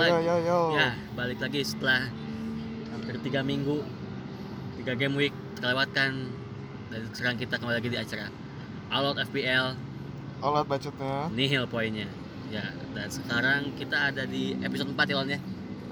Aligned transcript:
Yo 0.00 0.08
yo 0.08 0.16
lagi. 0.16 0.24
yo 0.24 0.36
yo. 0.40 0.58
Ya, 0.72 0.88
balik 1.12 1.38
lagi 1.38 1.60
setelah 1.60 2.08
hampir 2.90 3.20
tiga 3.20 3.40
minggu, 3.40 3.84
tiga 4.76 4.92
game 4.94 5.14
week 5.14 5.34
terlewatkan 5.54 6.32
dan 6.88 7.00
sekarang 7.12 7.36
kita 7.36 7.54
kembali 7.54 7.76
lagi 7.76 7.90
di 7.90 7.98
acara 7.98 8.32
All 8.88 9.04
Out 9.06 9.20
FPL 9.22 9.76
Alat 10.40 10.64
bacotnya 10.64 11.28
nihil 11.30 11.68
poinnya. 11.68 12.08
Ya, 12.48 12.64
dan 12.90 13.06
sekarang 13.06 13.76
kita 13.76 14.10
ada 14.10 14.24
di 14.24 14.56
episode 14.58 14.90
4 14.90 15.04
ya 15.04 15.16
Lon 15.16 15.28
ya. 15.28 15.40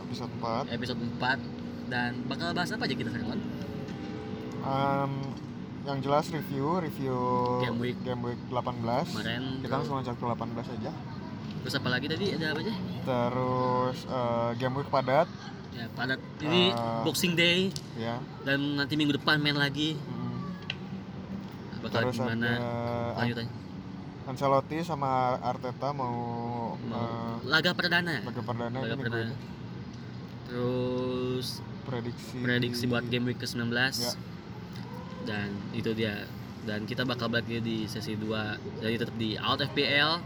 episode 0.02 0.32
4 0.40 0.72
Episode 0.72 1.00
4 1.20 1.92
dan 1.92 2.10
bakal 2.26 2.50
bahas 2.50 2.72
apa 2.72 2.82
aja 2.82 2.94
kita 2.96 3.12
sekarang 3.12 3.28
Lon? 3.30 3.40
Em, 4.58 5.12
yang 5.84 5.98
jelas 6.00 6.26
review 6.28 6.80
review 6.80 7.16
Game 7.62 7.78
week. 7.78 7.96
game 8.02 8.20
week 8.20 8.40
18 8.50 8.74
Kemarin 9.14 9.42
kita 9.62 9.70
langsung 9.70 10.00
loncat 10.00 10.16
ke 10.16 10.24
18 10.24 10.74
aja 10.80 10.90
terus 11.60 11.74
apa 11.74 11.88
lagi 11.88 12.06
tadi 12.06 12.32
ada 12.32 12.46
apa 12.50 12.60
aja? 12.60 12.74
terus 13.02 13.98
eh, 14.04 14.50
game 14.56 14.74
week 14.76 14.88
padat 14.88 15.28
Ya, 15.70 15.86
padat 15.88 16.18
ini 16.40 16.70
Eh. 16.70 17.02
Boxing 17.02 17.32
Day 17.32 17.70
ya 17.94 18.18
dan 18.42 18.58
nanti 18.74 18.98
minggu 18.98 19.14
depan 19.14 19.38
main 19.38 19.54
lagi. 19.54 19.94
Mm. 19.94 20.40
Bakal 21.80 22.00
terus 22.02 22.18
gimana 22.18 22.50
ada 22.50 23.14
lanjutannya? 23.16 23.52
Ancelotti 24.26 24.82
sama 24.82 25.38
Arteta 25.38 25.88
mau, 25.92 26.14
Mau 26.74 26.98
eh, 26.98 27.34
laga 27.46 27.70
perdana. 27.72 28.20
laga 28.20 28.42
perdana 28.42 28.74
Laga 28.76 28.90
ini 28.90 29.00
perdana. 29.00 29.22
gue 29.22 29.38
Terus 30.48 31.46
prediksi 31.84 32.34
prediksi 32.36 32.84
buat 32.84 33.04
game 33.06 33.24
week 33.26 33.38
ke-19 33.38 33.70
Ya. 33.70 34.12
dan 35.24 35.48
itu 35.70 35.92
dia 35.92 36.26
dan 36.64 36.84
kita 36.84 37.04
bakal 37.04 37.28
balik 37.28 37.46
di 37.46 37.84
sesi 37.84 38.12
2 38.12 38.82
jadi 38.82 38.96
tetap 38.98 39.14
di 39.14 39.36
Out 39.36 39.62
FPL 39.62 40.20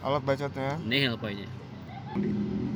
alat 0.00 0.22
bacotnya. 0.22 0.78
Nihil 0.82 1.14
poinnya 1.16 1.48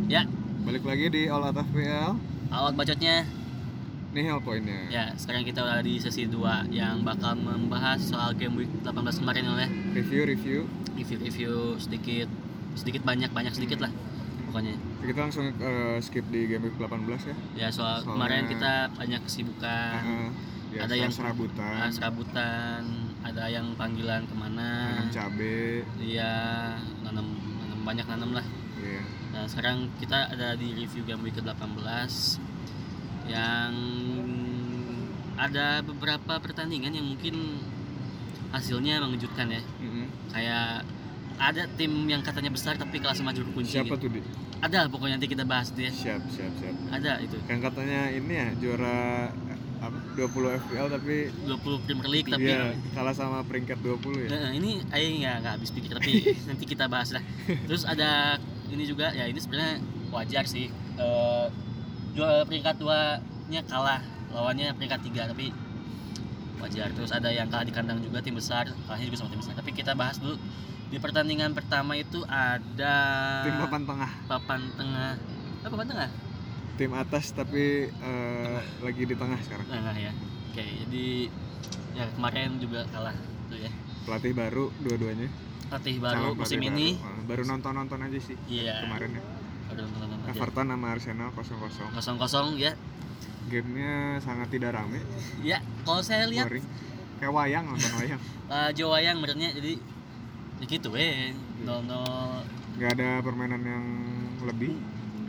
ya. 0.09 0.23
Balik 0.63 0.85
lagi 0.87 1.07
di 1.11 1.23
All 1.27 1.43
Out 1.43 1.59
FPL 1.59 2.15
Out 2.49 2.75
bacotnya. 2.77 3.25
Nihil 4.13 4.39
poinnya. 4.45 4.93
Ya 4.93 5.05
sekarang 5.17 5.43
kita 5.43 5.65
udah 5.65 5.81
di 5.81 5.97
sesi 5.97 6.29
2 6.29 6.69
yang 6.69 7.01
bakal 7.01 7.33
membahas 7.33 7.99
soal 7.99 8.37
game 8.37 8.55
week 8.55 8.71
18 8.85 8.93
kemarin 9.19 9.43
ya 9.49 9.69
review 9.97 10.23
review. 10.29 10.61
Review-review 10.93 11.81
sedikit 11.81 12.29
sedikit 12.77 13.01
banyak 13.03 13.33
banyak 13.33 13.57
sedikit 13.57 13.81
lah 13.81 13.93
pokoknya. 14.47 14.77
Kita 15.01 15.19
langsung 15.19 15.49
eh, 15.51 15.97
skip 15.99 16.29
di 16.29 16.45
game 16.45 16.69
week 16.69 16.77
18 16.77 17.09
ya. 17.25 17.35
Ya 17.57 17.69
soal 17.73 18.05
Soalnya- 18.05 18.13
kemarin 18.13 18.43
kita 18.47 18.73
banyak 18.93 19.21
kesibukan. 19.25 19.93
Heeh. 19.99 20.29
ya, 20.73 20.81
Ada 20.85 20.95
yang- 20.95 21.13
serabutan. 21.13 21.75
Ah, 21.79 21.89
serabutan. 21.89 22.81
Ada 23.23 23.45
yang 23.49 23.73
panggilan 23.77 24.25
ke 24.25 24.35
mana. 24.35 24.71
Cabe. 25.09 25.85
Iya, 25.97 26.77
nanam, 27.13 27.29
nanam 27.61 27.81
banyak 27.83 28.07
nanam 28.09 28.31
lah. 28.33 28.47
ya 28.79 29.05
Nah, 29.33 29.45
sekarang 29.45 29.89
kita 29.97 30.29
ada 30.29 30.53
di 30.55 30.73
review 30.75 31.05
game 31.05 31.21
week 31.21 31.37
ke-18 31.37 31.81
yang 33.25 33.73
ada 35.35 35.81
beberapa 35.81 36.37
pertandingan 36.39 36.93
yang 36.93 37.07
mungkin 37.07 37.57
hasilnya 38.51 39.01
mengejutkan 39.01 39.49
ya. 39.49 39.63
Mm-mm. 39.81 40.07
Kayak 40.29 40.85
ada 41.41 41.65
tim 41.75 41.93
yang 42.07 42.21
katanya 42.21 42.53
besar 42.53 42.77
tapi 42.77 43.01
kalah 43.01 43.17
sama 43.17 43.33
juru 43.33 43.51
kunci. 43.53 43.73
siapa 43.75 43.97
gitu. 43.97 44.05
tuh 44.05 44.11
di 44.13 44.21
Ada 44.63 44.87
pokoknya 44.87 45.19
nanti 45.19 45.27
kita 45.27 45.43
bahas 45.43 45.73
dia. 45.73 45.91
siap 45.91 46.23
siap 46.29 46.53
siap 46.55 46.75
Ada 46.93 47.19
itu. 47.19 47.35
yang 47.49 47.59
katanya 47.59 48.01
ini 48.09 48.33
ya 48.37 48.49
juara 48.55 49.33
20 50.13 50.61
FPL 50.63 50.87
tapi 50.89 51.15
20 51.49 51.87
Premier 51.87 52.09
League 52.09 52.29
tapi 52.29 52.45
dia 52.45 52.73
kalah 52.93 53.15
sama 53.15 53.41
peringkat 53.43 53.79
20 53.81 54.27
ya 54.27 54.29
Nah, 54.29 54.51
ini 54.53 54.81
aing 54.91 55.23
nggak 55.23 55.37
nggak 55.43 55.53
habis 55.57 55.71
pikir 55.71 55.91
tapi 55.93 56.13
nanti 56.49 56.65
kita 56.65 56.87
bahas 56.87 57.13
lah. 57.13 57.23
Terus 57.47 57.83
ada 57.85 58.37
ini 58.69 58.85
juga 58.85 59.13
ya 59.13 59.25
ini 59.27 59.37
sebenarnya 59.37 59.81
wajar 60.11 60.45
sih. 60.45 60.69
Eh 60.97 61.47
juara 62.13 62.45
peringkat 62.45 62.77
dua 62.77 63.17
nya 63.49 63.65
kalah 63.65 64.01
lawannya 64.31 64.73
peringkat 64.77 65.01
tiga 65.09 65.29
tapi 65.29 65.53
wajar. 66.59 66.93
Terus 66.93 67.11
ada 67.11 67.29
yang 67.29 67.49
kalah 67.49 67.65
di 67.65 67.73
kandang 67.73 67.99
juga 68.01 68.21
tim 68.21 68.37
besar 68.37 68.69
kalahnya 68.87 69.07
juga 69.09 69.19
sama 69.21 69.31
tim 69.33 69.41
besar. 69.41 69.55
Tapi 69.57 69.71
kita 69.73 69.93
bahas 69.93 70.17
dulu 70.21 70.37
di 70.93 71.01
pertandingan 71.01 71.57
pertama 71.57 71.97
itu 71.97 72.21
ada 72.29 72.95
tim 73.49 73.57
papan 73.57 73.83
tengah 73.89 74.11
papan 74.29 74.61
tengah. 74.77 75.13
Ah, 75.63 75.69
papan 75.73 75.89
tengah? 75.89 76.09
Tim 76.75 76.93
atas 76.93 77.31
tapi 77.31 77.89
eh, 77.89 78.59
lagi 78.79 79.03
di 79.03 79.13
tengah 79.13 79.39
sekarang 79.39 79.67
Tengah 79.67 79.95
ya. 79.95 80.13
Oke, 80.49 80.65
jadi 80.85 81.07
ya 81.93 82.05
kemarin 82.11 82.57
juga 82.57 82.85
kalah 82.89 83.17
tuh 83.47 83.59
ya. 83.59 83.71
pelatih 84.03 84.33
baru 84.33 84.65
dua-duanya 84.81 85.29
Pelatih 85.69 85.97
baru 85.99 86.33
musim 86.35 86.59
baru. 86.59 86.71
ini. 86.71 86.89
Eh, 86.95 87.21
baru 87.25 87.43
nonton 87.45 87.73
nonton 87.73 87.99
aja 87.99 88.19
sih 88.19 88.37
Iya. 88.47 88.83
kemarin 88.83 89.17
ya 89.17 89.23
Aduh, 89.69 89.87
nonton 89.89 90.19
aja. 90.19 90.31
Everton 90.33 90.67
sama 90.67 90.87
Arsenal 90.91 91.29
0-0 91.31 91.93
kosong 91.93 92.17
kosong 92.17 92.47
ya 92.57 92.73
gamenya 93.45 93.93
sangat 94.19 94.49
tidak 94.51 94.73
rame 94.73 95.01
ya 95.41 95.59
kalau 95.83 96.01
saya 96.01 96.25
lihat 96.25 96.47
boring 96.47 96.65
kayak 97.19 97.33
wayang 97.33 97.65
nonton 97.67 97.91
wayang 97.97 98.21
uh, 98.53 98.71
Jawa 98.71 98.99
yang 98.99 99.19
menurutnya 99.19 99.51
jadi 99.51 99.77
ya 100.57 100.65
gitu 100.65 100.95
eh 100.95 101.35
nol 101.61 101.83
nol 101.83 102.43
nggak 102.75 102.91
ada 102.95 103.09
permainan 103.21 103.61
yang 103.61 103.85
lebih 104.43 104.79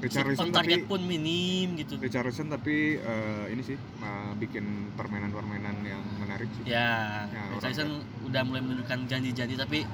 Richarlison 0.04 0.52
target 0.52 0.84
tapi 0.84 0.90
pun 0.92 1.02
minim 1.08 1.80
gitu. 1.80 1.96
Richarlison 1.96 2.52
tapi 2.52 3.00
eh, 3.00 3.46
ini 3.56 3.64
sih 3.64 3.80
eh, 3.80 4.32
bikin 4.36 4.92
permainan-permainan 5.00 5.76
yang 5.88 6.04
menarik 6.20 6.52
sih. 6.60 6.68
Ya 6.68 7.26
Ya, 7.32 7.44
orang 7.56 8.04
udah 8.28 8.42
mulai 8.44 8.62
menunjukkan 8.68 9.08
janji-janji 9.08 9.56
tapi 9.56 9.88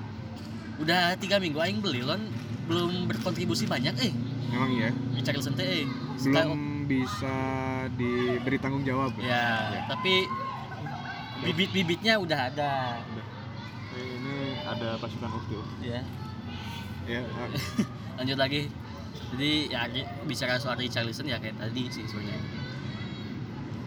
udah 0.82 1.14
tiga 1.22 1.38
minggu 1.38 1.62
aing 1.62 1.80
beli 1.86 2.02
lon. 2.02 2.26
Belum 2.66 3.06
berkontribusi 3.06 3.70
banyak 3.70 3.94
eh. 4.02 4.14
Memang 4.50 4.70
iya? 4.74 4.90
Richardson 5.14 5.54
teh 5.54 5.86
eh. 5.86 5.86
Belum 6.26 6.90
bisa 6.90 7.38
diberi 7.94 8.58
tanggung 8.58 8.82
jawab 8.82 9.14
ya? 9.22 9.86
Tapi 9.86 10.26
bibit-bibitnya 11.46 12.18
udah 12.18 12.50
ada. 12.50 13.02
Ini 13.94 14.66
ada 14.66 14.98
pasukan 14.98 15.30
ukti 15.38 15.56
ya. 15.86 16.02
Ya 17.06 17.22
eh, 17.26 17.50
lanjut 18.18 18.38
lagi 18.38 18.70
jadi 19.36 19.52
ya 19.70 19.82
bicara 20.26 20.58
soal 20.58 20.78
Richarlison 20.78 21.30
ya 21.30 21.38
kayak 21.38 21.58
tadi 21.62 21.84
sih 21.92 22.04
sebenarnya. 22.06 22.42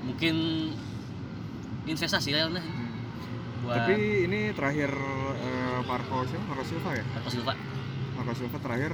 Mungkin 0.02 0.36
investasi 1.86 2.30
lah 2.34 2.50
hmm. 2.50 3.66
buat 3.66 3.74
tapi 3.86 4.26
ini 4.30 4.54
terakhir 4.54 4.90
eh, 5.42 5.80
Marco 5.86 6.22
siapa 6.26 6.44
Marco 6.46 6.64
Silva 6.66 6.90
ya? 6.94 7.04
Marco 7.14 7.30
Silva. 7.30 7.54
Marco 8.18 8.32
Silva 8.38 8.58
terakhir 8.62 8.92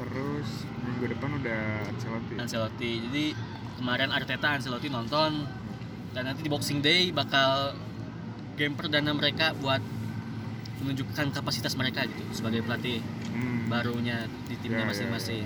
terus 0.00 0.48
minggu 0.86 1.04
depan 1.10 1.30
udah 1.42 1.62
Ancelotti. 1.90 2.34
Ancelotti. 2.38 2.92
Jadi 3.10 3.24
kemarin 3.78 4.10
Arteta 4.14 4.48
Ancelotti 4.54 4.88
nonton. 4.90 5.32
Dan 6.10 6.26
nanti 6.26 6.42
di 6.42 6.50
Boxing 6.50 6.82
Day 6.82 7.14
bakal 7.14 7.70
game 8.58 8.74
perdana 8.74 9.14
mereka 9.14 9.54
buat 9.54 9.78
menunjukkan 10.82 11.30
kapasitas 11.30 11.78
mereka 11.78 12.02
gitu 12.08 12.24
sebagai 12.34 12.66
pelatih 12.66 12.98
Hmm. 13.30 13.70
barunya 13.70 14.26
di 14.50 14.58
timnya 14.58 14.82
Ya, 14.82 14.84
ya, 14.84 14.90
masing-masing 14.90 15.44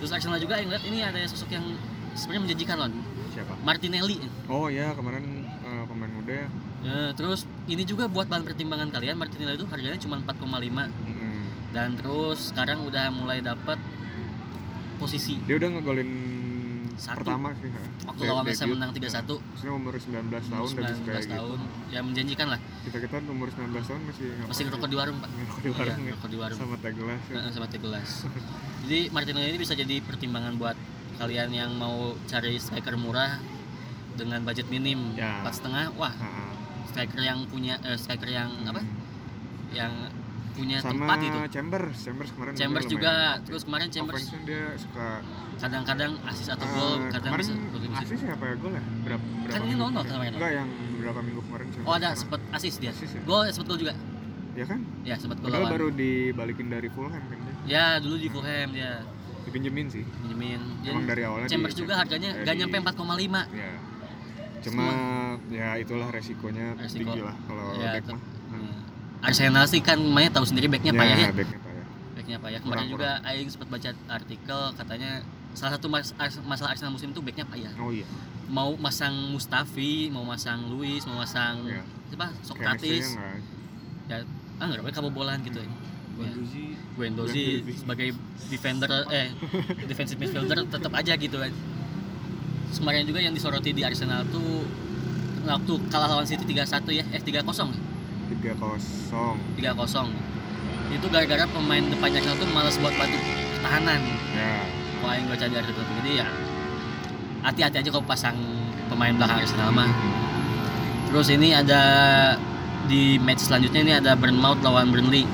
terus 0.00 0.10
Arsenal 0.10 0.40
juga 0.40 0.56
yang 0.56 0.72
lihat 0.72 0.80
ini 0.82 1.04
ada 1.04 1.20
sosok 1.28 1.52
yang 1.52 1.76
sebenarnya 2.16 2.42
menjanjikan 2.48 2.76
lon. 2.80 2.92
Siapa? 3.30 3.52
Martinelli. 3.60 4.16
Oh 4.48 4.66
ya 4.66 4.96
kemarin 4.96 5.44
eh, 5.44 5.84
pemain 5.84 6.08
muda 6.10 6.32
ya. 6.34 6.48
Ya, 6.80 7.00
terus 7.12 7.44
ini 7.68 7.84
juga 7.84 8.08
buat 8.08 8.24
bahan 8.24 8.40
pertimbangan 8.42 8.88
kalian 8.88 9.20
Martinelli 9.20 9.60
itu 9.60 9.68
harganya 9.68 10.00
cuma 10.00 10.16
4,5 10.18 10.88
Hmm. 10.88 11.44
dan 11.70 11.92
terus 11.94 12.48
sekarang 12.48 12.80
udah 12.82 13.12
mulai 13.12 13.44
dapat 13.44 13.76
posisi. 14.96 15.36
Dia 15.44 15.60
udah 15.60 15.68
ngegolin 15.76 16.10
Satu. 17.00 17.24
pertama 17.24 17.48
sih. 17.56 17.70
Waktu 18.04 18.22
lawan 18.22 18.44
debut. 18.44 18.68
menang 18.70 18.90
3-1 18.92 19.40
Maksudnya 19.40 19.72
umur 19.72 19.92
19 19.96 20.20
tahun 20.44 20.68
bisa 20.68 20.92
19 20.92 21.00
kayak 21.00 21.22
gitu. 21.24 21.32
tahun. 21.32 21.58
Ya 21.88 22.00
menjanjikan 22.04 22.46
lah. 22.52 22.60
Kita 22.84 22.96
kita 23.00 23.14
umur 23.24 23.48
19 23.48 23.72
tahun 23.80 24.00
masih 24.04 24.26
masih 24.44 24.62
ngerokok 24.68 24.88
di 24.88 24.96
warung 25.00 25.16
pak. 25.18 25.30
Ngerokok 25.32 25.58
di 25.58 25.64
Iya, 25.64 25.74
warung. 25.74 25.96
ya 25.96 26.04
ngerokok 26.06 26.28
di 26.28 26.36
warung. 26.36 26.58
Sama 26.60 26.76
teh 26.76 26.92
gelas. 26.92 27.22
Ya. 27.26 27.40
Sama 27.48 27.66
teh 27.66 27.80
gelas. 27.80 28.10
Jadi 28.84 28.98
Martinelli 29.08 29.48
ini 29.48 29.60
bisa 29.60 29.72
jadi 29.72 29.96
pertimbangan 30.00 30.54
buat 30.54 30.76
kalian 31.16 31.48
yang 31.50 31.70
mau 31.74 31.96
cari 32.24 32.56
striker 32.56 32.96
murah 32.96 33.40
dengan 34.14 34.44
budget 34.44 34.68
minim. 34.68 35.16
Ya. 35.16 35.40
empat 35.40 35.56
setengah 35.56 35.96
wah. 35.96 36.12
Striker 36.86 37.20
yang 37.20 37.46
punya 37.46 37.80
eh, 37.80 37.96
striker 37.96 38.28
yang 38.28 38.52
apa? 38.66 38.84
Yang 39.70 39.92
punya 40.50 40.76
sama 40.78 40.92
tempat 40.92 41.18
itu 41.20 41.38
Chambers 41.50 41.96
Chambers 42.00 42.30
kemarin 42.30 42.52
Chambers 42.54 42.86
juga 42.86 43.12
oke. 43.32 43.44
terus 43.44 43.62
kemarin 43.62 43.88
Chambers 43.88 44.24
dia 44.42 44.64
suka 44.76 45.06
kadang-kadang 45.56 46.12
asis 46.24 46.48
atau 46.48 46.62
eh, 46.62 46.72
gol 46.72 46.92
kadang 47.08 47.30
kemarin 47.30 47.46
bisa 47.46 48.00
asis 48.00 48.18
siapa 48.18 48.44
ya 48.44 48.54
gol 48.56 48.72
ya 48.72 48.82
berapa, 49.00 49.24
berapa 49.40 49.52
Kan 49.52 49.60
ini 49.62 49.74
nol-nol 49.74 50.04
kemarin? 50.04 50.32
enggak 50.34 50.52
yang 50.54 50.68
berapa 50.96 51.20
minggu 51.20 51.42
kemarin 51.44 51.66
Chambers 51.70 51.86
Oh 51.86 51.94
ada 51.94 52.08
sempat 52.12 52.40
asis 52.50 52.74
dia. 52.76 52.90
Asis 52.90 53.10
ya? 53.10 53.20
Gol 53.22 53.42
sempat 53.48 53.68
gol 53.68 53.78
juga. 53.78 53.94
ya 54.52 54.64
kan 54.64 54.80
Ya 55.02 55.14
sempat 55.14 55.36
gol 55.38 55.50
lawan. 55.50 55.70
baru 55.70 55.86
dibalikin 55.90 56.66
dari 56.66 56.88
Fulham 56.88 57.14
kan 57.14 57.38
dia 57.38 57.54
Ya 57.66 57.84
dulu 57.96 58.16
di 58.16 58.28
Fulham 58.28 58.68
dia 58.70 59.04
dipinjemin 59.40 59.86
sih 59.88 60.04
pinjemin. 60.04 60.60
Emang 60.82 61.04
dari 61.04 61.22
awalnya 61.22 61.46
Chambers 61.46 61.72
di- 61.72 61.80
juga 61.80 61.94
harganya 61.96 62.30
gak 62.38 62.54
nyampe 62.56 62.76
4,5. 62.76 63.46
ya 63.52 63.70
cuma 64.60 64.84
ya 65.48 65.72
itulah 65.74 66.08
resikonya 66.10 66.76
Resiko. 66.76 67.00
tinggi 67.00 67.20
lah 67.22 67.32
kalau 67.48 67.72
Ya, 67.74 67.96
back 67.96 68.12
mah. 68.12 68.20
Arsenal 69.20 69.64
sih 69.64 69.80
kan 69.80 69.98
mainnya 69.98 70.32
tahu 70.32 70.44
sendiri 70.44 70.66
backnya 70.66 70.92
payah 70.92 71.16
ya. 71.18 71.28
backnya 71.30 71.58
payah. 71.58 71.84
Backnya 72.12 72.38
payah. 72.38 72.58
Kemarin 72.58 72.78
Kurang, 72.80 72.88
juga 72.90 73.10
Aing 73.22 73.48
sempat 73.48 73.68
baca 73.68 73.90
artikel 74.08 74.60
katanya 74.74 75.10
salah 75.50 75.72
satu 75.74 75.86
mas- 75.86 76.14
ars- 76.16 76.40
masalah 76.42 76.70
Arsenal 76.70 76.90
musim 76.90 77.10
itu 77.10 77.20
backnya 77.20 77.44
payah. 77.44 77.72
Oh 77.76 77.90
iya. 77.90 78.04
mau 78.46 78.74
masang 78.74 79.14
Mustafi 79.30 80.10
mau 80.10 80.24
masang 80.24 80.66
Luis 80.68 81.04
mau 81.04 81.14
masang 81.16 81.62
Iya. 81.62 81.86
siapa? 82.08 82.26
Socrates. 82.42 83.14
Nggak- 84.04 84.26
ah 84.56 84.66
nggak 84.66 84.82
mereka 84.82 84.98
kebobolan 84.98 85.38
gitu 85.40 85.58
ya 85.58 85.70
Guendouzi. 86.12 86.64
Guendouzi 86.92 87.44
Guendouzi. 87.56 87.78
sebagai 87.78 88.08
defender 88.46 88.90
eh 89.08 89.30
defensive 89.88 90.18
midfielder 90.18 90.66
tetap 90.66 90.92
aja 90.92 91.14
gitu 91.14 91.36
kan. 91.36 91.52
Terus 92.66 92.78
kemarin 92.78 93.04
juga 93.04 93.20
yang 93.20 93.32
disoroti 93.32 93.70
di 93.70 93.80
Arsenal 93.80 94.26
tuh 94.26 94.66
waktu 95.42 95.72
kalah 95.88 96.08
lawan 96.08 96.26
City 96.26 96.42
3-1 96.44 96.66
ya 96.92 97.04
eh 97.06 97.20
3-0 97.20 97.46
tiga 98.30 98.52
kosong. 98.56 99.36
3-0 99.58 100.30
itu 100.90 101.06
gara-gara 101.06 101.46
pemain 101.46 101.82
depannya 101.86 102.18
tuh 102.18 102.50
malas 102.50 102.74
buat 102.82 102.94
bantu 102.98 103.18
pertahanan. 103.58 104.00
Ya. 104.34 104.66
Kalau 105.00 105.12
yang 105.14 105.24
gue 105.30 105.38
cadar 105.38 105.62
gitu. 105.62 105.80
Jadi 106.02 106.10
ya 106.18 106.26
hati-hati 107.46 107.76
aja 107.82 107.88
kalau 107.94 108.04
pasang 108.04 108.36
pemain 108.90 109.14
belakang 109.14 109.42
Arsenal 109.42 109.70
mah. 109.70 109.90
Terus 111.10 111.30
ini 111.30 111.54
ada 111.54 111.82
di 112.90 113.18
match 113.22 113.46
selanjutnya 113.46 113.80
ini 113.86 113.92
ada 114.02 114.18
Bournemouth 114.18 114.62
lawan 114.66 114.90
Burnley. 114.90 115.26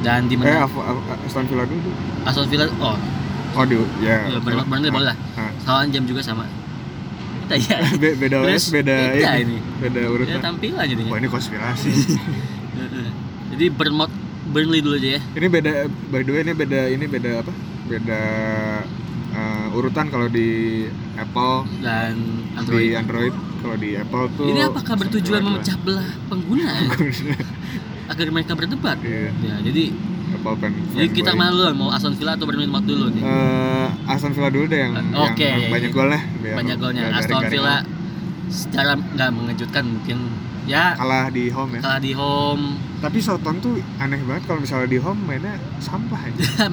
Dan 0.00 0.28
di 0.32 0.36
eh 0.36 0.40
mana 0.40 0.64
Af- 0.64 1.24
Aston 1.28 1.44
Villa 1.48 1.64
dulu? 1.68 1.90
Aston 2.24 2.46
Villa 2.48 2.64
oh. 2.80 2.96
Oh 3.56 3.64
di 3.64 3.76
ya. 4.04 4.28
Ya, 4.28 4.38
Bournemouth 4.40 4.68
Burnley 4.68 4.92
boleh 4.92 5.08
lah. 5.12 5.16
Ah. 5.40 5.52
lawan 5.64 5.88
jam 5.88 6.04
juga 6.04 6.20
sama 6.20 6.44
kita 7.50 7.66
ya 7.66 7.78
Be- 7.98 8.14
beda 8.14 8.36
OS 8.46 8.64
beda 8.70 8.96
beda 9.10 9.30
ini 9.42 9.42
ini. 9.42 9.58
beda 9.82 9.98
ya 9.98 10.08
urutan 10.08 10.38
tampilan 10.38 10.84
jadinya. 10.86 11.10
Wah 11.10 11.18
ini 11.18 11.28
konspirasi. 11.28 11.90
Jadi 13.50 13.64
Bournemouth 13.74 14.14
Burnley 14.54 14.80
dulu 14.82 14.94
aja 14.94 15.18
ya. 15.18 15.20
Ini 15.34 15.46
beda 15.50 15.70
by 16.14 16.22
the 16.22 16.30
way 16.30 16.42
ini 16.46 16.52
beda 16.54 16.80
ini 16.94 17.04
beda 17.10 17.30
apa? 17.42 17.52
Beda 17.90 18.22
eh, 19.34 19.66
urutan 19.74 20.06
kalau 20.14 20.30
di 20.30 20.86
Apple 21.18 21.66
dan 21.82 22.14
di 22.14 22.54
Android. 22.54 22.94
Android 22.94 23.34
kalau 23.60 23.76
di 23.76 23.90
Apple 23.98 24.26
tuh 24.38 24.46
ini 24.54 24.62
apakah 24.62 24.94
bertujuan 24.94 25.42
Android 25.42 25.58
memecah 25.58 25.76
belah 25.82 26.10
pengguna? 26.30 26.70
Ya? 26.70 26.86
agar 28.10 28.26
mereka 28.30 28.52
berdebat? 28.58 28.98
Iya, 29.02 29.30
ya 29.38 29.54
jadi 29.62 29.84
Apple 30.40 30.56
pen 30.56 30.72
Jadi 30.96 31.08
kita 31.12 31.36
mana 31.36 31.52
dulu? 31.52 31.68
Mau 31.76 31.88
Aston 31.92 32.16
Villa 32.16 32.32
atau 32.34 32.48
Bournemouth 32.48 32.86
dulu 32.88 33.12
nih? 33.12 33.22
Eh, 33.22 33.88
Aston 34.08 34.32
Villa 34.32 34.48
dulu 34.48 34.64
deh 34.66 34.80
yang, 34.80 34.92
Eh, 34.92 35.04
yang 35.04 35.24
oke, 35.28 35.46
iya, 35.46 35.68
banyak 35.68 35.90
golnya 35.92 36.20
biar 36.40 36.54
Banyak 36.56 36.76
golnya. 36.80 37.02
Aston 37.12 37.44
Villa 37.46 37.76
secara 38.50 38.98
nggak 38.98 39.30
mengejutkan 39.30 39.84
mungkin 39.86 40.18
ya 40.66 40.98
kalah 40.98 41.30
di 41.30 41.54
home 41.54 41.78
ya 41.78 41.80
kalah 41.86 42.02
di 42.02 42.12
home 42.18 42.74
tapi 42.98 43.22
Soton 43.22 43.62
tuh 43.62 43.78
aneh 44.02 44.18
banget 44.26 44.42
kalau 44.50 44.58
misalnya 44.58 44.90
di 44.90 44.98
home 44.98 45.22
mainnya 45.22 45.54
sampah 45.78 46.18
aja 46.26 46.66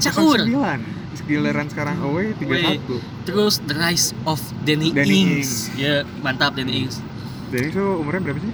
caur. 0.00 0.40
9 0.40 0.98
giliran 1.28 1.68
sekarang 1.68 2.00
away 2.00 2.32
3-1 2.40 2.80
Terus 3.28 3.60
the 3.68 3.76
rise 3.76 4.16
of 4.24 4.40
Danny, 4.64 4.96
Danny 4.96 5.44
Ings. 5.44 5.68
Ya 5.76 6.00
mantap 6.24 6.56
Danny 6.56 6.88
Ings. 6.88 7.04
jadi 7.52 7.68
itu 7.68 7.84
umurnya 8.00 8.24
berapa 8.24 8.40
sih? 8.40 8.52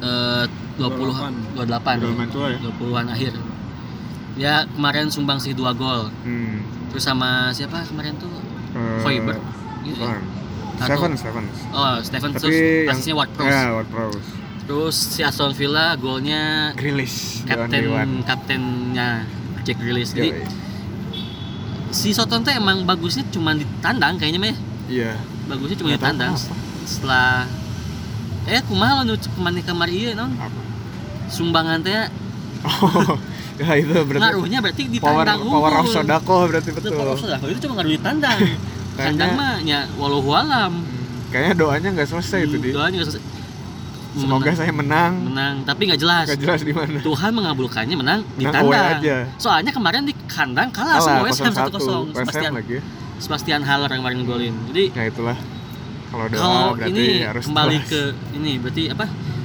Eh 0.00 0.44
20 0.80 1.60
28 1.60 1.60
udah 1.60 1.96
lumayan 2.00 2.30
tua 2.32 2.46
ya 2.50 2.58
20-an 2.64 3.06
akhir. 3.12 3.32
Ya 4.34 4.66
kemarin 4.68 5.06
sumbang 5.08 5.38
sih 5.38 5.52
dua 5.52 5.70
gol. 5.72 6.10
hmm. 6.22 6.90
Terus 6.90 7.02
sama 7.02 7.50
siapa 7.50 7.82
kemarin 7.82 8.14
tuh? 8.16 8.30
Eh, 8.74 9.00
Hoiberg. 9.02 9.42
Gitu 9.82 9.98
ya. 9.98 10.18
Seven, 10.76 11.14
Seven. 11.14 11.44
Oh, 11.70 11.98
Stephen 12.00 12.30
Tapi 12.30 12.40
terus 12.40 12.54
yang- 12.54 12.90
asisnya 12.90 13.14
Ward 13.14 13.30
Prowse. 13.30 13.50
Ya, 13.52 13.62
Ward 13.70 13.88
Prowse. 13.88 14.26
Terus 14.64 14.96
si 14.96 15.20
Aston 15.20 15.52
Villa 15.52 15.94
golnya 15.94 16.72
Grealish, 16.72 17.44
kapten 17.44 17.84
kaptennya 18.24 19.22
Jack 19.60 19.76
Grealish. 19.76 20.10
Jadi 20.10 20.32
Yoi. 20.32 20.46
si 21.90 22.10
Soton 22.10 22.42
tuh 22.42 22.50
emang 22.50 22.82
bagusnya 22.82 23.22
cuma 23.28 23.52
di 23.52 23.62
tandang 23.78 24.16
kayaknya 24.16 24.50
ya. 24.50 24.56
Iya. 24.88 25.12
Bagusnya 25.46 25.76
cuma 25.76 25.88
di 25.88 25.94
Nggak 25.94 26.02
tahu 26.02 26.10
tandang. 26.10 26.32
kenapa. 26.34 26.54
Setelah 26.84 27.30
eh 28.44 28.62
kumaha 28.62 29.04
nu 29.04 29.14
ke 29.14 29.28
mana 29.36 29.60
kamar 29.60 29.88
ieu 29.88 30.12
non 30.12 30.32
Apa? 30.34 30.60
sumbangan 31.28 31.80
teh 31.80 31.96
Oh, 32.64 33.16
ya 33.54 33.72
itu 33.76 33.94
berarti 33.94 34.22
ngaruhnya 34.24 34.58
berarti 34.58 34.82
di 34.86 34.98
power 34.98 35.22
tandang 35.22 35.40
power 35.44 35.72
of 35.76 35.86
sodako 35.86 36.36
berarti 36.46 36.70
Betul, 36.70 36.90
power 36.92 37.10
of 37.10 37.18
sodako 37.18 37.44
itu 37.46 37.58
cuma 37.60 37.72
ngaruh 37.76 37.92
di 37.92 38.00
tandang. 38.00 38.38
Tandang 38.94 39.30
mah 39.34 39.58
ya 39.60 39.90
walau 39.94 40.22
alam. 40.30 40.70
Hmm, 40.78 41.26
Kayaknya 41.28 41.54
doanya 41.56 41.88
nggak 41.92 42.08
selesai 42.08 42.46
itu 42.46 42.56
di. 42.58 42.70
Doanya 42.70 42.96
nggak 42.96 43.08
selesai. 43.10 43.22
Semoga 44.14 44.46
Menang- 44.46 44.54
saya 44.54 44.70
menang. 44.70 45.12
menang, 45.26 45.54
tapi 45.66 45.90
nggak 45.90 45.98
jelas. 45.98 46.26
Gak 46.30 46.38
jelas 46.38 46.60
di 46.62 46.70
mana. 46.70 47.02
Tuhan 47.02 47.30
mengabulkannya 47.34 47.96
menang 47.96 48.22
di 48.32 48.46
Menang 48.46 48.62
away 48.62 48.78
tandang. 48.78 49.00
aja. 49.02 49.16
Soalnya 49.34 49.72
kemarin 49.74 50.06
di 50.06 50.14
kandang 50.24 50.70
kalah, 50.70 51.02
sama 51.02 51.26
West 51.26 51.42
Ham 51.42 51.50
1-0. 51.50 51.58
0-1. 51.58 51.66
West 51.66 51.82
Ham 51.82 52.14
Sebastian, 52.14 52.52
lagi. 52.54 52.76
Sebastian 53.18 53.60
Haller 53.62 53.90
yang 53.90 54.00
kemarin 54.00 54.20
golin. 54.22 54.54
Jadi 54.70 54.84
Ya 54.94 55.04
itulah. 55.04 55.34
Kalau 56.06 56.26
doa 56.30 56.54
berarti 56.70 56.90
ini 56.94 57.06
harus 57.20 57.42
kembali 57.44 57.76
jelas. 57.76 57.90
ke 57.90 58.00
ini 58.32 58.52
berarti 58.62 58.82
apa? 58.88 59.04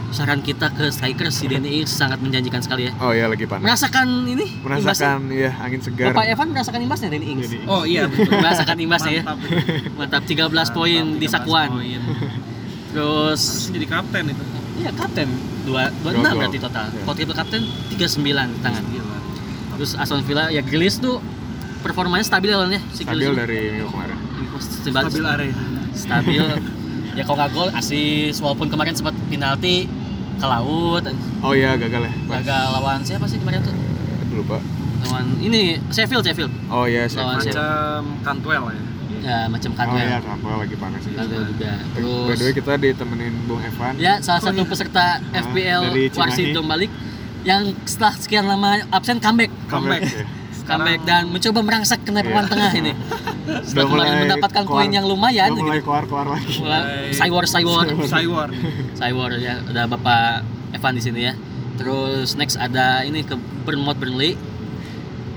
Saran 0.10 0.42
kita 0.42 0.74
ke 0.74 0.90
striker 0.90 1.30
si 1.30 1.46
Ings 1.46 1.92
sangat 1.92 2.18
menjanjikan 2.18 2.60
sekali 2.60 2.90
ya. 2.90 2.94
Oh 2.98 3.14
iya 3.14 3.30
lagi 3.30 3.46
panas. 3.46 3.62
Merasakan 3.62 4.08
ini 4.26 4.46
imbasnya? 4.58 4.82
Merasakan 4.82 5.20
iya 5.30 5.52
angin 5.56 5.80
segar. 5.80 6.12
Bapak 6.12 6.26
Evan 6.28 6.48
merasakan 6.50 6.80
imbasnya 6.82 7.08
Danny 7.10 7.28
Ings. 7.30 7.50
Oh 7.66 7.86
iya 7.86 8.10
betul. 8.10 8.34
Merasakan 8.34 8.78
imbasnya 8.80 9.12
ya. 9.12 9.24
Mantap 9.24 9.40
itu. 9.40 9.58
Mantap 9.94 10.24
13 10.26 10.50
poin 10.72 11.04
Mantap, 11.06 11.22
di 11.22 11.28
13 11.28 11.32
Sakuan. 11.32 11.70
poin. 11.72 12.02
Terus 12.90 13.42
Harusnya 13.42 13.72
jadi 13.72 13.86
kapten 13.88 14.24
itu. 14.28 14.44
iya 14.80 14.92
kapten 14.96 15.28
2 15.30 15.70
Dua 15.70 15.84
26 16.04 16.16
gol. 16.16 16.38
berarti 16.40 16.58
total. 16.60 16.86
Iya. 16.88 17.02
Kalau 17.04 17.16
triple 17.16 17.36
kapten 17.38 17.62
39 17.92 18.50
di 18.50 18.60
tangan. 18.60 18.84
Gila. 18.84 19.18
Terus 19.76 19.92
Aston 19.94 20.22
Villa 20.24 20.44
ya 20.50 20.62
Grealish 20.62 20.98
tuh 20.98 21.22
performanya 21.80 22.26
stabil 22.26 22.50
lawannya 22.50 22.82
si 22.92 23.06
Stabil 23.06 23.30
dari 23.32 23.60
minggu 23.78 23.88
kemarin. 23.90 24.18
Stabil, 24.58 24.92
Stabil 25.06 25.24
area. 25.24 25.54
stabil. 25.94 26.44
ya 27.12 27.24
kalau 27.24 27.38
nggak 27.38 27.52
gol 27.52 27.70
asis 27.74 28.38
walaupun 28.40 28.68
kemarin 28.68 28.94
sempat 28.94 29.12
penalti 29.28 29.86
ke 30.40 30.48
laut 30.48 31.04
Oh 31.40 31.52
iya 31.52 31.76
gagal 31.76 32.02
ya. 32.02 32.12
Pas. 32.26 32.40
gagal 32.42 32.64
lawan 32.74 33.00
siapa 33.02 33.26
sih 33.26 33.38
kemarin 33.38 33.60
tuh 33.60 33.76
Lupa. 34.32 34.58
lawan 35.02 35.26
ini 35.40 35.78
Sheffield 35.90 36.24
Sheffield 36.24 36.52
Oh 36.68 36.84
iya 36.84 37.06
saya. 37.06 37.24
Lawan? 37.26 37.38
Macam 37.40 38.02
Cantwell 38.24 38.64
ya. 38.66 38.82
ya 39.20 39.38
macam 39.48 39.70
Oh 39.70 39.78
Cantwell 39.78 40.06
iya 40.06 40.18
Kampel 40.20 40.54
lagi 40.58 40.76
panas 40.76 41.02
juga. 41.04 41.18
Cantwell 41.20 41.46
juga 41.46 41.72
By 41.76 42.00
the 42.00 42.08
way 42.08 42.36
terus 42.40 42.52
kita 42.56 42.72
ditemenin 42.78 43.34
Bung 43.46 43.62
Evan. 43.62 43.94
ya 43.96 44.14
salah 44.20 44.42
satu 44.42 44.64
peserta 44.64 45.06
FPL 45.30 45.82
dari 45.86 46.04
Cimahi. 46.08 46.20
Warsi 46.20 46.44
balik 46.66 46.92
yang 47.42 47.62
setelah 47.84 48.14
sekian 48.16 48.46
lama 48.46 48.84
absen 48.90 49.20
comeback 49.20 49.52
Comeback. 49.68 50.04
Comeback. 50.04 50.39
Ya. 50.70 50.72
comeback 50.72 51.02
dan 51.04 51.24
mencoba 51.28 51.60
merangsek 51.60 52.00
ke 52.00 52.12
papan 52.12 52.30
Iya. 52.38 52.48
tengah 52.48 52.72
ini 52.74 52.92
Udah 53.50 53.64
setelah 53.64 53.84
kemarin 53.84 53.90
mulai 54.06 54.22
mendapatkan 54.22 54.64
keluar- 54.64 54.78
poin 54.78 54.90
yang 54.92 55.06
lumayan 55.06 55.50
udah 55.50 55.58
mulai 55.60 55.76
gitu. 55.76 55.86
keluar-keluar 55.86 56.26
lagi. 56.30 56.54
Mulai- 56.56 56.86
Cywar 57.12 57.44
Cywar 57.46 57.86
Cywar. 58.06 58.50
Cywar 58.96 59.30
ya 59.36 59.54
ada 59.64 59.82
Bapak 59.86 60.46
Evan 60.72 60.94
di 60.94 61.02
sini 61.02 61.22
ya 61.24 61.34
terus 61.76 62.36
next 62.36 62.56
ada 62.56 63.02
ini 63.02 63.22
ke 63.22 63.34
Bournemouth 63.64 63.96
Burnley 63.96 64.38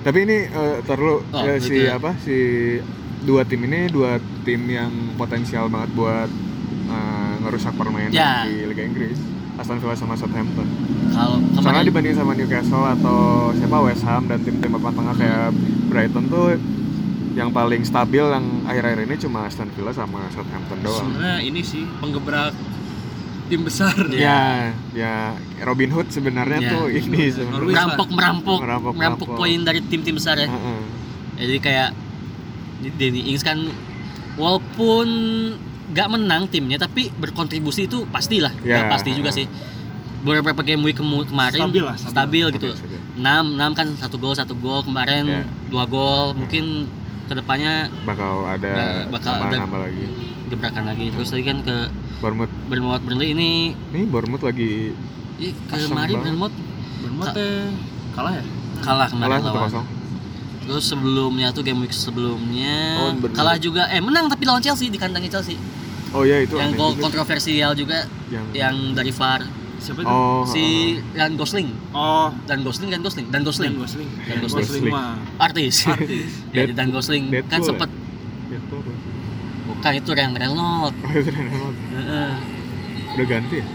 Tapi 0.02 0.18
ini 0.20 0.38
eh 0.44 0.76
terlalu 0.82 1.22
Oh, 1.30 1.40
eh, 1.40 1.56
si 1.56 1.70
gitu 1.72 1.86
ya. 1.86 1.94
apa 1.94 2.10
si 2.18 2.36
dua 3.22 3.42
tim 3.42 3.62
ini 3.62 3.86
dua 3.86 4.16
tim 4.42 4.58
yang 4.66 4.90
potensial 5.14 5.66
banget 5.66 5.90
buat 5.92 6.26
eh, 6.84 7.34
ngerusak 7.38 7.72
permainan 7.72 8.10
Ya. 8.10 8.42
di 8.42 8.66
Liga 8.66 8.82
Inggris. 8.82 9.14
Aston 9.62 9.78
Villa 9.78 9.94
sama 9.94 10.14
Southampton. 10.14 10.66
kalau 11.08 11.38
Soalnya 11.54 11.84
dibanding 11.84 12.12
sama 12.12 12.32
Newcastle 12.32 12.82
atau 12.84 13.18
siapa 13.52 13.78
West 13.80 14.02
Ham 14.02 14.26
dan 14.26 14.38
tim-tim 14.40 14.70
papan 14.70 14.92
tengah 14.92 15.14
kayak 15.14 15.48
Brighton 15.86 16.24
tuh 16.26 16.58
yang 17.32 17.48
paling 17.48 17.80
stabil 17.82 18.20
yang 18.20 18.42
akhir-akhir 18.62 19.06
ini 19.06 19.16
cuma 19.18 19.46
Aston 19.46 19.70
Villa 19.70 19.88
sama 19.90 20.26
Southampton 20.28 20.78
doang. 20.80 21.00
Sebenarnya 21.06 21.38
ini 21.40 21.60
sih 21.62 21.86
penggebrak 21.96 22.52
tim 23.44 23.62
besar. 23.62 23.92
Ya, 24.10 24.72
ya 24.90 25.32
Robin 25.62 25.90
Hood 25.90 26.08
sebenarnya 26.08 26.58
Ya. 26.58 26.70
tuh 26.72 26.88
ini 26.88 27.28
sebenarnya. 27.28 27.68
Merampok 27.68 28.08
merampok 28.08 28.58
Merampok, 28.58 28.92
merampok 28.92 28.94
merampok. 29.24 29.28
poin 29.38 29.58
dari 29.60 29.80
tim-tim 29.82 30.14
besar 30.14 30.36
ya 30.36 30.48
Heeh. 30.48 30.80
Ya, 31.34 31.42
jadi 31.46 31.60
kayak 31.60 31.88
Danny 32.92 33.30
Ings 33.30 33.40
kan 33.40 33.62
walaupun 34.34 35.06
nggak 35.84 36.08
menang 36.08 36.46
timnya 36.46 36.78
tapi 36.78 37.10
berkontribusi 37.10 37.84
itu 37.84 38.06
pastilah 38.06 38.54
Ya. 38.62 38.86
Pasti 38.86 39.10
juga 39.10 39.28
sih 39.28 39.50
beberapa 40.22 40.62
game 40.62 40.82
week 40.82 40.96
kemarin 40.96 41.58
Stabil 41.60 41.82
lah, 41.82 41.96
stabil. 41.98 42.46
gitu 42.52 42.70
Oke, 42.70 42.86
oke. 42.86 42.98
6 43.18 43.26
6 43.58 43.74
kan 43.74 43.86
satu 43.96 44.16
gol 44.16 44.32
satu 44.32 44.54
gol 44.54 44.80
kemarin 44.80 45.26
Ya. 45.26 45.42
dua 45.66 45.84
gol 45.84 46.38
mungkin 46.38 46.86
ke 47.24 47.34
depannya 47.34 47.90
Bakal 48.02 48.46
ada 48.46 48.70
Ba- 48.70 49.18
bakal 49.18 49.32
ada- 49.40 49.58
nambah 49.58 49.80
lagi. 49.80 50.04
gebrakan 50.46 50.84
lagi 50.84 51.04
terus 51.08 51.28
tadi 51.28 51.42
kan 51.42 51.58
ke 51.60 51.76
Bournemouth 52.20 52.52
Bournemouth 52.68 53.02
Burnley 53.02 53.32
ini 53.32 53.52
Nih 53.88 54.04
Bournemouth 54.04 54.44
lagi 54.44 54.94
ih, 55.40 55.52
Asem 55.66 55.90
kemarin. 55.90 56.14
Bournemouth 56.14 56.54
Bournemouth 57.00 57.34
kalah 58.12 58.32
ya? 58.32 58.44
kalah 58.78 59.08
kemarin 59.08 59.30
kalah 59.32 59.40
lawan 59.42 59.70
1-0. 59.74 60.01
Terus 60.62 60.84
sebelumnya 60.84 61.50
tuh 61.50 61.60
game 61.60 61.80
week 61.80 61.90
sebelumnya 61.90 62.78
Oh, 63.00 63.10
kalah 63.30 63.58
juga 63.58 63.86
eh 63.86 63.98
menang 63.98 64.26
tapi 64.26 64.42
lawan 64.42 64.58
Chelsea 64.58 64.86
di 64.86 64.96
kandangnya 64.96 65.32
Chelsea 65.32 65.58
Oh 66.12 66.22
iya 66.22 66.40
itu 66.40 66.54
yang 66.54 66.70
aneh 66.70 66.78
gol 66.78 66.92
juga. 66.92 67.02
kontroversial 67.04 67.72
juga 67.72 68.04
yang 68.28 68.46
yang 68.52 68.76
dari 68.92 69.10
VAR 69.10 69.42
Siapa 69.76 69.98
itu? 69.98 70.06
Oh, 70.06 70.46
si 70.46 70.62
Ryan 71.10 71.34
Gosling 71.34 71.68
Oh, 71.90 72.30
dan 72.46 72.62
Gosling 72.62 72.88
dan 72.88 73.00
Gosling 73.00 73.26
dan 73.28 73.42
Gosling 73.42 73.74
Dan 73.74 73.82
Gosling. 73.82 74.08
Dan 74.22 74.36
Gosling. 74.38 74.62
Gosling 74.62 74.94
artis 75.36 75.74
artis. 75.90 76.30
ya 76.54 76.62
dan 76.70 76.88
Gosling 76.88 77.24
kan 77.42 77.58
Deadpool 77.58 77.66
sempet 77.66 77.90
kan 79.78 79.92
itu 79.92 80.10
Ryan 80.12 80.32
Reynolds 80.32 80.94
Oh, 80.96 81.10
itu 81.10 81.28
Ryan 81.28 81.48
Reynolds. 81.48 81.78
Heeh. 81.90 82.30
Udah 83.12 83.26
ganti 83.26 83.56
ya? 83.58 83.66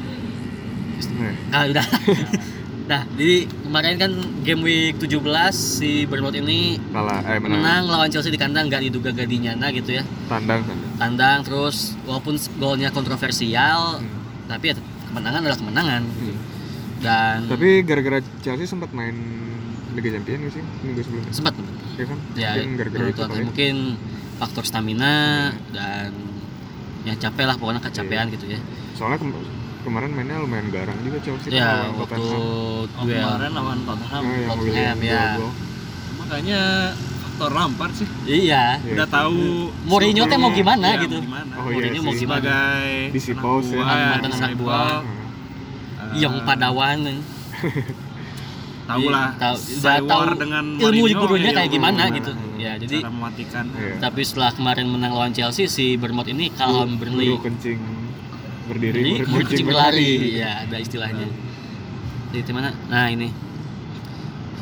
Nah, 0.97 1.33
Ah, 1.51 1.63
udah. 1.67 1.85
nah, 2.87 3.03
jadi 3.11 3.35
kemarin 3.61 3.95
kan 3.97 4.11
game 4.41 4.61
week 4.61 4.95
17 4.95 5.19
si 5.51 6.03
Bournemouth 6.03 6.33
ini 6.33 6.79
kalah 6.87 7.19
eh 7.21 7.35
menang, 7.35 7.59
menang 7.59 7.83
lawan 7.85 8.07
Chelsea 8.07 8.29
di 8.29 8.37
kandang 8.37 8.65
nggak 8.65 8.79
diduga 8.81 9.11
gak 9.11 9.27
dinyana 9.27 9.67
gitu 9.69 9.91
ya. 9.93 10.03
tandang 10.25 10.63
tandang. 10.63 10.91
Tandang 10.97 11.37
terus 11.43 11.77
walaupun 12.01 12.33
golnya 12.55 12.89
kontroversial, 12.89 13.99
Hmm. 13.99 14.09
tapi 14.47 14.71
ya 14.71 14.75
kemenangan 15.05 15.39
adalah 15.41 15.57
kemenangan. 15.57 16.01
Hmm. 16.03 16.37
Dan 16.97 17.37
Tapi 17.45 17.67
gara-gara 17.83 18.17
Chelsea 18.39 18.65
sempat 18.65 18.89
main 18.89 19.13
Liga 19.93 20.09
Champions 20.11 20.49
sih 20.49 20.63
minggu 20.81 21.01
sebelumnya? 21.01 21.31
sempat 21.31 21.53
Ya 21.93 22.05
kan? 22.05 22.17
ya 22.33 22.49
Mungkin 22.55 22.71
gara-gara 22.73 23.05
itu 23.05 23.19
aku 23.19 23.29
kali. 23.31 23.43
mungkin 23.43 23.75
faktor 24.37 24.63
stamina 24.63 25.15
dan 25.69 26.13
yang 27.03 27.17
capek 27.17 27.45
lah 27.45 27.55
pokoknya 27.55 27.81
kecapean 27.81 28.29
gitu 28.29 28.45
ya. 28.47 28.59
Soalnya 28.93 29.21
kemarin 29.87 30.11
mainnya 30.11 30.37
lumayan 30.37 30.67
garang 30.67 30.97
juga 30.99 31.17
Chelsea 31.23 31.47
Ya 31.49 31.87
lawan 31.87 31.95
waktu 31.97 32.19
Tottenham. 32.19 32.41
Oh, 32.43 32.83
kemarin 32.99 33.51
lawan 33.55 33.79
Tottenham. 33.87 34.21
Nah, 34.21 34.35
yang 34.35 34.49
Tottenham, 34.51 34.97
ya. 34.99 35.25
Makanya 36.19 36.61
faktor 37.17 37.51
Lampard 37.55 37.93
sih. 37.95 38.07
iya 38.27 38.63
Iya. 38.77 38.93
Udah 38.93 39.07
tahu 39.07 39.37
Mourinho 39.87 40.23
teh 40.27 40.35
mau 40.35 40.51
gimana 40.51 40.85
Iya, 40.91 41.07
gitu. 41.07 41.17
mau 41.17 41.25
gimana. 41.25 41.53
Oh, 41.55 41.63
iya 41.63 41.73
Mourinho 41.73 42.01
mau 42.03 42.11
sih. 42.11 42.21
gimana? 42.21 42.41
Sebagai 42.43 43.15
Di 43.15 43.19
si 43.19 43.31
anak 43.31 43.41
Paus 43.41 43.67
ya. 43.71 43.83
Mantan 43.83 44.31
anak 44.33 44.51
buah. 44.55 44.99
Nah, 45.97 46.13
eh, 46.13 46.23
yang 46.23 46.39
padawan 46.47 46.97
tahu 48.87 49.11
lah 49.11 49.35
tahu 49.35 49.55
udah 49.59 49.97
tahu 49.99 50.21
dengan 50.39 50.65
ilmu 50.79 51.05
gurunya 51.11 51.51
ya, 51.51 51.57
kayak 51.59 51.71
gimana 51.75 52.03
gitu 52.07 52.31
ya 52.55 52.71
jadi 52.79 53.03
cara 53.03 53.11
mematikan 53.11 53.65
Iya. 53.75 53.93
tapi 53.99 54.21
setelah 54.23 54.55
kemarin 54.55 54.87
menang 54.87 55.11
lawan 55.11 55.35
Chelsea 55.35 55.67
si 55.67 55.99
Bournemouth 55.99 56.31
ini 56.31 56.47
kalah 56.55 56.87
Guru 56.87 57.43
kencing 57.43 58.06
berdiri, 58.67 59.23
kucing 59.23 59.65
berlari 59.65 60.37
ya 60.37 60.63
ada 60.63 60.77
istilahnya. 60.77 61.27
Jadi 62.29 62.43
di 62.43 62.53
mana 62.53 62.69
nah 62.87 63.07
ini. 63.07 63.31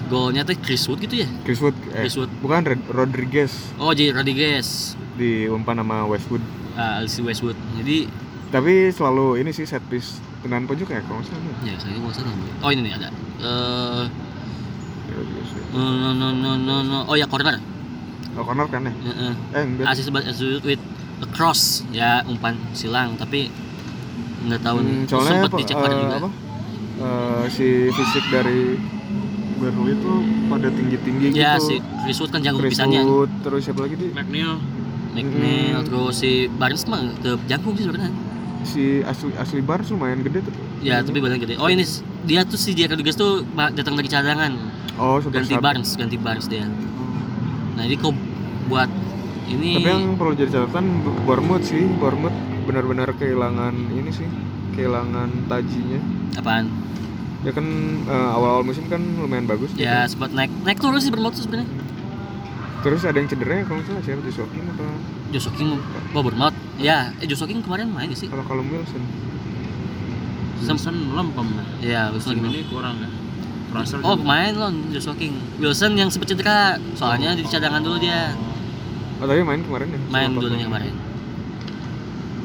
Golnya 0.06 0.46
tuh 0.46 0.54
Chris 0.62 0.86
Wood 0.86 1.02
gitu 1.02 1.26
ya? 1.26 1.28
Chris 1.42 1.58
Wood, 1.58 1.74
eh, 1.90 2.06
Chris 2.06 2.14
Wood. 2.14 2.30
bukan 2.38 2.62
Red- 2.62 2.90
Rodriguez. 2.94 3.74
Oh 3.82 3.90
jadi 3.90 4.14
Rodriguez. 4.14 4.94
Di 5.18 5.50
umpan 5.50 5.82
sama 5.82 6.06
Westwood. 6.06 6.46
ah 6.78 7.02
si 7.10 7.26
Westwood. 7.26 7.58
Jadi 7.82 8.06
Tapi 8.54 8.94
selalu 8.94 9.42
ini 9.42 9.50
sih 9.50 9.66
set 9.66 9.82
piece 9.90 10.22
tenan 10.46 10.70
pojok 10.70 10.94
ya 10.94 11.02
kalau 11.02 11.18
nggak 11.20 11.34
salah. 11.34 11.66
ya 11.66 11.76
saya 11.82 11.98
nggak 11.98 12.14
salah 12.14 12.34
oh 12.62 12.70
ini 12.70 12.82
nih 12.86 12.94
ada. 12.94 13.10
Ya. 13.10 14.06
no 15.74 15.84
no 16.14 16.30
no 16.30 16.50
no 16.54 16.76
no 16.86 16.98
oh 17.10 17.16
ya 17.18 17.26
corner. 17.26 17.58
Oh, 18.36 18.44
corner 18.44 18.68
kan 18.70 18.86
ya? 18.86 18.94
Heeh. 18.94 19.34
Eh 19.58 19.64
enggak. 19.64 19.86
Asis 19.90 20.12
with 20.62 20.84
a 21.24 21.28
cross. 21.34 21.82
Ya 21.90 22.22
umpan 22.30 22.60
silang 22.78 23.18
tapi 23.18 23.50
nggak 24.46 24.62
tahu 24.62 24.78
nih 24.78 24.88
Hmm, 24.88 25.02
Terus 25.02 25.12
soalnya 25.12 25.32
sempet 25.36 25.50
apa, 25.50 25.58
dicek 25.58 25.76
eh, 25.76 25.82
VAR 25.82 25.92
juga 25.94 26.16
apa? 26.16 26.30
Eh, 26.96 27.44
si 27.50 27.68
fisik 27.90 28.26
dari 28.30 28.62
Burnley 29.56 29.94
itu 29.94 30.14
pada 30.46 30.68
tinggi-tinggi 30.70 31.26
ya 31.32 31.56
gitu. 31.56 31.66
si 31.66 31.76
Chris 32.02 32.20
kan 32.26 32.40
jago 32.40 32.60
pisannya 32.60 33.02
terus 33.40 33.62
siapa 33.62 33.82
lagi 33.82 33.96
di 33.96 34.08
McNeil 34.10 34.60
McNeil 35.12 35.76
Hmm. 35.76 35.86
terus 35.86 36.14
si 36.18 36.32
Barnes 36.50 36.84
mah 36.86 37.02
ke 37.18 37.40
jangkung 37.46 37.74
sih 37.74 37.84
sebenarnya 37.84 38.12
si 38.64 39.00
asli 39.02 39.32
asli 39.34 39.60
Barnes 39.60 39.88
lumayan 39.88 40.20
gede 40.22 40.42
tuh. 40.42 40.54
ya 40.80 41.00
tapi 41.00 41.18
badan 41.18 41.38
gede 41.38 41.56
oh 41.56 41.68
ini 41.68 41.88
dia 42.24 42.44
tuh 42.44 42.56
si 42.56 42.74
Jack 42.74 42.92
Rodriguez 42.92 43.16
tuh 43.16 43.44
datang 43.72 43.96
dari 43.96 44.08
cadangan 44.08 44.52
Oh, 44.96 45.20
super 45.20 45.40
ganti. 45.40 45.56
Barnes 45.56 45.92
ganti 45.94 46.16
Barnes 46.16 46.48
dia 46.48 46.68
nah 47.74 47.84
ini 47.84 47.96
kok 47.96 48.12
buat 48.66 48.88
ini 49.46 49.78
Tapi 49.78 49.88
yang 49.88 50.16
perlu 50.16 50.34
jadi 50.34 50.50
catatan 50.50 50.86
Bournemouth 51.22 51.64
sih, 51.64 51.86
Bournemouth 51.94 52.34
benar-benar 52.66 53.10
kehilangan 53.16 53.74
ini 53.94 54.12
sih, 54.12 54.28
kehilangan 54.74 55.30
tajinya. 55.48 56.02
apaan? 56.36 56.68
Ya 57.46 57.54
kan 57.54 57.66
eh, 58.10 58.30
awal-awal 58.34 58.66
musim 58.66 58.90
kan 58.90 59.00
lumayan 59.00 59.46
bagus. 59.46 59.70
gitu. 59.78 59.86
ya 59.86 60.10
sempat 60.10 60.34
naik 60.34 60.50
naik 60.66 60.82
turun 60.82 60.98
sih 60.98 61.14
bermotor 61.14 61.38
sebenarnya. 61.38 61.70
Terus 62.82 63.02
ada 63.02 63.18
yang 63.18 63.30
cedera 63.30 63.54
ya 63.62 63.64
kalau 63.66 63.82
nggak 63.82 63.88
salah 63.90 64.04
siapa 64.06 64.22
Joshua 64.26 64.48
King 64.50 64.66
apa? 64.70 64.86
Joshua 65.34 65.54
King 65.58 65.70
oh 66.14 66.22
Bournemouth 66.22 66.58
ya 66.78 67.14
eh 67.18 67.26
Joshua 67.26 67.48
King 67.50 67.62
kemarin 67.66 67.90
main 67.90 68.10
gak 68.14 68.20
sih? 68.22 68.30
Kalau 68.30 68.46
Callum 68.46 68.70
Wilson. 68.70 69.02
Wilson 70.62 70.96
lempem 71.14 71.48
lah 71.54 71.68
ya 71.82 72.02
Wilson 72.14 72.42
ini 72.42 72.66
kurang 72.70 72.98
ya. 73.02 73.10
Fraser 73.74 74.02
Oh 74.06 74.18
pemain 74.18 74.54
loh 74.54 74.70
Joshua 74.94 75.18
King. 75.18 75.34
Wilson 75.58 75.98
yang 75.98 76.10
sempat 76.14 76.34
cedera 76.34 76.78
soalnya 76.94 77.34
di 77.34 77.42
cadangan 77.46 77.82
dulu 77.82 77.98
dia. 77.98 78.34
Oh 79.22 79.26
tapi 79.26 79.42
main 79.42 79.62
kemarin 79.66 79.88
ya? 79.90 80.00
main 80.10 80.30
dulunya 80.34 80.66
kemarin 80.70 80.94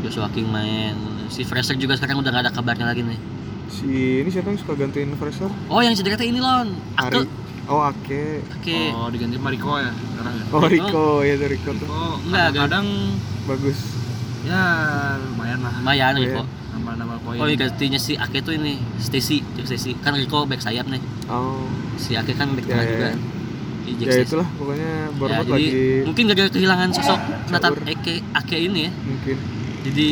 Joshua 0.00 0.28
King 0.28 0.48
main. 0.48 0.96
Si 1.28 1.42
Fraser 1.42 1.74
juga 1.74 1.94
sekarang 1.94 2.18
udah 2.18 2.30
gak 2.30 2.42
ada 2.42 2.52
kabarnya 2.52 2.86
lagi 2.86 3.02
nih. 3.02 3.20
Si 3.68 3.86
ini 4.20 4.28
siapa 4.28 4.50
yang 4.50 4.58
suka 4.58 4.74
gantiin 4.74 5.14
Fraser? 5.14 5.46
oh 5.46 5.80
yang 5.80 5.94
cedera 5.94 6.16
teh 6.16 6.26
ini 6.26 6.38
lon. 6.38 6.74
Ari. 6.96 7.18
Ake 7.18 7.28
Oh 7.66 7.80
Ake. 7.80 8.42
Oke 8.50 8.90
oh 8.90 9.06
diganti 9.08 9.38
Mariko 9.38 9.78
ya 9.78 9.94
sekarang 9.94 10.34
ya? 10.34 10.44
Oh 10.50 10.66
Rico, 10.66 11.06
ya 11.22 11.34
tuh 11.34 11.48
Rico 11.48 11.70
tuh. 11.76 11.86
Oh 11.86 12.18
Enggak, 12.20 12.48
kadang 12.58 12.86
bagus. 13.46 13.78
ya 14.42 14.62
lumayan 15.22 15.60
lah. 15.60 15.74
Lumayan 15.78 16.12
Oh, 16.12 16.20
Rico. 16.20 16.42
Nambah 16.80 17.18
poin. 17.22 17.38
Oh 17.38 17.46
iya 17.46 17.56
gantinya 17.60 17.94
si 17.96 18.18
Ake 18.18 18.40
tuh 18.40 18.52
ini 18.52 18.74
Stacy. 18.98 19.46
Jack 19.54 19.68
Stacy. 19.68 19.94
Kan 19.96 20.18
Rico 20.18 20.42
back 20.44 20.58
sayap 20.58 20.90
nih. 20.90 20.98
Oh, 21.26 21.62
si 21.94 22.18
Ake 22.18 22.34
kan 22.34 22.50
back 22.52 22.66
Ya, 22.66 22.74
tengah 22.74 22.82
ya, 22.82 22.90
juga. 22.90 23.06
ya. 23.06 23.14
Di 23.80 23.90
Jack 23.94 24.02
ya 24.02 24.10
Stacey. 24.10 24.26
itulah 24.26 24.48
pokoknya 24.58 24.88
ya, 24.90 25.04
Bournemouth 25.14 25.46
jadi 25.46 25.54
lagi 25.54 25.70
mungkin 26.02 26.22
gara-gara 26.26 26.50
kehilangan 26.50 26.88
sosok 26.90 27.20
Nathan 27.48 27.70
Caur. 27.70 27.86
Ake 27.86 28.14
Ake 28.34 28.56
ini 28.58 28.80
ya. 28.82 28.92
Mungkin. 28.98 29.36
Jadi 29.82 30.08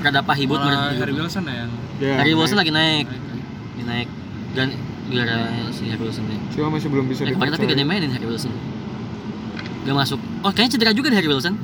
rada 0.00 0.20
pahibut 0.20 0.58
menurut 0.58 0.96
Harry 0.96 1.14
Wilson 1.14 1.44
ya 1.44 1.54
yang 1.64 1.72
Ya, 1.94 2.18
Harry 2.18 2.34
naik. 2.34 2.40
Wilson 2.42 2.58
lagi 2.58 2.72
naik. 2.72 3.06
Naik. 3.06 3.22
Lagi 3.70 3.84
naik. 3.86 4.08
Dan 4.52 4.68
gara 5.08 5.36
si 5.70 5.86
Harry 5.86 6.02
Wilson 6.02 6.24
nih. 6.26 6.38
Cuma 6.50 6.74
masih 6.74 6.88
belum 6.90 7.06
bisa 7.06 7.22
Eh, 7.22 7.32
kemarin 7.32 7.50
tapi 7.52 7.64
gak 7.66 7.78
dimainin 7.78 8.10
Harry 8.10 8.26
Wilson. 8.26 8.50
Gak 9.84 9.94
masuk. 9.94 10.18
Oh 10.40 10.50
kayaknya 10.50 10.72
cedera 10.74 10.92
juga 10.92 11.08
deh 11.08 11.16
Harry 11.16 11.30
Wilson 11.30 11.54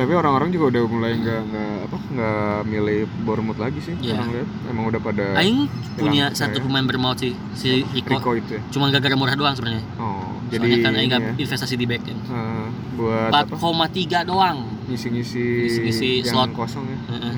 Tapi 0.00 0.12
orang-orang 0.14 0.48
juga 0.48 0.64
udah 0.70 0.82
mulai 0.88 1.12
nggak 1.14 1.40
nggak 1.44 1.72
apa 1.84 1.96
nggak 2.08 2.40
milih 2.64 3.00
Bournemouth 3.20 3.60
lagi 3.60 3.80
sih. 3.80 3.92
Iya. 4.00 4.16
Orang 4.16 4.28
lihat 4.32 4.48
emang 4.66 4.84
udah 4.88 5.00
pada 5.02 5.24
Aing 5.36 5.68
punya 5.94 6.32
satu 6.32 6.56
percaya. 6.56 6.64
pemain 6.64 6.86
bermaut 6.86 7.18
sih 7.18 7.36
Si 7.52 7.84
Rico, 7.86 8.08
Rico 8.10 8.30
itu 8.32 8.56
ya. 8.56 8.60
Cuma 8.70 8.88
gara-gara 8.88 9.12
murah 9.12 9.36
doang 9.36 9.52
sebenarnya 9.52 9.84
Oh, 9.96 10.40
jadi 10.48 10.64
Soalnya 10.64 10.78
kan 10.80 10.92
Aing 10.94 11.04
ini 11.04 11.12
gak 11.12 11.20
ya, 11.20 11.32
investasi 11.38 11.74
di 11.76 11.84
back 11.84 12.02
kan 12.02 12.16
eh, 12.16 12.66
buat 12.96 13.28
apa? 13.28 13.52
4,3 13.52 14.24
doang 14.24 14.58
Ngisi-ngisi 14.88 15.44
Ngisi-ngisi 15.60 16.08
yang 16.24 16.32
slot. 16.32 16.50
kosong 16.56 16.84
ya. 16.86 16.98
Hmm. 17.06 17.36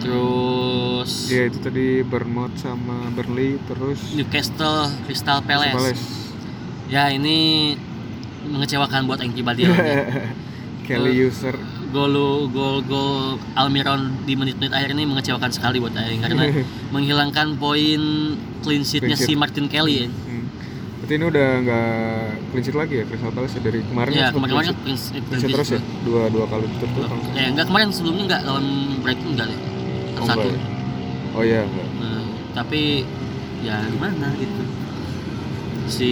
Terus 0.00 1.10
Dia 1.30 1.42
itu 1.46 1.58
tadi 1.60 1.86
Bournemouth 2.02 2.56
sama 2.56 3.08
Burnley 3.08 3.56
terus 3.64 4.00
Newcastle 4.12 4.90
Crystal 5.04 5.38
Palace. 5.40 5.72
Palace. 5.72 6.04
Ya 6.86 7.08
ini 7.08 7.72
mengecewakan 8.44 9.06
buat 9.06 9.22
Aing 9.22 9.32
pribadi 9.32 9.64
lah 9.64 9.78
ya. 9.78 10.02
Kelly 10.84 11.16
Eh, 11.16 11.24
user 11.24 11.56
gol 11.94 12.10
gol 12.50 12.82
gol 12.82 13.14
Almiron 13.54 14.26
di 14.26 14.34
menit-menit 14.34 14.74
akhir 14.74 14.90
ini 14.90 15.06
mengecewakan 15.06 15.46
sekali 15.48 15.78
buat 15.78 15.94
Aing 15.94 16.20
karena 16.20 16.50
menghilangkan 16.92 17.54
poin 17.54 18.02
clean 18.60 18.82
sheetnya 18.82 19.14
Clean 19.14 19.20
si 19.20 19.30
sheet. 19.30 19.38
Martin 19.38 19.70
Kelly 19.70 19.94
ya. 19.96 20.08
Hmm. 20.10 20.44
Berarti 20.98 21.12
ini 21.14 21.24
udah 21.24 21.48
nggak 21.60 21.86
clean 22.50 22.64
sheet 22.64 22.74
lagi 22.74 22.94
ya 22.96 23.04
Crystal 23.04 23.30
Palace 23.30 23.54
ya 23.54 23.60
dari 23.62 23.80
kemarin 23.80 24.10
Ya 24.10 24.18
kan 24.18 24.26
sempat 24.26 24.34
kemarin-kemarin 24.34 24.66
kan 24.66 24.76
clean 24.82 24.98
sheet. 24.98 25.12
sheet- 25.14 25.24
Clean 25.24 25.40
sheet 25.40 25.54
terus 25.54 25.68
ya 25.70 25.80
dua 26.02 26.22
dua 26.28 26.44
kali 26.44 26.64
berturut-turut 26.66 27.08
nggak. 27.14 27.32
Ya 27.32 27.44
enggak 27.46 27.66
kemarin 27.68 27.88
sebelumnya 27.88 28.24
enggak 28.26 28.40
lawan 28.42 28.66
Brighton 28.98 29.28
enggak 29.30 29.46
deh. 29.46 29.60
Oh, 30.14 30.26
Satu. 30.26 30.40
enggak 30.42 30.50
ya? 30.50 30.60
Oh 31.30 31.42
iya 31.42 31.60
enggak. 31.62 31.88
Nah, 31.96 32.22
tapi 32.52 32.82
ya 33.62 33.76
gimana 33.86 34.26
gitu. 34.34 34.62
Si 35.84 36.10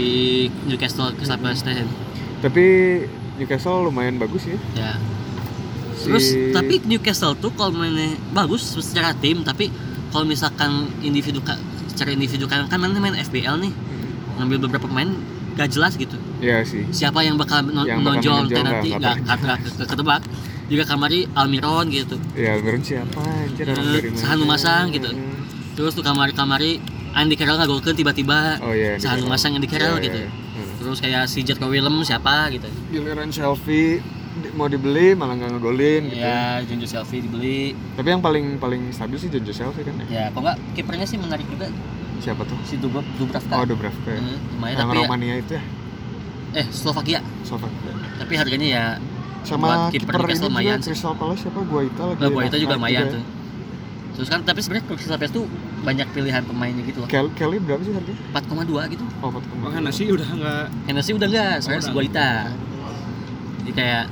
Newcastle 0.63 1.11
Crystal 1.13 1.37
Palace 1.37 1.65
Tapi 2.39 2.65
Newcastle 3.35 3.89
lumayan 3.89 4.15
bagus 4.17 4.45
ya. 4.45 4.59
ya 4.77 4.93
Si... 6.03 6.09
Terus 6.09 6.27
tapi 6.51 6.75
Newcastle 6.83 7.35
tuh 7.35 7.51
kalau 7.53 7.71
mainnya 7.73 8.11
bagus 8.33 8.75
secara 8.75 9.15
tim 9.15 9.41
tapi 9.41 9.71
kalau 10.09 10.25
misalkan 10.25 10.71
individu 11.01 11.39
secara 11.87 12.11
individu 12.11 12.45
kan 12.45 12.67
kan 12.67 12.77
mainnya 12.77 12.99
main 12.99 13.15
FBL 13.15 13.57
nih 13.61 13.71
Hmm. 13.71 14.41
ngambil 14.41 14.67
beberapa 14.67 14.85
pemain 14.85 15.09
gak 15.53 15.69
jelas 15.71 15.95
gitu 15.95 16.17
Iya 16.39 16.65
sih. 16.65 16.89
siapa 16.91 17.21
yang 17.21 17.37
bakal 17.37 17.61
Yang 17.61 17.71
bakal 17.71 17.97
menonjol 18.19 18.39
nggak- 18.43 18.65
nanti 18.65 18.89
nggak 18.91 19.17
nggak 19.21 19.37
nggak 19.39 19.59
ke- 19.61 19.87
ketebak 19.87 20.23
juga 20.67 20.85
kamari 20.87 21.29
Almiron 21.31 21.87
gitu 21.87 22.17
Ya 22.33 22.57
Almiron 22.57 22.81
siapa 22.81 23.21
anjir 23.21 23.69
orang? 23.69 24.17
Sahanu 24.17 24.45
Masang 24.45 24.89
gitu. 24.91 25.07
Hmm. 25.07 25.45
terus 25.73 25.93
tuh 25.93 26.03
kamari 26.03 26.33
kamari 26.33 26.81
Andy 27.13 27.37
Carroll 27.37 27.57
nggak 27.57 27.69
golkan 27.71 27.93
tiba-tiba 27.93 28.57
Oh 28.59 28.73
iya. 28.73 28.97
Sahanu. 28.97 29.29
Masang 29.29 29.53
Andy 29.53 29.65
Carroll 29.67 29.97
Iya, 29.97 30.03
gitu 30.03 30.19
iya, 30.19 30.27
iya. 30.27 30.33
Hmm. 30.57 30.73
terus 30.79 30.99
kayak 30.99 31.23
si 31.27 31.39
Jethro 31.43 31.69
Willem 31.69 32.01
siapa 32.03 32.49
gitu 32.49 32.67
Giliran 32.91 33.29
Shelby 33.29 34.01
mau 34.53 34.65
dibeli 34.65 35.13
malah 35.13 35.35
nggak 35.35 35.51
ngegolin 35.53 36.03
gitu. 36.09 36.19
ya 36.19 36.61
Jonjo 36.63 36.87
Selfie 36.87 37.21
dibeli 37.21 37.77
Tapi 37.93 38.09
yang 38.09 38.21
paling 38.21 38.57
paling 38.57 38.89
stabil 38.89 39.17
sih 39.17 39.29
Jojo 39.29 39.51
Shelby 39.51 39.83
kan 39.83 39.95
ya. 40.01 40.07
ya 40.09 40.25
kok 40.29 40.41
nggak 40.41 40.57
kipernya 40.73 41.05
sih 41.05 41.17
menarik 41.17 41.45
juga 41.47 41.69
Siapa 42.19 42.43
tuh? 42.43 42.57
si 42.63 42.77
Dubrov 42.77 43.05
Dubravka 43.15 43.53
Oh 43.53 43.65
Dubravka. 43.65 44.09
ya. 44.09 44.17
Hmm, 44.17 44.39
lumayan 44.53 44.75
Yang 44.75 44.81
tapi 44.83 44.95
ya- 44.95 45.03
Romania 45.03 45.35
itu 45.37 45.53
ya. 45.53 45.63
eh 46.55 46.67
Slovakia 46.69 47.19
Slovakia. 47.43 47.93
tapi 48.15 48.33
harganya 48.35 48.69
ya 48.69 48.85
sama 49.43 49.91
kiper 49.91 50.15
ini 50.15 50.33
juga 50.33 50.47
lumayan 50.47 50.79
sih. 50.79 50.89
Crystal 50.89 51.13
Palace 51.13 51.41
siapa 51.43 51.61
Guaita 51.61 52.03
lagi 52.07 52.21
Nah, 52.21 52.29
gua 52.29 52.43
itu 52.45 52.57
juga 52.59 52.75
lumayan 52.77 53.03
ya. 53.03 53.13
tuh. 53.13 53.23
Terus 54.13 54.29
kan 54.29 54.41
tapi 54.41 54.61
sebenarnya 54.61 54.85
Crystal 54.87 55.17
Palace 55.17 55.35
tuh 55.35 55.45
banyak 55.83 56.07
pilihan 56.09 56.43
pemainnya 56.43 56.83
gitu 56.85 56.99
loh. 57.01 57.09
Kel- 57.11 57.33
Kelly 57.35 57.59
berapa 57.59 57.81
sih 57.81 57.91
harganya? 57.91 58.21
4,2 58.31 58.87
gitu. 58.87 59.05
Oh, 59.19 59.29
4,2. 59.29 59.67
Bahkan 59.67 59.81
nasi 59.83 60.03
udah 60.07 60.29
nggak 60.31 60.65
Hennessy 60.87 61.11
udah 61.11 61.27
enggak, 61.27 61.53
udah. 61.59 61.81
si 61.81 61.91
Guaita. 61.91 62.31
Jadi 63.59 63.71
kayak 63.73 64.05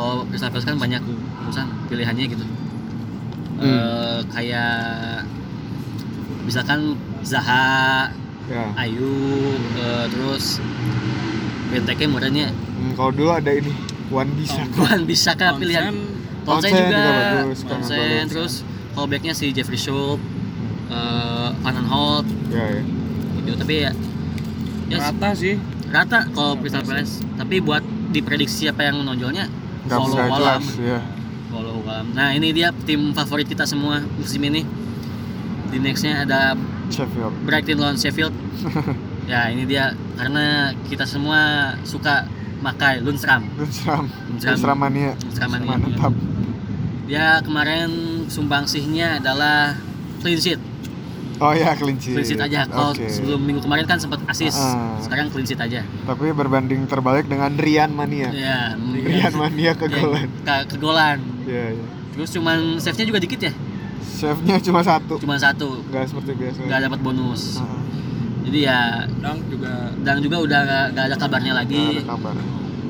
kalau 0.00 0.24
Crystal 0.24 0.48
Palace 0.48 0.64
kan 0.64 0.80
banyak 0.80 1.02
misalkan 1.44 1.68
pilihannya 1.86 2.24
gitu. 2.26 2.44
Hmm. 3.54 3.68
Eh, 3.68 4.18
kayak 4.32 5.28
misalkan 6.42 6.96
Zaha, 7.20 8.08
Ya. 8.48 8.66
Ayu, 8.74 9.14
eh, 9.76 10.10
terus 10.10 10.58
Benteke 11.70 12.02
murahnya 12.04 12.50
Hmm, 12.50 12.98
kalau 12.98 13.12
dulu 13.12 13.30
ada 13.30 13.46
ini 13.46 13.70
Wan 14.10 14.26
Bisa. 14.34 14.58
Wan 14.80 15.06
bisa 15.06 15.36
kan 15.36 15.54
pilihan 15.54 15.94
Townsend 16.42 16.74
juga, 16.74 16.88
juga 16.90 17.12
bagus, 17.36 17.58
kan 17.60 17.68
Townsend, 17.70 18.00
bagus. 18.02 18.26
terus 18.26 18.52
kalau 18.90 19.06
backnya 19.06 19.30
si 19.30 19.52
Jeffrey 19.52 19.78
Schultz, 19.78 20.18
eh 20.88 21.48
Van 21.54 21.76
Aanholt, 21.76 22.26
Ya, 22.50 22.64
ya. 22.72 22.82
gitu. 23.38 23.54
Tapi 23.54 23.74
ya, 23.80 23.92
ya 24.88 24.96
rata 24.98 25.28
sih 25.30 25.54
rata 25.86 26.26
kalau 26.32 26.58
Crystal 26.58 26.82
Palace. 26.82 27.22
Tapi 27.36 27.60
buat 27.60 27.84
diprediksi 28.10 28.66
siapa 28.66 28.82
yang 28.82 28.98
menonjolnya, 28.98 29.46
Follow 29.88 30.12
bisa 30.12 30.22
Walam. 30.28 30.60
jelas, 30.60 30.66
ya. 30.80 31.00
Nah 32.14 32.30
ini 32.34 32.54
dia 32.54 32.70
tim 32.86 33.10
favorit 33.10 33.46
kita 33.46 33.66
semua 33.66 34.02
musim 34.18 34.42
ini. 34.46 34.62
Di 35.70 35.78
nextnya 35.78 36.26
ada 36.26 36.58
Sheffield. 36.90 37.34
Brighton 37.46 37.78
lawan 37.78 37.96
Sheffield. 37.98 38.34
ya 39.30 39.46
ini 39.50 39.66
dia 39.66 39.94
karena 40.18 40.74
kita 40.90 41.06
semua 41.06 41.72
suka 41.86 42.26
makai 42.60 43.00
Lundstram. 43.02 43.46
Lundstram. 43.56 44.10
Lundstram. 44.30 44.54
Lundstram 44.54 44.78
mania. 44.78 45.12
Lundstram 45.18 45.50
mania. 45.50 45.76
Mantap. 45.78 46.14
Dia 47.10 47.42
kemarin 47.42 47.90
sumbangsihnya 48.30 49.18
adalah 49.18 49.74
clean 50.22 50.38
sheet. 50.38 50.60
Oh 51.40 51.52
ya, 51.52 51.72
clean 51.72 51.96
sheet. 51.96 52.14
Clean 52.14 52.26
sheet 52.26 52.42
aja. 52.42 52.60
Kalau 52.64 52.92
Oke. 52.92 53.08
sebelum 53.08 53.40
minggu 53.40 53.60
kemarin 53.60 53.84
kan 53.84 53.96
sempat 53.96 54.20
asis. 54.26 54.52
Ah. 54.54 55.00
Sekarang 55.00 55.28
clean 55.28 55.42
sheet 55.42 55.56
aja. 55.56 55.80
Tapi 55.82 56.30
berbanding 56.30 56.84
terbalik 56.84 57.24
dengan 57.24 57.56
Rian 57.56 57.90
mania. 57.90 58.28
Ya, 58.30 58.76
Rian 58.76 59.32
mania 59.34 59.72
kegolan. 59.72 60.28
Ke 60.42 60.68
kegolan. 60.68 61.18
Iya, 61.42 61.74
iya. 61.74 61.84
Terus 62.12 62.28
cuman 62.30 62.76
save-nya 62.76 63.06
juga 63.08 63.18
dikit 63.18 63.40
ya. 63.40 63.52
Chefnya 64.12 64.60
cuma 64.60 64.84
satu. 64.84 65.16
Cuma 65.16 65.36
satu. 65.36 65.80
Nggak 65.86 66.04
seperti 66.06 66.30
biasa. 66.34 66.58
Nggak 66.62 66.80
dapat 66.84 66.98
bonus. 67.00 67.56
Ah, 67.56 67.80
Jadi 68.40 68.58
ya 68.60 68.78
dang 69.20 69.36
juga 69.46 69.72
dan 70.00 70.20
juga 70.20 70.36
udah 70.38 70.58
nggak 70.60 70.84
nggak 70.92 71.04
ada 71.06 71.16
kabarnya 71.16 71.52
lagi. 71.54 71.80
ada 71.96 72.04
kabar. 72.06 72.34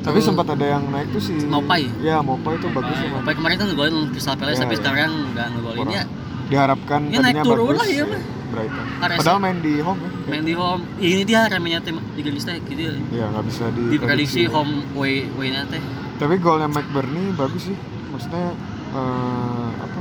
Tapi 0.01 0.17
Terus- 0.17 0.27
sempat 0.27 0.47
ada 0.49 0.65
yang 0.65 0.83
naik 0.89 1.13
tuh 1.13 1.21
si 1.21 1.35
Mopai. 1.45 1.87
Ya, 2.01 2.19
Mopai 2.19 2.57
itu 2.57 2.67
bagus 2.73 2.97
sih. 2.97 3.07
Sampai 3.07 3.35
kemarin 3.37 3.57
kan 3.57 3.67
ngegolin 3.69 3.97
Crystal 4.11 4.35
Palace 4.35 4.57
Ya, 4.57 4.63
tapi 4.65 4.75
ya. 4.75 4.79
sekarang 4.81 5.11
nggak 5.31 5.47
ngegolin 5.53 5.87
ya. 5.93 6.05
Diharapkan 6.49 7.01
Ya, 7.07 7.19
naik 7.21 7.37
turun 7.45 7.67
bagus. 7.69 7.79
lah, 7.79 7.89
ya, 7.89 8.05
mah. 8.09 8.23
Brighton. 8.51 8.87
RS. 9.01 9.19
Padahal 9.23 9.39
main 9.39 9.59
di 9.63 9.75
home 9.79 10.01
ya. 10.03 10.11
Main 10.29 10.45
di 10.45 10.55
home. 10.59 10.83
Ini 10.99 11.23
dia 11.25 11.41
remenya 11.47 11.81
tim 11.81 11.97
di 12.19 12.21
Lista 12.27 12.53
gitu. 12.53 13.01
Ya, 13.15 13.31
nggak 13.31 13.45
bisa 13.47 13.65
di 13.71 13.97
Diprediksi 13.97 14.51
home 14.51 14.85
way 14.99 15.31
way 15.39 15.55
nanti. 15.55 15.79
Tapi 16.19 16.37
golnya 16.43 16.69
McBurney 16.69 17.33
bagus 17.39 17.71
sih. 17.73 17.77
Maksudnya 18.11 18.53
eh, 18.93 19.69
apa? 19.81 20.01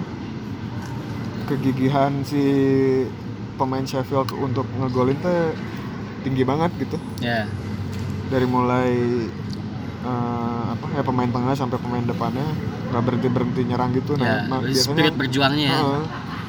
Kegigihan 1.47 2.25
si 2.25 2.43
pemain 3.55 3.85
Sheffield 3.85 4.33
untuk 4.35 4.65
ngegolin 4.77 5.17
teh 5.21 5.53
tinggi 6.25 6.43
banget 6.43 6.73
gitu. 6.81 6.97
Ya. 7.23 7.47
Dari 8.27 8.45
mulai 8.49 8.91
eh, 10.03 10.63
apa 10.73 10.85
ya 10.97 11.01
pemain 11.05 11.29
tengah 11.29 11.53
sampai 11.55 11.77
pemain 11.79 12.03
depannya 12.03 12.45
nggak 12.89 13.03
berhenti 13.05 13.27
berhenti 13.29 13.61
nyerang 13.69 13.93
gitu. 13.93 14.17
Ya, 14.17 14.49
nah, 14.49 14.65
spirit 14.73 15.13
berjuangnya 15.13 15.65
ya. 15.69 15.79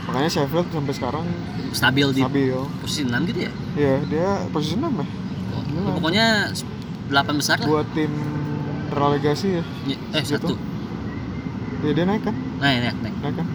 Makanya 0.03 0.31
Sheffield 0.31 0.69
sampai 0.69 0.93
sekarang 0.93 1.25
stabil 1.71 2.07
di 2.11 2.23
stabil. 2.23 2.57
posisi 2.79 3.03
6 3.05 3.29
gitu 3.29 3.41
ya. 3.41 3.53
Iya, 3.75 3.95
dia 4.07 4.29
posisi 4.49 4.75
6 4.75 4.91
ya. 4.91 5.07
Gila. 5.67 5.91
Pokoknya 5.97 6.27
8 7.07 7.37
besar 7.37 7.57
lah. 7.59 7.69
Buat 7.69 7.89
tim 7.93 8.13
relegasi 8.89 9.49
ya. 9.57 9.65
Ya, 9.85 9.97
Eh, 10.13 10.23
Gitu. 10.23 10.35
satu. 10.35 10.55
Ya 11.81 11.91
dia 11.93 12.05
naik 12.05 12.23
kan? 12.23 12.35
Nah, 12.59 12.69
naik, 12.71 12.97
naik. 12.99 13.15
Naik 13.21 13.35
kan? 13.37 13.47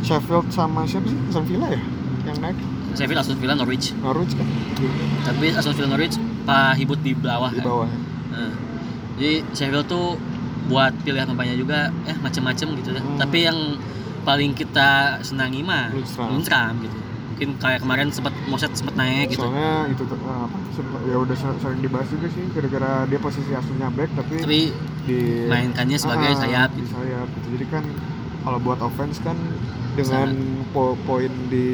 Sheffield 0.00 0.46
sama 0.50 0.84
siapa 0.84 1.06
sih? 1.06 1.16
Aston 1.24 1.44
Villa 1.44 1.66
ya? 1.68 1.80
Yang 2.24 2.38
naik? 2.40 2.58
Sheffield, 2.94 3.18
Aston 3.18 3.38
Villa, 3.38 3.54
Norwich. 3.54 3.86
Norwich 3.96 4.32
kan? 4.32 4.46
Tapi 5.24 5.46
Aston 5.50 5.74
Villa, 5.74 5.88
Norwich 5.90 6.16
Pak 6.44 6.76
Hibut 6.76 7.00
di 7.00 7.12
bawah. 7.12 7.48
Di 7.48 7.58
kan. 7.58 7.64
bawah 7.64 7.86
ya. 7.86 7.98
Nah, 8.30 8.52
jadi 9.16 9.32
Sheffield 9.50 9.86
tuh 9.86 10.18
buat 10.64 10.92
pilihan 11.00 11.24
pemainnya 11.26 11.56
juga 11.56 11.78
eh 12.04 12.16
macem-macem 12.16 12.66
gitu 12.78 12.90
ya. 12.90 13.00
Hmm. 13.00 13.16
Tapi 13.16 13.38
yang 13.42 13.58
paling 14.24 14.50
kita 14.52 14.88
senangi 15.20 15.60
mah 15.60 15.92
Lundstram. 15.92 16.28
Lundstram 16.30 16.74
gitu. 16.80 16.96
Mungkin 17.34 17.48
kayak 17.58 17.80
kemarin 17.80 18.08
sempat 18.08 18.30
Moset 18.46 18.70
sempat 18.72 18.94
naik 18.94 19.26
gitu. 19.28 19.42
Soalnya 19.42 19.90
itu 19.90 20.02
tuh, 20.02 20.14
eh, 20.16 20.38
apa? 20.40 20.56
sempat- 20.70 21.02
Ya 21.04 21.16
udah 21.16 21.34
ser- 21.34 21.58
sering 21.58 21.80
dibahas 21.80 22.08
juga 22.08 22.26
sih 22.28 22.44
gara-gara 22.48 22.92
dia 23.04 23.18
posisi 23.18 23.50
aslinya 23.50 23.88
back 23.90 24.10
tapi, 24.14 24.34
Tapi 24.38 24.60
di 25.04 25.18
mainkannya 25.44 25.98
sebagai 25.98 26.30
Ah, 26.30 26.38
sayap 26.38 26.70
di 26.70 26.80
gitu. 26.80 26.94
sayap 26.94 27.26
gitu. 27.28 27.46
Jadi 27.52 27.66
kan 27.68 27.84
kalau 28.40 28.58
buat 28.58 28.78
offense 28.80 29.18
kan 29.18 29.36
dengan 29.92 30.30
po- 30.70 30.98
poin 31.00 31.30
di 31.46 31.68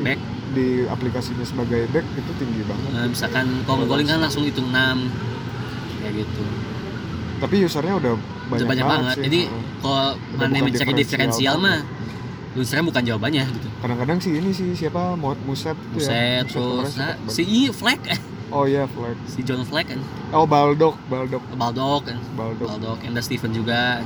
Back. 0.00 0.18
di 0.48 0.66
aplikasinya 0.84 1.42
sebagai 1.42 1.86
back 1.88 2.06
itu 2.12 2.32
tinggi 2.36 2.62
banget. 2.62 2.90
Nah, 2.90 3.06
misalkan 3.06 3.46
kalau 3.62 3.82
ngegolin 3.82 4.06
kan 4.06 4.20
langsung 4.20 4.42
hitung 4.42 4.68
6 4.68 5.06
kayak 5.98 6.12
gitu. 6.18 6.44
Tapi 7.36 7.56
usernya 7.62 7.94
udah 7.94 8.12
banyak, 8.46 8.66
banyak 8.66 8.84
banget. 8.86 9.14
sih. 9.18 9.22
Jadi 9.26 9.40
kalau 9.80 10.06
mana 10.38 10.58
mencari 10.62 10.92
diferensial 10.94 11.56
mah 11.58 11.78
Lundstram 12.56 12.88
bukan 12.88 13.04
jawabannya 13.04 13.44
gitu. 13.52 13.68
kadang-kadang 13.84 14.16
sih 14.16 14.32
ini 14.32 14.48
sih 14.48 14.72
siapa 14.72 15.12
Muset 15.12 15.36
Muset 15.44 15.76
tuh 15.76 15.92
Buset, 15.92 16.40
ya. 16.40 16.48
terus 16.48 16.56
kemarin 16.56 16.96
nah, 16.96 17.14
si 17.28 17.42
I 17.44 17.60
Fleck 17.68 18.00
Oh 18.48 18.64
iya 18.64 18.88
Flag. 18.88 19.12
si 19.28 19.44
John 19.44 19.60
Fleck 19.60 19.92
kan 19.92 20.00
Oh 20.32 20.48
Baldock, 20.48 20.96
Baldock, 21.12 21.44
Baldock 21.52 22.08
kan 22.08 22.16
Baldock. 22.32 22.64
Baldock 22.72 22.98
Enda 23.04 23.20
Steven 23.20 23.52
juga 23.52 24.00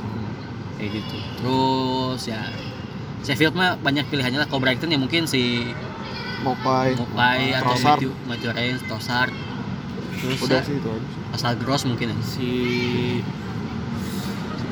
kayak 0.75 0.91
gitu 0.99 1.17
terus 1.39 2.27
ya 2.27 2.43
Sheffield 3.23 3.55
mah 3.55 3.79
banyak 3.79 4.11
pilihannya 4.11 4.43
lah 4.43 4.49
kalau 4.51 4.67
Brighton 4.67 4.91
ya 4.91 4.99
mungkin 4.99 5.31
si 5.31 5.71
Mopai. 6.43 6.99
Mopai 6.99 7.55
atau 7.55 7.77
Trossard. 7.79 8.03
Matthew 8.03 8.11
Matthew 8.27 8.51
Reyes 8.51 8.81
Trossard 8.91 9.31
terus 10.19 10.43
Udah 10.43 10.59
ya, 10.59 10.67
sih 10.67 10.75
itu 10.75 10.89
aja. 10.91 11.07
Pascal 11.31 11.55
Gross 11.55 11.87
mungkin 11.87 12.11
ya 12.11 12.19
si 12.27 12.49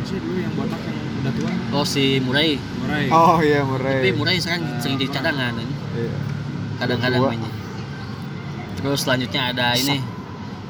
sih 0.09 0.19
dulu 0.19 0.39
yang 0.39 0.53
botak 0.53 0.81
yang 0.81 0.97
udah 1.19 1.33
tua? 1.35 1.51
Oh 1.73 1.85
si 1.85 2.05
Murray 2.19 2.57
Murai. 2.79 3.05
Oh 3.11 3.39
iya 3.39 3.61
Murray. 3.63 4.01
tapi 4.01 4.11
Murray 4.15 4.37
sekarang 4.39 4.65
sering 4.79 4.97
jadi 4.97 5.11
cadangan 5.13 5.53
kan? 5.55 5.69
Iya. 5.93 6.13
kadang-kadang 6.79 7.21
mainnya. 7.27 7.53
Terus 8.77 8.99
selanjutnya 9.03 9.43
ada 9.51 9.75
ini 9.75 9.99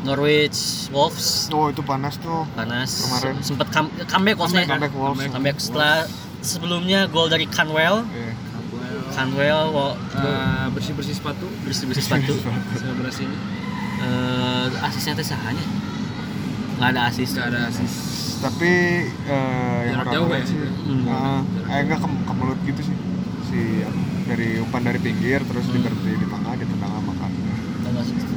Norwich 0.01 0.59
Wolves. 0.88 1.51
Oh 1.51 1.68
itu 1.68 1.83
panas 1.83 2.16
tuh. 2.16 2.46
panas. 2.53 2.90
Kemarin. 3.05 3.35
sempat 3.40 3.68
come- 3.68 3.92
comeback 4.05 4.37
Wolves-nya. 4.37 4.64
Comeback 4.64 4.94
Wolves. 4.94 5.27
comeback 5.29 5.57
setelah 5.59 5.94
sebelumnya 6.40 7.07
gol 7.07 7.27
dari 7.27 7.44
Canwell. 7.46 8.03
Iya. 8.09 8.33
Canwell 9.11 9.61
wo- 9.68 9.98
bersih 10.72 10.94
bersih 10.94 11.12
sepatu. 11.12 11.46
Bersih 11.62 11.85
bersih 11.87 12.05
sepatu. 12.05 12.35
Selebrasinya 12.74 13.38
Eh, 13.98 14.66
asisnya 14.81 15.12
teh 15.12 15.27
sahanya 15.27 15.59
nggak 16.79 16.88
ada 16.88 17.01
asis 17.07 17.29
nggak 17.31 17.49
ada 17.49 17.61
asis 17.69 17.93
Tapi 18.38 18.71
eh, 19.27 19.81
yang 19.88 20.07
jauh 20.07 20.31
lihat 20.31 20.41
ya? 20.41 20.47
sih, 20.47 20.59
Hmm. 20.81 21.03
ah, 21.09 21.41
eh 21.69 21.83
enggak 21.83 21.99
ke, 21.99 22.09
kemelut 22.23 22.59
gitu 22.62 22.81
sih. 22.85 22.95
Si 23.45 23.61
dari 24.25 24.49
umpan 24.59 24.83
dari 24.85 25.01
pinggir 25.01 25.43
terus 25.43 25.64
Hmm. 25.64 25.75
diberhenti 25.75 26.12
di 26.14 26.27
tengah 26.27 26.55
ditendang 26.55 26.93
sama 26.93 27.12
kan. 27.17 27.31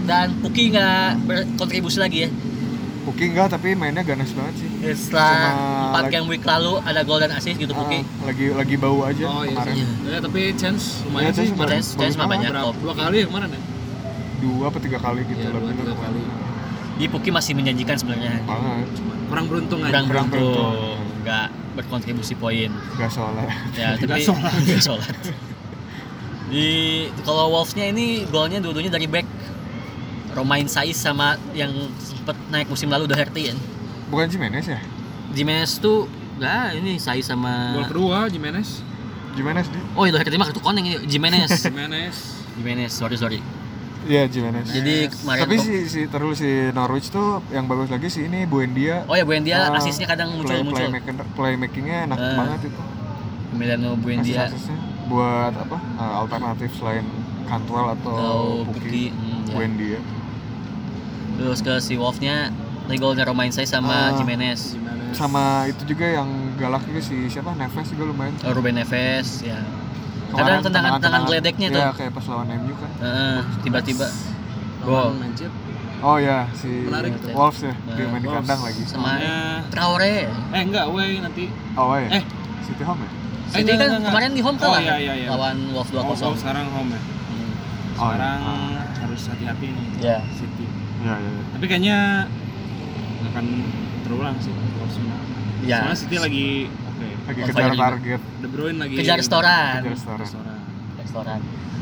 dan 0.02 0.34
Puki 0.36 0.74
nggak 0.74 1.22
berkontribusi 1.22 2.00
lagi 2.00 2.26
ya 2.26 2.30
Puki 3.02 3.24
enggak 3.28 3.50
tapi 3.52 3.74
mainnya 3.74 4.02
ganas 4.02 4.30
banget 4.32 4.56
sih. 4.58 4.70
setelah 4.96 5.30
Cuma 5.30 5.52
empat 5.92 6.04
game 6.10 6.28
week 6.28 6.42
lalu 6.44 6.82
ada 6.82 7.02
gol 7.02 7.18
dan 7.18 7.30
asis 7.32 7.54
gitu 7.56 7.70
Ah, 7.72 7.80
Puki 7.80 8.00
lagi 8.24 8.46
lagi 8.52 8.76
bau 8.76 9.00
aja 9.04 9.22
oh 9.24 9.42
iya 9.44 9.54
kemarin. 9.54 9.74
Iya. 9.76 9.88
Ya, 10.08 10.18
tapi 10.20 10.42
chance 10.56 10.84
lumayan 11.04 11.22
Iya, 11.24 11.32
sih 11.32 11.38
chance 11.44 11.54
kemarin. 11.54 11.72
Chance- 11.76 11.94
chance 11.96 12.16
mah 12.16 12.28
banyak 12.28 12.50
Berapa? 12.50 12.74
dua 12.76 12.94
kali 12.96 13.16
ya 13.16 13.26
kemarin 13.28 13.50
ya 13.52 13.62
Dua 14.40 14.64
apa 14.66 14.78
tiga 14.80 14.98
kali 14.98 15.22
gitu 15.24 15.38
Iya, 15.40 15.50
lah 15.52 15.62
dua, 15.62 15.72
tiga 15.72 15.94
kali. 15.96 16.22
Di 17.02 17.10
Puki 17.10 17.30
masih 17.30 17.52
menjanjikan 17.52 17.98
sebenarnya 17.98 18.38
Banget. 18.42 18.88
kurang 19.26 19.46
beruntung 19.50 19.82
aja 19.82 20.06
kurang 20.06 20.30
beruntung 20.30 20.54
beruntung. 20.54 20.98
nggak 21.22 21.48
berkontribusi 21.74 22.34
poin 22.36 22.70
Gak 22.94 23.10
soalnya. 23.10 23.50
ya 23.74 23.96
Nggak 23.96 24.06
tapi 24.06 24.22
sholat. 24.22 24.52
nggak 24.68 24.82
sholat 24.82 25.16
di 26.48 26.68
kalau 27.24 27.48
Wolves-nya 27.50 27.88
ini 27.88 28.28
golnya 28.28 28.60
dua-duanya 28.60 28.92
dari 28.92 29.08
back 29.08 29.24
Romain 30.32 30.68
Saiz 30.68 30.96
sama 30.96 31.36
yang 31.52 31.72
sempet 31.98 32.36
naik 32.48 32.68
musim 32.68 32.88
lalu 32.88 33.08
Doherty 33.08 33.50
ya 33.50 33.56
Bukan 34.08 34.28
Jimenez 34.28 34.68
ya? 34.68 34.80
Jimenez 35.32 35.80
tuh 35.80 36.06
nggak 36.38 36.76
ini 36.78 37.00
Saiz 37.00 37.26
sama 37.26 37.72
gol 37.74 37.88
kedua 37.88 38.18
Jimenez 38.28 38.84
Jimenez 39.32 39.68
dia. 39.68 39.80
oh 39.96 40.04
itu 40.04 40.14
Doherty 40.14 40.36
mah 40.36 40.48
kartu 40.48 40.60
koneng 40.60 40.84
ya 40.86 41.00
Jimenez 41.02 41.50
Jimenez 41.58 42.16
Jimenez 42.54 42.92
sorry 42.92 43.16
sorry 43.16 43.40
Iya 44.02 44.26
Jimenez. 44.26 44.66
Jadi 44.66 44.96
kemarin 45.08 45.42
Tapi 45.42 45.56
si, 45.58 45.76
si 45.86 46.02
terus 46.06 46.38
si 46.38 46.50
Norwich 46.72 47.08
tuh 47.08 47.46
yang 47.50 47.66
bagus 47.66 47.88
lagi 47.88 48.08
sih 48.08 48.26
ini 48.26 48.44
Buendia. 48.44 49.06
Oh 49.06 49.14
ya 49.14 49.22
Buendia 49.22 49.70
Ah, 49.70 49.78
asisnya 49.78 50.06
kadang 50.06 50.34
muncul 50.34 50.50
play, 50.50 50.62
muncul. 50.62 50.82
playmaking, 50.82 51.18
playmakingnya 51.32 51.98
enak 52.06 52.18
Ah. 52.18 52.34
banget 52.36 52.62
itu. 52.68 52.82
Emiliano 53.52 53.94
Buendia 53.96 54.48
Asis-asisnya 54.48 54.78
buat 55.06 55.54
apa? 55.54 55.78
eh, 55.78 56.14
alternatif 56.18 56.70
selain 56.74 57.06
Cantwell 57.46 57.94
atau 57.94 58.16
atau 58.16 58.40
Puki. 58.66 58.80
Puki. 58.80 59.04
Hmm, 59.08 59.44
ya. 59.44 59.54
Buendia. 59.54 60.00
Terus 61.34 61.60
ke 61.60 61.74
si 61.78 61.94
Wolf-nya 61.96 62.50
Rigolnya 62.84 63.24
Romain 63.24 63.52
saya 63.52 63.66
sama 63.66 64.10
Ah. 64.10 64.18
Jimenez. 64.18 64.74
Gimana? 64.74 65.04
Sama 65.12 65.44
itu 65.68 65.84
juga 65.86 66.08
yang 66.10 66.28
galak 66.56 66.82
juga 66.84 67.00
si 67.00 67.28
siapa? 67.28 67.54
Neves 67.54 67.88
juga 67.88 68.04
lumayan. 68.06 68.34
Oh, 68.42 68.52
Ruben 68.52 68.76
Neves 68.76 69.44
ya. 69.44 69.60
Kemarin 70.32 70.48
Kadang 70.50 70.64
tendangan-tendangan 70.64 71.22
geledeknya 71.26 71.68
tuh. 71.70 71.82
Iya, 71.82 71.90
kayak 71.92 72.12
pas 72.12 72.26
lawan 72.26 72.48
MU 72.50 72.74
kan. 72.74 72.92
Heeh, 72.98 73.38
tiba-tiba 73.62 74.08
Gol. 74.82 75.10
Manchester. 75.14 75.70
Oh 76.02 76.18
ya, 76.18 76.50
si 76.58 76.66
Menarik 76.82 77.14
tuh. 77.16 77.30
Wolves 77.30 77.62
ya, 77.62 77.74
dia 77.94 78.06
main 78.10 78.18
di 78.18 78.28
kandang 78.28 78.58
lagi. 78.58 78.82
sama 78.84 79.22
Traore. 79.70 80.26
eh 80.26 80.62
enggak, 80.64 80.90
weh 80.90 81.22
nanti. 81.22 81.46
Oh 81.76 81.94
ya, 81.94 82.10
Eh. 82.10 82.24
City 82.64 82.82
home 82.82 82.98
ya? 82.98 83.10
Eh, 83.12 83.14
City 83.54 83.70
enggak, 83.70 83.78
kan 83.78 83.88
enggak, 83.94 84.10
kemarin 84.10 84.32
di 84.32 84.42
home 84.42 84.58
Oh, 84.58 84.64
kalah 84.66 84.82
iya, 84.82 84.96
iya, 84.98 85.14
iya. 85.16 85.28
lawan 85.30 85.58
Wolves 85.70 85.92
2-0. 85.94 86.26
Oh, 86.26 86.34
sekarang 86.34 86.66
home 86.72 86.90
ya. 86.90 86.98
Hmm. 86.98 87.14
Oh, 87.22 87.46
iya. 87.46 87.54
Sekarang 87.94 88.40
Ah. 88.42 88.82
harus 88.98 89.22
hati-hati 89.30 89.66
nih. 89.70 89.86
Ya. 90.02 90.18
City. 90.32 90.66
Iya, 91.06 91.14
iya. 91.14 91.30
iya. 91.30 91.44
Tapi 91.54 91.66
kayaknya 91.68 91.98
akan 93.24 93.46
terulang 94.02 94.36
sih 94.42 94.50
Wolves 94.50 94.98
menang. 94.98 95.22
Ya. 95.62 95.78
Soalnya 95.86 96.00
City 96.00 96.18
lagi. 96.18 96.48
Lagi 97.22 97.40
kejar 97.44 97.72
target. 97.72 98.22
De 98.42 98.48
Bruyne 98.48 98.78
lagi 98.78 98.94
Kejar 98.96 99.18
restoran. 99.18 99.80
Kejar 99.80 99.94
restoran. 99.94 100.20
restoran. 100.20 100.58
restoran. 100.98 101.40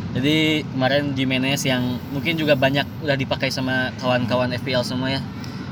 Jadi 0.10 0.38
kemarin 0.66 1.04
Jimenez 1.14 1.62
yang 1.64 1.84
mungkin 2.10 2.34
juga 2.34 2.58
banyak 2.58 3.06
udah 3.06 3.14
dipakai 3.14 3.50
sama 3.50 3.94
kawan-kawan 3.98 4.50
FPL 4.56 4.82
semua 4.82 5.10
ya. 5.12 5.22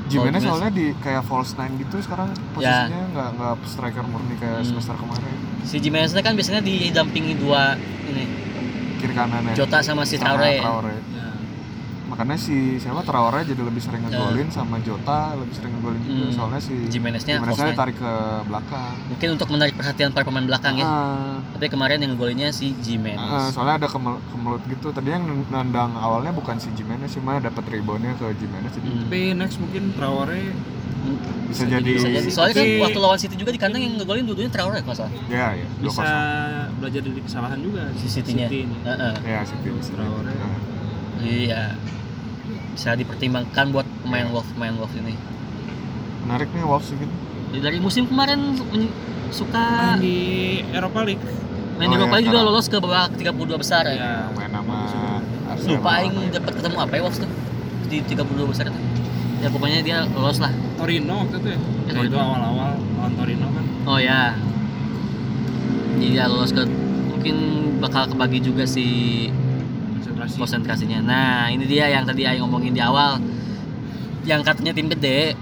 Jimenez 0.08 0.40
soalnya 0.40 0.72
di 0.72 0.96
kayak 0.96 1.20
false 1.22 1.52
nine 1.54 1.76
gitu 1.76 2.00
sekarang 2.00 2.32
posisinya 2.56 3.12
nggak 3.12 3.28
nggak 3.36 3.52
striker 3.66 4.04
murni 4.04 4.34
kayak 4.36 4.52
Ya. 4.54 4.60
Hmm. 4.62 4.68
semester 4.72 4.94
kemarin. 4.96 5.34
Si 5.62 5.76
Jimenez 5.78 6.16
kan 6.16 6.32
biasanya 6.32 6.62
didampingi 6.62 7.36
dua 7.36 7.76
ini 8.06 8.24
Kiri 8.98 9.14
kanannya. 9.14 9.52
Jota 9.54 9.78
sama 9.78 10.02
si 10.02 10.16
Sama 10.16 10.34
Traore. 10.34 10.58
Traore. 10.58 10.94
Ya. 11.12 11.17
Makanya 12.18 12.34
si 12.36 12.56
siapa 12.76 12.98
Traore 13.00 13.46
jadi 13.46 13.62
lebih 13.62 13.78
sering 13.78 14.02
Ya. 14.02 14.10
ngegolin 14.10 14.50
sama 14.50 14.82
Jota 14.82 15.38
lebih 15.38 15.54
sering 15.54 15.70
ngegolin 15.70 16.02
juga 16.02 16.18
Hmm. 16.20 16.34
soalnya 16.34 16.58
si 16.58 16.74
Jimeneznya 16.90 17.38
nine. 17.38 17.54
tarik 17.72 17.94
ke 17.94 18.12
belakang. 18.42 18.94
Mungkin 19.06 19.28
untuk 19.32 19.48
menarik 19.48 19.72
perhatian 19.72 20.10
para 20.10 20.26
pemain 20.26 20.42
belakang 20.42 20.74
ya. 20.74 20.82
Ah, 20.82 21.38
Tapi 21.54 21.66
kemarin 21.68 22.02
yang 22.02 22.18
golinnya 22.18 22.50
si 22.50 22.74
Jimenez. 22.76 23.54
soalnya 23.54 23.78
ada 23.78 23.88
kemel- 23.88 24.18
kemelut 24.28 24.62
gitu. 24.66 24.90
Tadi 24.90 25.08
yang 25.08 25.22
nendang 25.46 25.94
awalnya 25.94 26.34
bukan 26.34 26.58
si 26.58 26.74
Jimenez 26.74 27.14
cuma 27.14 27.38
dapat 27.38 27.62
reboundnya 27.64 28.10
ke 28.12 28.34
Jimenez 28.34 28.72
jadi 28.72 28.88
Hmm. 28.88 29.02
Tapi 29.06 29.20
next 29.32 29.56
mungkin 29.56 29.94
Traore 29.94 30.42
bisa, 31.46 31.64
jadi, 31.64 31.92
Bisa 31.94 32.08
jadi. 32.10 32.28
Soalnya 32.28 32.54
kan 32.56 32.66
waktu 32.82 32.98
lawan 32.98 33.16
City 33.16 33.34
juga 33.34 33.54
di 33.54 33.60
kandang 33.62 33.78
yang 33.78 33.94
ngegolin 33.94 34.26
dua-duanya 34.26 34.50
Traore 34.50 34.82
kalau 34.82 34.96
salah. 34.98 35.12
ya 35.28 35.54
ya 35.54 35.66
bisa 35.78 36.02
belajar 36.74 37.00
dari 37.00 37.22
kesalahan 37.22 37.62
juga 37.62 37.94
Si 37.94 38.10
City-nya. 38.10 38.50
City 38.50 38.66
ini. 38.66 38.76
Heeh. 38.82 39.14
Ya 39.22 39.40
City 39.46 39.70
bisa. 39.70 39.94
Traore. 39.94 40.34
Ah. 40.34 40.58
Iya. 41.20 41.62
Bisa 42.78 42.94
dipertimbangkan 42.94 43.74
buat 43.74 43.82
pemain 44.00 44.30
Wolf 44.30 44.46
pemain 44.54 44.70
Wolf 44.72 44.94
ini. 44.94 45.18
Menarik 46.22 46.46
nih 46.54 46.62
Wolves 46.62 46.94
gitu. 46.94 47.10
Dari 47.50 47.82
musim 47.82 48.06
kemarin 48.06 48.54
suka 49.34 49.58
Main 49.90 49.98
di 49.98 50.18
Eropa 50.70 51.02
League. 51.02 51.26
main 51.74 51.90
di 51.90 51.96
Oh, 51.96 52.00
Eropa 52.00 52.16
iya, 52.16 52.22
juga 52.22 52.38
karena- 52.38 52.50
lolos 52.54 52.66
ke 52.66 52.76
babak 52.78 53.10
32 53.14 53.58
besar 53.58 53.82
ya. 53.82 53.94
Ya. 53.94 54.12
main 54.30 54.46
sama 54.48 54.78
Arsenal. 55.48 55.74
Lupa 55.74 55.90
aing 55.96 56.14
dapat 56.30 56.52
ketemu 56.54 56.76
apa 56.78 56.92
ya 56.92 57.02
Wolves 57.02 57.18
tuh 57.18 57.30
di 57.84 57.98
32 58.00 58.46
besar 58.46 58.64
itu. 58.66 58.78
Ya 59.38 59.48
pokoknya 59.48 59.78
dia 59.82 59.96
lolos 60.08 60.38
lah. 60.38 60.52
Torino 60.76 61.14
waktu 61.18 61.36
itu 61.36 61.48
ya. 61.48 61.58
Ya, 61.58 61.58
Ya, 61.58 61.92
Torino. 61.92 62.06
itu 62.08 62.18
awal-awal 62.20 62.70
lawan 62.78 63.12
Torino 63.16 63.46
kan. 63.50 63.64
Oh 63.84 63.98
ya. 63.98 64.38
Jadi 65.92 66.06
dia 66.08 66.24
lolos 66.26 66.50
ke 66.50 66.62
mungkin 67.08 67.36
bakal 67.78 68.06
kebagi 68.06 68.38
juga 68.40 68.62
si 68.62 68.86
Konsentrasi. 69.98 70.34
konsentrasinya. 70.38 70.98
Nah, 71.02 71.50
ini 71.50 71.66
dia 71.66 71.90
yang 71.90 72.06
tadi 72.06 72.22
Aing 72.24 72.40
ngomongin 72.46 72.72
di 72.72 72.82
awal. 72.82 73.18
Yang 74.22 74.40
katanya 74.46 74.72
tim 74.72 74.86
gede 74.86 75.34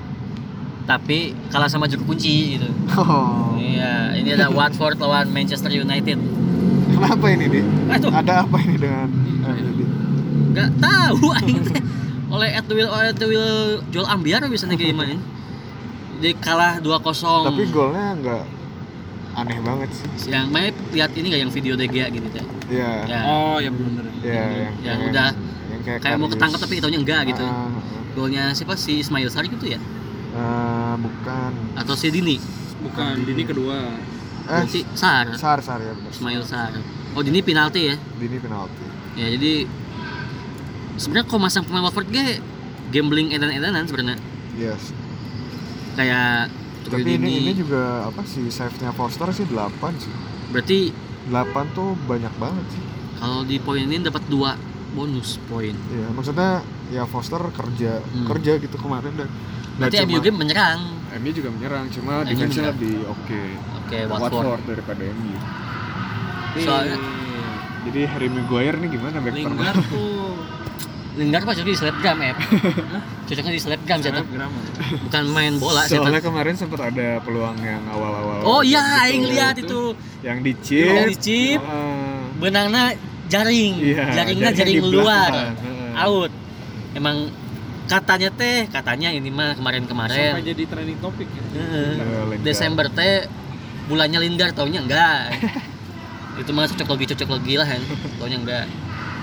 tapi 0.87 1.35
kalah 1.51 1.67
sama 1.67 1.91
juru 1.91 2.15
kunci 2.15 2.57
gitu. 2.57 2.71
Oh. 2.95 3.59
Iya, 3.59 4.15
ini 4.17 4.31
ada 4.33 4.47
Watford 4.49 4.97
lawan 5.03 5.29
Manchester 5.35 5.69
United. 5.69 6.17
Kenapa 6.95 7.27
ini 7.29 7.45
di? 7.51 7.61
Aduh, 7.91 8.09
Ada 8.15 8.47
apa 8.47 8.57
ini 8.63 8.79
dengan 8.79 9.11
eh, 9.45 9.59
nggak 10.55 10.71
tahu 10.81 11.27
aing. 11.43 11.65
Oleh 12.35 12.59
Edwil 12.59 12.91
oleh 12.91 13.15
Edwil 13.15 13.47
jual 13.91 14.07
ambiar 14.07 14.43
bisa 14.51 14.67
nih 14.67 14.79
gimana. 14.91 15.15
Jadi 16.19 16.33
kalah 16.43 16.83
2-0. 16.83 17.55
Tapi 17.55 17.65
golnya 17.71 18.07
nggak 18.19 18.43
aneh 19.37 19.59
banget 19.61 19.89
sih. 19.93 20.33
yang 20.33 20.49
main 20.49 20.73
lihat 20.97 21.13
ini 21.13 21.27
gak 21.29 21.41
yang 21.45 21.53
video 21.53 21.73
De 21.77 21.85
Gea 21.85 22.09
gitu. 22.09 22.27
Iya. 22.73 22.91
Ya, 23.05 23.19
Oh, 23.29 23.61
ya 23.61 23.69
benar. 23.69 24.09
Iya, 24.25 24.45
yang, 24.49 24.75
yang 24.81 24.99
udah 25.13 25.29
yang 25.69 25.81
kayak, 25.85 26.01
kayak 26.01 26.17
mau 26.17 26.29
ketangkep 26.33 26.59
tapi 26.59 26.75
itunya 26.81 26.99
enggak 26.99 27.21
gitu. 27.29 27.45
Ah, 27.45 27.69
ah, 27.69 28.03
Golnya 28.17 28.57
siapa 28.57 28.75
si 28.81 29.05
Ismail 29.05 29.29
Sari 29.29 29.53
gitu 29.53 29.69
ya? 29.69 29.77
Eh, 30.37 30.95
bukan. 30.97 31.53
Atau 31.77 31.93
si 31.95 32.09
Dini? 32.09 32.41
Bukan, 32.81 33.29
ini 33.29 33.45
kedua. 33.45 33.93
Eh, 34.49 34.65
si 34.73 34.89
Sar. 34.97 35.29
Sar 35.37 35.61
Sar 35.61 35.85
ya 35.85 35.93
benar. 35.93 36.11
Ismail 36.17 36.43
Sar. 36.43 36.73
Oh, 37.13 37.21
Dini 37.21 37.45
penalti 37.45 37.93
ya. 37.93 37.97
Dini 38.17 38.41
penalti. 38.41 38.85
Ya 39.21 39.33
jadi 39.33 39.69
sebenarnya 40.97 41.29
kok 41.29 41.41
masang 41.41 41.65
pemain 41.65 41.85
Watford 41.85 42.09
ge 42.09 42.41
gambling 42.89 43.37
edan-edanan 43.37 43.85
sebenarnya. 43.85 44.17
Yes. 44.57 44.93
Kayak 45.97 46.49
Tapi 46.89 47.11
ini 47.13 47.31
ini 47.41 47.53
juga 47.53 47.83
apa 48.05 48.23
sih 48.23 48.47
save-nya 48.47 48.91
Forster 48.91 49.29
sih 49.31 49.45
8 49.45 49.67
sih. 49.97 50.13
berarti 50.47 50.79
8 51.27 51.43
tuh 51.73 51.99
banyak 52.01 52.31
banget 52.37 52.67
sih. 52.71 52.83
kalau 53.17 53.43
di 53.43 53.57
poin 53.57 53.81
ini 53.81 53.99
dapat 53.99 54.23
dua 54.27 54.55
bonus 54.93 55.41
poin. 55.43 55.73
Iya, 55.73 56.09
maksudnya 56.11 56.61
ya 56.89 57.03
Foster 57.05 57.41
kerja 57.51 57.99
Hmm. 57.99 58.25
kerja 58.25 58.53
gitu 58.57 58.77
kemarin 58.77 59.13
dan 59.15 59.29
Berarti 59.77 59.97
MU 60.01 60.09
cuma- 60.11 60.23
game 60.23 60.39
menyerang. 60.39 60.81
MU 61.15 61.31
juga 61.31 61.49
menyerang, 61.51 61.85
cuma 61.91 62.13
MU 62.19 62.29
defense 62.29 62.57
lebih 62.57 62.97
oke. 63.07 63.41
Oke, 63.79 63.99
Watford. 64.05 64.33
Watford 64.37 64.63
daripada 64.67 65.03
MU. 65.07 65.37
Soalnya- 66.57 67.01
Jadi 67.85 68.01
Harry 68.05 68.29
Maguire 68.29 68.77
nih 68.77 68.91
gimana 68.91 69.17
back? 69.19 69.33
Lingard 69.33 69.79
tuh 69.87 70.35
Lingard 71.17 71.49
pas 71.49 71.57
di 71.57 71.73
selebgram 71.73 72.19
ya. 72.21 72.35
Cocoknya 73.27 73.53
di 73.57 73.63
selebgram 73.65 73.99
sih 74.05 74.13
selebgram. 74.13 74.53
bukan 75.09 75.25
main 75.33 75.53
bola. 75.57 75.89
Soalnya 75.89 76.21
kemarin 76.21 76.55
sempat 76.55 76.93
ada 76.93 77.25
peluang 77.25 77.57
yang 77.65 77.81
awal-awal. 77.89 78.45
Oh 78.45 78.61
iya, 78.61 78.85
gitu. 78.85 79.01
aing 79.09 79.25
lihat 79.33 79.57
itu. 79.57 79.83
Yang 80.21 80.39
di 80.45 80.53
chip. 80.61 80.93
Yang 80.93 81.09
dicip. 81.17 81.61
benangnya 82.37 82.93
jaring, 83.33 83.73
Iya, 83.81 84.05
jaringnya 84.13 84.51
jaring 84.53 84.85
luar, 84.93 85.33
belakang. 85.33 85.57
Heeh. 85.65 86.05
out. 86.05 86.33
Emang 86.93 87.17
katanya 87.89 88.29
teh, 88.29 88.69
katanya 88.69 89.09
ini 89.09 89.33
mah 89.33 89.57
kemarin-kemarin. 89.57 90.37
Sampai 90.37 90.45
jadi 90.45 90.63
trending 90.69 91.01
topik 91.01 91.29
ya. 91.33 91.45
Heeh. 91.57 91.93
Iya, 91.97 92.21
Lingard. 92.29 92.45
Desember 92.45 92.87
teh 92.93 93.25
bulannya 93.89 94.21
Lingard 94.21 94.53
taunya 94.53 94.85
enggak. 94.85 95.33
itu 96.45 96.51
mah 96.53 96.69
cocok 96.69 96.89
lagi 96.93 97.05
cocok 97.17 97.29
lagi 97.41 97.55
lah 97.57 97.67
kan, 97.73 97.81
taunya 98.21 98.37
enggak. 98.37 98.67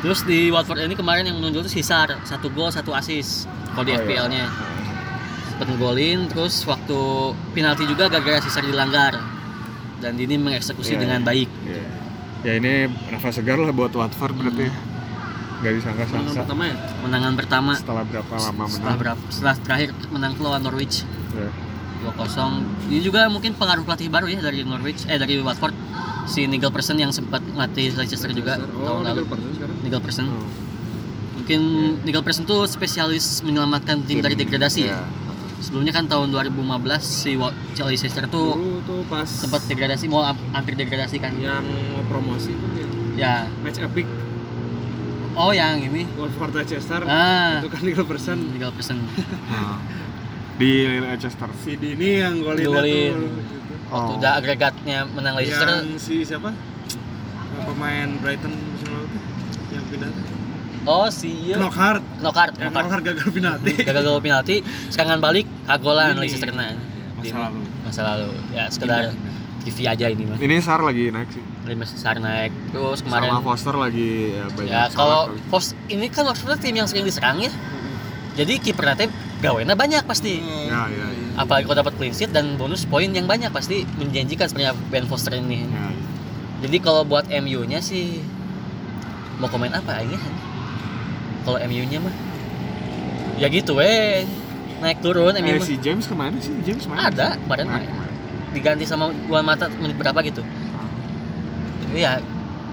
Terus 0.03 0.19
di 0.21 0.51
Watford 0.51 0.83
ini 0.83 0.93
kemarin 0.93 1.23
yang 1.23 1.39
menonjol 1.39 1.63
itu 1.63 1.79
Sisar, 1.79 2.19
satu 2.21 2.51
gol, 2.51 2.67
satu 2.69 2.91
assist 2.91 3.47
kalau 3.71 3.81
di 3.81 3.91
Oh, 3.91 3.95
iya. 3.95 4.03
FPL-nya. 4.03 4.45
Sempet 5.47 5.67
ngegolin, 5.69 6.27
terus 6.27 6.59
waktu 6.63 6.97
penalti 7.55 7.87
juga 7.87 8.11
gara-gara 8.11 8.37
Sisar 8.37 8.61
dilanggar. 8.61 9.15
Dan 9.97 10.19
ini 10.19 10.35
mengeksekusi 10.35 10.93
Iya, 10.93 10.99
dengan 10.99 11.19
iya. 11.19 11.25
baik. 11.25 11.49
Iya. 11.63 11.85
Ya 12.43 12.51
ini 12.59 12.73
nafas 13.07 13.39
segar 13.39 13.55
lah 13.55 13.71
buat 13.71 13.89
Watford 13.89 14.35
berarti. 14.35 14.67
Gak 14.67 14.75
Menang 15.63 15.75
disangka-sangka 15.79 16.43
pertama 16.43 16.63
ya. 16.67 16.75
Menangan 16.99 17.33
pertama 17.33 17.71
setelah 17.73 18.03
berapa 18.03 18.33
lama 18.35 18.63
setelah 18.67 18.67
menang. 18.67 18.99
berapa 18.99 19.21
setelah 19.31 19.55
terakhir 19.57 19.89
menang 20.11 20.35
lawan 20.37 20.59
Norwich 20.59 21.07
Ya. 21.31 21.47
2-0 22.03 22.67
ini 22.91 22.99
juga 22.99 23.31
mungkin 23.31 23.55
pengaruh 23.55 23.81
pelatih 23.81 24.11
baru 24.11 24.27
ya 24.27 24.43
dari 24.43 24.59
Norwich 24.61 25.07
eh 25.07 25.15
dari 25.15 25.39
Watford 25.39 25.71
si 26.25 26.43
Nigel 26.43 26.69
Pearson 26.69 26.95
yang 26.95 27.09
sempat 27.09 27.43
ngelatih 27.43 27.93
Leicester 27.93 28.29
juga 28.29 28.57
Oh, 28.73 29.01
tahun 29.01 29.01
lalu 29.05 29.21
Nigel 29.81 29.99
Pearson 29.99 30.25
Oh. 30.25 30.47
mungkin 31.35 31.61
Nigel 32.01 32.21
Pearson 32.21 32.43
tuh 32.43 32.63
spesialis 32.65 33.41
menyelamatkan 33.41 34.01
tim 34.01 34.19
dari 34.19 34.33
degradasi 34.33 34.81
ya 34.83 34.95
Iya. 34.95 34.99
sebelumnya 35.59 35.91
kan 35.91 36.05
tahun 36.05 36.29
2015 36.29 36.55
si 36.99 37.35
Wa- 37.35 37.51
Leicester 37.77 38.23
tuh 38.25 38.53
Dulu 38.53 38.79
tuh 38.81 38.99
pas 39.05 39.25
sempat 39.25 39.63
degradasi 39.63 40.05
mau 40.05 40.23
am- 40.23 40.39
hampir 40.51 40.73
degradasi 40.73 41.17
kan 41.17 41.35
yang 41.35 41.63
mau 41.89 42.03
promosi 42.05 42.51
tuh 42.51 42.69
ya 43.13 43.47
Match 43.59 43.77
epic 43.77 44.07
oh 45.33 45.49
yang 45.49 45.81
ini 45.81 46.07
Watford 46.13 46.53
Leicester. 46.53 47.01
ah 47.03 47.59
Itu 47.59 47.67
kan 47.67 47.81
Nigel 47.81 48.05
Pearson. 48.05 48.37
Nigel 48.49 48.71
Pearson 48.71 48.97
Nah. 49.45 49.79
Di 50.53 50.85
Leicester. 50.85 51.49
Si 51.57 51.73
Dini 51.73 52.21
yang 52.21 52.37
golin 52.39 52.61
Golin. 52.63 53.13
tuh. 53.17 53.62
Waktu 53.93 54.11
Oh. 54.11 54.17
udah 54.17 54.31
agregatnya 54.41 55.05
menang 55.05 55.37
Leicester. 55.37 55.69
Yang 55.69 56.01
si 56.01 56.15
siapa? 56.25 56.49
Yang 56.49 57.63
pemain 57.69 58.09
Brighton 58.17 58.53
musim 58.57 58.89
lalu 58.89 59.05
tuh 59.13 59.21
yang 59.69 59.85
pindah 59.89 60.09
oh 60.83 61.07
si 61.07 61.31
iya. 61.47 61.55
Knockhart 61.55 62.03
Knockhart 62.19 62.53
yang 62.59 62.73
Knockhart 62.73 62.85
Knockhart 62.89 63.03
gagal 63.05 63.29
penalti. 63.31 63.73
Gagal 63.87 64.01
gol 64.03 64.19
penalti. 64.19 64.55
Serangan 64.89 65.19
balik 65.21 65.45
kagolan 65.63 66.17
Ini. 66.17 66.21
Leicester 66.25 66.49
kena. 66.49 66.75
Di 67.23 67.29
masa 67.31 67.37
lalu. 67.47 67.61
masa 67.87 68.01
lalu. 68.03 68.29
Ya 68.51 68.63
sekedar 68.67 69.03
TV 69.63 69.87
aja 69.87 70.11
ini 70.11 70.27
mah 70.27 70.35
Ini 70.43 70.59
Sar 70.59 70.83
lagi 70.83 71.07
naik 71.07 71.29
sih. 71.31 71.43
Lima 71.63 71.87
besar 71.87 72.19
naik. 72.19 72.51
Terus 72.75 72.99
kemarin 72.99 73.31
Sama 73.31 73.41
Foster 73.47 73.75
lagi 73.79 74.35
ya 74.35 74.45
banyak. 74.51 74.71
ya 74.75 74.83
kalau 74.91 75.31
pos 75.47 75.71
ini 75.87 76.11
kan 76.11 76.27
maksudnya 76.27 76.59
tim 76.59 76.75
yang 76.75 76.87
sering 76.89 77.07
diserang 77.07 77.39
ya. 77.39 77.51
Jadi 78.33 78.59
kiper 78.59 78.83
nanti 78.83 79.07
gawena 79.39 79.77
banyak 79.77 80.03
pasti. 80.03 80.41
Ya, 80.41 80.89
ya, 80.89 81.05
ya. 81.07 81.22
Apalagi 81.33 81.65
kalau 81.65 81.77
dapat 81.79 81.93
clean 81.95 82.13
sheet 82.13 82.29
dan 82.29 82.55
bonus 82.55 82.83
poin 82.83 83.09
yang 83.09 83.25
banyak 83.25 83.49
pasti 83.49 83.85
menjanjikan 83.95 84.45
sebenarnya 84.45 84.73
Ben 84.87 85.05
Foster 85.05 85.33
ini. 85.33 85.65
Ya, 85.65 85.89
jadi 86.63 86.77
kalau 86.79 87.01
buat 87.03 87.25
MU 87.27 87.65
nya 87.65 87.79
sih 87.79 88.21
mau 89.37 89.47
komen 89.47 89.69
apa 89.69 89.99
aja? 89.99 90.17
Kalau 91.43 91.57
MU 91.63 91.83
nya 91.83 91.99
mah. 91.99 92.15
Ya 93.35 93.49
gitu 93.49 93.75
weh. 93.75 94.23
Naik 94.79 94.99
turun 94.99 95.33
MU 95.33 95.47
Eh, 95.47 95.57
mah. 95.57 95.65
si 95.65 95.75
James 95.75 96.05
ke 96.05 96.13
mana 96.13 96.37
sih? 96.37 96.53
James 96.61 96.85
mana? 96.85 97.07
ada 97.07 97.27
kemarin 97.37 97.65
kemarin. 97.67 97.89
diganti 98.53 98.85
sama 98.85 99.09
gua 99.25 99.41
mata 99.41 99.65
menit 99.73 99.97
berapa 99.97 100.19
gitu. 100.21 100.45
Tapi 101.83 101.99
ya 101.99 102.21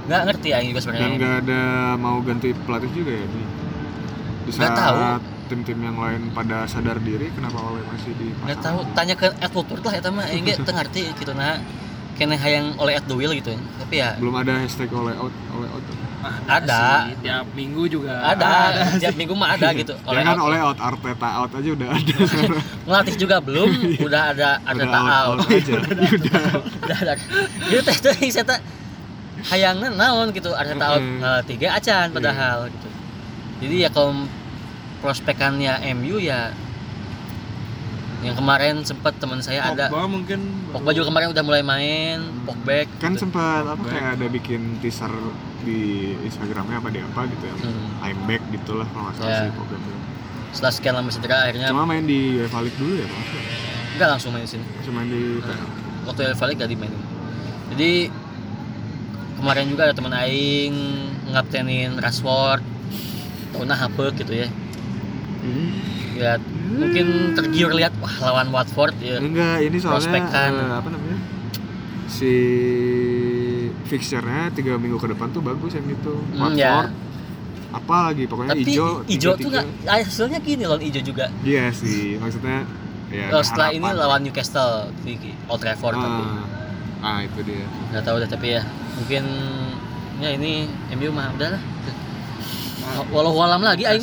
nggak 0.05 0.23
ngerti 0.27 0.49
ya 0.51 0.59
juga 0.61 0.73
Dan 0.75 0.83
sebenarnya 0.83 1.09
nggak 1.17 1.35
ada 1.41 1.61
mau 1.97 2.21
ganti 2.21 2.53
pelatih 2.53 2.91
juga 2.93 3.13
ya 3.15 3.25
di 3.25 3.41
Nggak 4.51 4.53
saat 4.53 4.77
tahu. 4.77 4.97
Tim-tim 5.51 5.79
yang 5.83 5.99
lain 5.99 6.31
pada 6.31 6.63
sadar 6.71 7.03
diri 7.03 7.27
kenapa 7.35 7.59
Ole 7.59 7.83
masih 7.91 8.15
di 8.15 8.31
nggak 8.31 8.63
tahu 8.63 8.79
tanya 8.95 9.15
ke 9.19 9.27
Ed 9.35 9.51
Woodward 9.51 9.83
lah 9.83 9.95
eta 9.99 10.09
mah 10.15 10.31
ge 10.31 10.55
teu 10.63 10.71
ngerti 10.71 11.03
gitu 11.19 11.35
nah. 11.35 11.59
Kene 12.21 12.37
hayang 12.37 12.77
oleh 12.77 13.01
Ed 13.01 13.09
the 13.09 13.17
Will 13.17 13.33
gitu 13.33 13.57
tapi 13.81 13.97
ya. 13.97 14.13
Belum 14.21 14.37
ada 14.37 14.61
hashtag 14.61 14.93
Ole 14.93 15.17
out 15.17 15.33
Ole 15.57 15.67
out. 15.73 15.85
Ada. 16.45 17.09
sih, 17.09 17.17
tiap 17.25 17.49
minggu 17.57 17.89
juga. 17.89 18.13
Ada. 18.21 18.77
Tiap 19.01 19.17
minggu 19.17 19.33
mah 19.33 19.57
ada 19.57 19.73
gitu. 19.73 19.97
Ya 20.13 20.21
kan 20.21 20.37
out. 20.37 20.53
Ole 20.53 20.59
out 20.61 20.77
Arteta 20.77 21.29
out 21.33 21.51
aja 21.57 21.69
udah 21.73 21.89
ada. 21.89 22.17
Ngelatih 22.85 23.17
juga 23.17 23.37
belum? 23.41 23.69
Udah 24.05 24.23
ada 24.37 24.61
ada 24.69 24.85
udah 24.85 24.93
tak 24.93 25.01
out, 25.01 25.09
out. 25.09 25.39
out 25.41 25.49
aja. 25.49 25.73
Udah 25.81 26.43
udah 26.85 26.99
ada. 27.09 27.13
Itu 27.73 27.81
teh 27.89 27.97
teh 28.05 28.17
saya 28.29 28.45
tak 28.45 28.61
hayangna 29.49 29.89
naon 29.89 30.29
gitu. 30.37 30.53
Ada 30.53 30.77
tak 30.77 30.89
out 30.93 31.01
eh, 31.01 31.41
tiga 31.49 31.69
acan 31.73 32.07
padahal 32.13 32.69
gitu. 32.69 32.89
Jadi 33.65 33.77
ya 33.81 33.89
kalau 33.89 34.29
prospekannya 35.01 35.81
MU 35.97 36.17
ya 36.17 36.53
yang 38.21 38.37
kemarin 38.37 38.85
sempat 38.85 39.17
teman 39.17 39.41
saya 39.41 39.73
ada. 39.73 39.89
Pogba 39.89 40.05
mungkin. 40.05 40.41
Pogba 40.77 40.93
juga 40.93 41.09
kemarin 41.09 41.33
udah 41.33 41.41
mulai 41.41 41.65
main 41.65 42.21
Pogba. 42.45 42.85
Kan 43.01 43.17
gitu. 43.17 43.25
sempat 43.25 43.65
apa 43.65 43.81
Back. 43.81 43.93
kayak 43.97 44.09
ada 44.21 44.27
bikin 44.29 44.77
teaser 44.85 45.09
di 45.65 46.13
Instagramnya 46.29 46.85
apa 46.85 46.89
di 46.93 47.01
apa 47.01 47.21
gitu 47.33 47.45
ya. 47.49 47.55
Hmm. 47.65 48.05
I'm 48.05 48.21
back 48.29 48.45
gitulah 48.53 48.85
kalau 48.93 49.09
nggak 49.09 49.17
salah 49.17 49.33
Ya. 49.33 49.41
sih 49.49 49.53
program 49.57 49.81
setelah 50.51 50.73
sekian 50.75 50.95
lama 50.99 51.15
cedera 51.15 51.47
akhirnya 51.47 51.71
cuma 51.71 51.87
main 51.87 52.03
di 52.03 52.43
UEFA 52.43 52.59
League 52.67 52.75
dulu 52.75 52.99
ya 52.99 53.07
Mas 53.07 53.29
nggak 53.95 54.09
langsung 54.19 54.31
main 54.35 54.45
di 54.45 54.51
sini. 54.51 54.65
Cuma 54.83 54.95
main 55.01 55.09
di 55.09 55.23
PL 55.39 55.69
waktu 56.11 56.21
UEFA 56.27 56.45
League 56.51 56.61
gak 56.61 56.71
dimainin. 56.75 57.03
Jadi 57.71 57.93
kemarin 59.39 59.65
juga 59.71 59.83
ada 59.89 59.95
teman 59.95 60.13
aing 60.13 60.75
ngaptenin 61.31 61.91
Rashford. 62.03 62.61
Tau 63.55 63.63
nah 63.63 63.79
apa 63.79 64.05
gitu 64.15 64.33
ya 64.35 64.49
ya 66.21 66.37
mungkin 66.77 67.33
tergiur 67.33 67.73
lihat 67.73 67.97
wah 67.99 68.13
lawan 68.21 68.53
Watford 68.53 68.95
ya. 69.01 69.17
Enggak 69.19 69.65
ini 69.65 69.77
soalnya 69.81 70.21
eh, 70.21 70.71
apa 70.77 70.89
namanya 70.93 71.19
si 72.11 72.33
fixture-nya 73.89 74.53
tiga 74.53 74.77
minggu 74.77 75.01
ke 75.01 75.09
depan 75.11 75.33
tuh 75.33 75.41
bagus 75.41 75.73
yang 75.75 75.89
itu. 75.89 76.15
Hmm, 76.37 76.55
ya. 76.55 76.85
Watford 76.87 77.09
apa 77.71 78.11
lagi 78.11 78.27
pokoknya 78.27 78.51
tapi 78.59 78.67
ijo 78.67 79.07
ijo 79.07 79.31
tuh 79.39 79.47
tiga-tiga. 79.47 79.87
nggak 79.87 79.97
hasilnya 80.03 80.39
gini 80.43 80.63
lawan 80.67 80.83
ijo 80.83 81.01
juga. 81.01 81.31
Iya 81.47 81.71
sih 81.71 82.19
maksudnya 82.19 82.67
ya 83.11 83.31
Oh, 83.31 83.43
setelah 83.43 83.71
ini 83.71 83.87
harapan. 83.87 84.03
lawan 84.03 84.21
Newcastle 84.27 84.91
di 85.07 85.15
Old 85.47 85.63
Trafford 85.63 85.95
tapi. 85.95 86.23
ah, 86.27 86.45
ah 87.07 87.19
itu 87.23 87.39
dia. 87.47 87.67
Nggak 87.95 88.03
tahu 88.03 88.17
deh 88.19 88.29
tapi 88.31 88.47
ya 88.59 88.63
mungkin 88.99 89.25
ya 90.19 90.31
ini 90.35 90.67
MU 90.99 91.15
mah 91.15 91.31
udah 91.33 91.49
lah 91.57 91.63
walau 93.15 93.33
walam 93.39 93.63
lagi 93.63 93.87
aing 93.87 94.03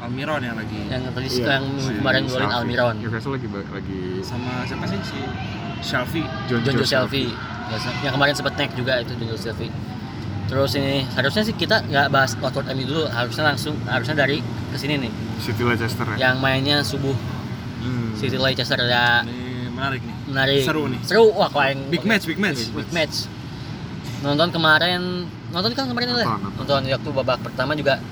Almiron 0.00 0.40
yang 0.40 0.56
lagi. 0.56 0.78
Yang 0.88 1.02
tadi 1.12 1.28
Iya, 1.30 1.44
yang 1.60 1.64
si 1.76 1.92
kemarin 2.00 2.22
golin. 2.26 2.50
Almiron. 2.50 2.94
Newcastle 2.98 3.32
lagi 3.36 3.46
lagi 3.52 4.00
sama 4.24 4.64
siapa 4.64 4.84
sih? 4.88 4.98
Si 5.04 5.20
Shelby 5.80 6.22
John 6.48 6.60
Jonjo 6.60 6.84
Joe 6.84 6.88
Selfie 6.88 7.32
yang 8.04 8.12
kemarin 8.12 8.34
sempet 8.36 8.52
naik 8.60 8.72
juga 8.76 9.00
itu 9.00 9.16
Jonjo 9.16 9.36
Selfie 9.38 9.72
terus 10.50 10.74
ini 10.74 11.06
harusnya 11.14 11.46
sih 11.46 11.54
kita 11.54 11.86
nggak 11.86 12.10
bahas 12.10 12.34
Watford 12.42 12.66
MU 12.74 12.82
dulu. 12.82 13.06
Harusnya 13.06 13.54
langsung 13.54 13.78
harusnya 13.86 14.18
dari 14.18 14.42
ke 14.42 14.76
sini 14.82 14.98
nih. 14.98 15.12
City 15.38 15.62
Leicester 15.62 16.02
ya? 16.10 16.16
Yang 16.26 16.36
mainnya 16.42 16.76
subuh. 16.82 17.14
Hmm. 17.86 18.18
City 18.18 18.34
Leicester 18.34 18.82
ya. 18.82 19.22
Ini 19.22 19.70
menarik 19.70 20.02
nih. 20.02 20.14
Menarik. 20.26 20.62
Seru 20.66 20.90
nih. 20.90 20.98
seru. 21.06 21.30
Wah 21.38 21.46
kok 21.46 21.62
yang 21.62 21.86
big 21.86 22.02
match 22.02 22.26
big 22.26 22.42
match. 22.42 22.66
Big 22.74 22.90
match. 22.90 23.30
Nonton 24.26 24.50
kemarin 24.50 25.30
nonton 25.54 25.70
kan 25.70 25.86
kemarin 25.86 26.18
lah. 26.18 26.26
Nonton, 26.34 26.50
nonton 26.58 26.80
waktu 26.98 27.10
babak 27.14 27.38
pertama 27.46 27.78
juga 27.78 28.02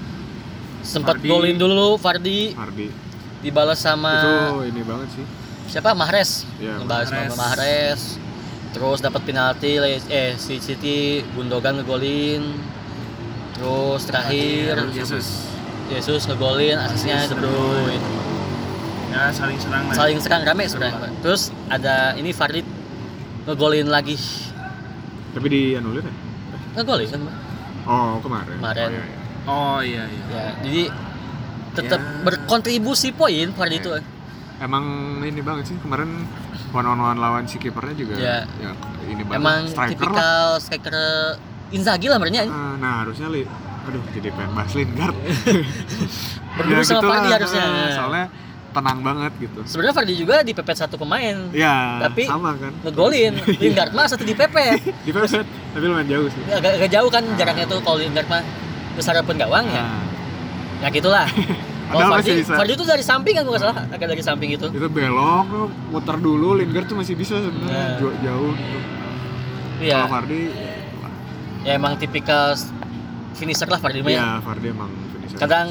sempat 0.88 1.20
golin 1.20 1.61
dulu 1.61 2.01
Fardi. 2.01 2.57
Hardy 2.57 2.88
dibalas 3.38 3.79
sama 3.79 4.18
itu 4.18 4.74
ini 4.74 4.83
banget 4.83 5.09
sih. 5.14 5.24
siapa? 5.68 5.94
Mahrez. 5.94 6.48
Ya 6.59 6.81
ngebalas 6.81 7.07
sama 7.12 7.20
Mahrez. 7.22 7.38
Mahrez 7.38 8.03
terus 8.68 9.01
dapat 9.01 9.24
penalti 9.24 9.81
eh 10.12 10.37
si 10.37 10.59
City 10.59 11.20
Gundogan 11.37 11.81
ngegolin. 11.81 12.42
Terus 13.59 14.07
terakhir 14.07 14.79
Yesus 14.94 15.51
Yesus 15.90 16.31
ngegolin 16.31 16.79
asisnya 16.79 17.27
De 17.27 17.35
Bruyne 17.37 17.98
ya 19.09 19.33
saling 19.33 19.59
serang 19.59 19.85
lah. 19.88 19.94
Saling 19.96 20.18
serang 20.20 20.42
rame 20.44 20.64
sebenarnya. 20.68 21.11
Terus 21.20 21.51
ada 21.68 22.14
ini 22.16 22.31
Fardi 22.33 22.64
ngegolin 23.44 23.88
lagi. 23.88 24.16
Tapi 25.37 25.46
dianulir 25.48 26.05
ya? 26.05 26.14
Ngegolin 26.81 27.09
kan 27.12 27.20
oh 27.88 28.20
kemarin. 28.20 28.57
Kemarin. 28.61 28.88
oh, 28.88 28.92
iya, 28.92 29.05
iya. 29.05 29.28
Oh 29.49 29.81
iya 29.81 30.05
iya. 30.05 30.23
Ya 30.29 30.45
jadi 30.61 30.83
tetap 31.71 32.01
Ya. 32.01 32.21
berkontribusi 32.23 33.09
poin 33.11 33.49
Fardi 33.51 33.77
Oke. 33.77 33.83
itu. 33.83 33.91
Emang 34.59 34.85
ini 35.21 35.41
banget 35.41 35.65
sih 35.67 35.77
kemarin 35.79 36.27
one 36.69 36.85
on 36.85 36.99
one 36.99 37.17
lawan 37.17 37.45
si 37.45 37.57
kipernya 37.57 37.95
juga 37.95 38.15
Ya. 38.15 38.39
ya 38.59 38.71
ini 39.07 39.23
banget. 39.23 39.39
Emang 39.39 39.59
striker 39.65 39.81
lah. 39.81 39.95
tipikal 39.95 40.45
striker 40.59 40.97
Inzaghi 41.69 42.07
lah 42.07 42.17
sebenarnya 42.17 42.45
Ah, 42.47 42.75
nah 42.77 42.93
harusnya 43.03 43.29
li 43.29 43.45
aduh 43.85 44.03
jadi 44.11 44.29
pengen 44.31 44.53
bahas 44.53 44.73
Lingard. 44.73 45.17
Berdua 46.57 46.81
sama 46.81 46.99
gitulah, 46.99 47.15
Vardy 47.15 47.31
harusnya. 47.31 47.63
ah, 47.63 47.89
soalnya 47.91 48.25
tenang 48.69 48.99
banget 49.01 49.33
gitu. 49.39 49.61
Sebenarnya 49.65 49.95
Fardi 49.95 50.15
juga 50.15 50.37
dipepet 50.43 50.77
satu 50.77 50.97
pemain. 50.97 51.37
Ya 51.53 52.03
Tapi- 52.03 52.27
sama 52.27 52.53
kan. 52.55 52.73
ngegolin. 52.83 53.33
Lingard 53.63 53.93
mah 53.93 54.05
satu 54.05 54.25
dipepet 54.25 54.81
di 54.99 55.11
Pepet 55.11 55.45
tapi 55.73 55.85
lumayan 55.85 56.09
jauh 56.11 56.27
sih. 56.27 56.43
Agak, 56.49 56.73
agak 56.75 56.91
jauh 56.91 57.09
kan 57.09 57.25
jaraknya 57.35 57.65
tuh 57.65 57.79
kalau 57.81 57.97
Lingard 57.97 58.27
mah 58.27 58.43
besar 58.99 59.23
pun 59.23 59.35
gawang 59.35 59.65
ya 59.65 59.81
Nah, 59.81 60.03
ya 60.81 60.89
gitulah 60.91 61.27
kalau 61.89 62.13
Fardi 62.13 62.33
bisa. 62.37 62.55
Fardi 62.55 62.73
itu 62.75 62.85
dari 62.85 63.03
samping 63.03 63.33
kan 63.33 63.43
bukan 63.43 63.61
salah 63.61 63.77
agak 63.89 64.07
dari 64.09 64.21
samping 64.21 64.51
itu 64.53 64.67
itu 64.69 64.89
belok 64.89 65.47
muter 65.89 66.17
dulu 66.17 66.55
Lingard 66.55 66.85
tuh 66.85 66.97
masih 66.97 67.15
bisa 67.15 67.35
sebenarnya 67.37 67.73
Nah. 67.89 67.97
jauh, 67.97 68.15
jauh 68.21 68.53
gitu. 68.53 68.79
iya 69.81 69.97
kalau 70.01 70.13
Fardi 70.13 70.41
ya 71.61 71.73
emang 71.75 71.95
tipikal 71.97 72.55
finisher 73.33 73.67
lah 73.67 73.79
Fardi 73.79 74.01
mah 74.01 74.11
ya 74.11 74.19
ya 74.19 74.29
Fardi 74.41 74.67
emang 74.69 74.91
finisher. 75.13 75.39
kadang 75.39 75.67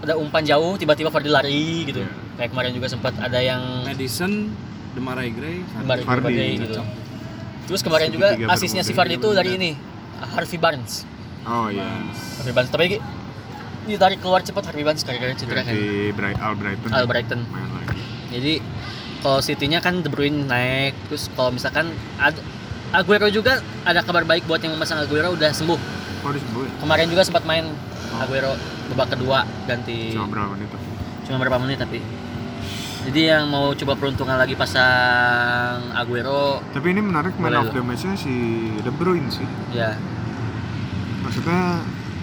ada 0.00 0.14
umpan 0.16 0.42
jauh 0.42 0.74
tiba-tiba 0.74 1.08
Fardi 1.08 1.28
lari 1.28 1.66
gitu 1.84 2.00
Iya. 2.00 2.10
kayak 2.36 2.50
kemarin 2.50 2.70
juga 2.72 2.86
sempat 2.88 3.14
ada 3.16 3.38
yang 3.38 3.62
Madison 3.84 4.50
Demarai 4.92 5.30
Gray 5.30 5.62
kemarin 5.72 6.02
Fardi, 6.02 6.22
berbagai 6.26 6.46
gitu 6.60 6.80
terus 7.62 7.80
kemarin 7.80 8.08
juga 8.08 8.34
asisnya 8.50 8.82
si. 8.82 8.90
Fardi 8.90 9.14
itu 9.14 9.30
dari 9.30 9.54
ini 9.54 9.70
Harvey 10.28 10.56
Barnes 10.56 11.06
oh 11.46 11.66
iya. 11.70 11.88
Harvey 12.38 12.54
Barnes. 12.54 12.70
Tapi 12.70 12.98
ditarik 13.82 14.18
keluar 14.22 14.40
cepat 14.46 14.70
Harvey 14.70 14.86
Barnes 14.86 15.02
gara-gara 15.02 15.34
cedera 15.34 15.62
kan? 15.66 15.74
di 15.74 16.14
Bright 16.14 16.38
Al 16.38 16.54
Brighton. 16.54 16.90
Al 16.94 17.06
Brighton. 17.10 17.40
Main 17.50 17.70
lagi. 17.74 18.00
Jadi 18.32 18.54
kalau 19.22 19.38
City-nya 19.38 19.78
kan 19.78 20.02
De 20.02 20.10
Bruyne 20.10 20.46
naik 20.46 20.98
terus 21.06 21.30
kalau 21.38 21.54
misalkan 21.54 21.94
Aguero 22.92 23.30
juga 23.32 23.62
ada 23.86 24.04
kabar 24.04 24.26
baik 24.26 24.44
buat 24.44 24.60
yang 24.60 24.76
memasang 24.76 25.00
Aguero 25.00 25.32
udah 25.32 25.50
sembuh. 25.54 25.80
Oh 26.22 26.30
disembuh 26.30 26.62
ya? 26.66 26.72
Kemarin 26.82 27.06
juga 27.10 27.22
sempat 27.26 27.42
main 27.46 27.70
Aguero 28.18 28.54
babak 28.92 29.16
kedua 29.16 29.46
ganti. 29.64 30.12
Cuma 30.12 30.28
berapa 30.28 30.50
menit 30.54 30.68
tuh 30.68 30.80
cuma 31.22 31.36
berapa 31.38 31.58
menit 31.62 31.78
tapi. 31.78 32.02
Jadi 33.02 33.34
yang 33.34 33.50
mau 33.50 33.74
coba 33.74 33.98
peruntungan 33.98 34.38
lagi 34.38 34.54
pasang 34.54 35.90
Aguero 35.94 36.62
tapi 36.70 36.94
ini 36.94 37.02
menarik 37.02 37.34
Boleh 37.34 37.62
of 37.62 37.74
the 37.74 37.82
match-nya 37.82 38.14
si 38.14 38.30
De 38.82 38.90
Bruyne 38.94 39.30
sih. 39.30 39.46
Ya 39.74 39.98
maksudnya 41.22 41.60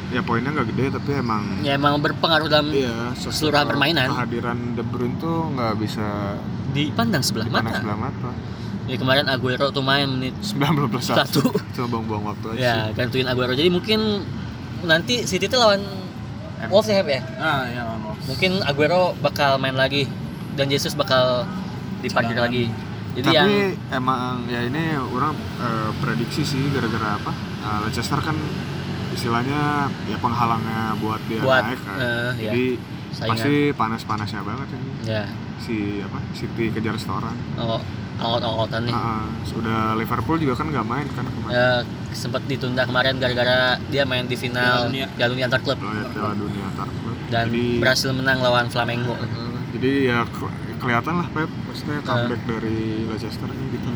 ya 0.09 0.21
poinnya 0.21 0.49
nggak 0.51 0.67
gede 0.69 0.85
tapi 0.91 1.11
emang 1.15 1.43
ya 1.61 1.73
emang 1.73 1.97
berpengaruh 1.97 2.47
dalam 2.47 2.67
iya 2.69 3.13
keseluruhan 3.13 3.65
permainan. 3.67 4.09
kehadiran 4.09 4.57
De 4.73 4.81
Bruyne 4.81 5.15
tuh 5.17 5.53
nggak 5.53 5.73
bisa 5.77 6.35
dipandang 6.69 7.21
sebelah 7.21 7.45
dipandang 7.45 7.69
mata 7.69 7.79
sebelah 7.79 7.99
mata 7.99 8.29
ya 8.85 8.97
kemarin 8.97 9.25
Aguero 9.25 9.69
tuh 9.69 9.81
main 9.81 10.09
menit 10.09 10.33
90 10.41 10.89
plus 10.89 11.05
satu 11.05 11.21
satu 11.21 11.41
cuma 11.71 11.87
buang-buang 11.91 12.23
waktu 12.27 12.45
aja 12.51 12.59
ya 12.59 12.73
sih. 12.81 12.93
gantuin 12.95 13.27
Aguero 13.27 13.53
jadi 13.53 13.69
mungkin 13.69 14.25
nanti 14.81 15.23
City 15.23 15.45
tuh 15.45 15.57
lawan 15.57 15.81
Wolves 16.67 16.89
ya 16.89 16.99
Hep, 16.99 17.07
ya 17.07 17.21
Ah, 17.37 17.63
ya 17.65 17.81
lawan 17.85 18.01
Wolves. 18.03 18.25
mungkin 18.25 18.51
Aguero 18.61 19.13
bakal 19.19 19.55
main 19.55 19.73
lagi 19.73 20.09
dan 20.53 20.67
Jesus 20.67 20.91
bakal 20.91 21.45
Cadangan. 22.01 22.49
lagi 22.49 22.65
jadi 23.11 23.25
Tapi 23.25 23.35
yang 23.35 23.49
emang 23.93 24.47
ya 24.47 24.61
ini 24.63 24.83
orang 24.97 25.33
eh, 25.59 25.91
prediksi 25.97 26.41
sih 26.41 26.63
gara-gara 26.69 27.13
apa? 27.15 27.31
Eh, 27.59 27.77
Leicester 27.83 28.17
kan 28.17 28.37
istilahnya 29.19 29.61
ya 30.05 30.17
penghalangnya 30.17 30.79
buat 30.97 31.19
dia 31.25 31.41
Buat, 31.41 31.61
naik 31.65 31.79
kan. 31.81 31.97
eh, 31.97 32.29
ya, 32.37 32.43
Jadi 32.47 32.65
saingan. 33.11 33.29
pasti 33.35 33.53
panas-panasnya 33.73 34.41
banget 34.41 34.67
ini. 34.71 34.89
ya 35.05 35.23
Si 35.59 35.75
apa? 35.99 36.23
City 36.31 36.71
kejar 36.71 36.95
restoran. 36.95 37.35
oh, 37.57 37.83
awal-awalan 38.17 38.81
nih 38.81 38.93
Ah, 38.93 39.27
sudah 39.43 39.91
Liverpool 39.93 40.37
juga 40.37 40.55
kan 40.55 40.67
nggak 40.67 40.85
main 40.85 41.07
kan 41.09 41.23
kemarin. 41.25 41.51
ya, 41.51 41.69
sempat 42.09 42.41
ditunda 42.45 42.81
kemarin 42.81 43.15
gara-gara 43.17 43.59
dia 43.85 44.03
main 44.03 44.23
di 44.23 44.35
final 44.35 44.55
Piala 44.55 44.87
Dunia. 44.87 45.05
Piala 45.09 45.29
Dunia 45.29 45.45
antar 45.45 45.61
klub 45.61 45.77
Lo 45.77 45.91
ya 45.91 46.05
Piala 46.07 46.33
Dunia 46.33 46.63
antar 46.65 46.87
klub. 46.89 47.17
dan 47.27 47.45
jadi, 47.45 47.65
berhasil 47.77 48.11
menang 48.11 48.39
lawan 48.39 48.67
Flamengo 48.67 49.13
eh, 49.13 49.27
jadi 49.69 49.91
ya 50.05 50.17
ke- 50.25 50.51
kelihatan 50.77 51.13
lah 51.13 51.27
Pep 51.29 51.51
maksudnya 51.61 51.99
comeback 52.01 52.41
dari 52.45 52.79
Leicester 53.05 53.47
ini 53.47 53.65
gitu. 53.69 53.89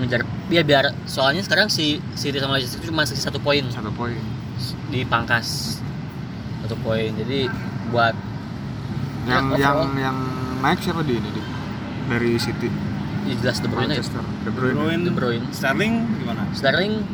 Mengejar 0.00 0.20
ya 0.48 0.62
biar 0.62 0.96
soalnya 1.04 1.40
sekarang 1.40 1.68
si 1.68 2.00
City 2.12 2.36
sama 2.36 2.56
Leicester 2.56 2.80
cuma 2.82 3.04
sisa 3.04 3.28
satu 3.28 3.36
poin 3.38 3.60
Satu 3.66 3.92
poin. 3.92 4.16
di 4.88 5.04
pangkas 5.04 5.76
satu 6.60 6.74
poin 6.78 7.12
jadi 7.14 7.52
buat 7.88 8.16
Yang 9.20 9.44
Ya, 9.52 9.60
yang 9.60 9.76
overall. 9.76 10.00
yang 10.00 10.16
naik 10.58 10.80
siapa 10.80 11.00
di 11.02 11.14
ini 11.14 11.28
di 11.30 11.42
dari 12.06 12.32
City? 12.36 12.68
ya 13.22 13.34
jelas 13.36 13.60
De 13.60 13.68
Bruyne 13.68 13.84
ya. 13.86 13.88
Manchester. 13.94 14.24
De 14.24 14.32
De 14.42 14.50
Bruyne. 14.50 14.74
Bruyne, 14.74 15.02
De 15.02 15.12
Bruyne. 15.12 15.44
Sterling 15.50 15.94
gimana? 16.16 16.42
Sterling 16.50 17.04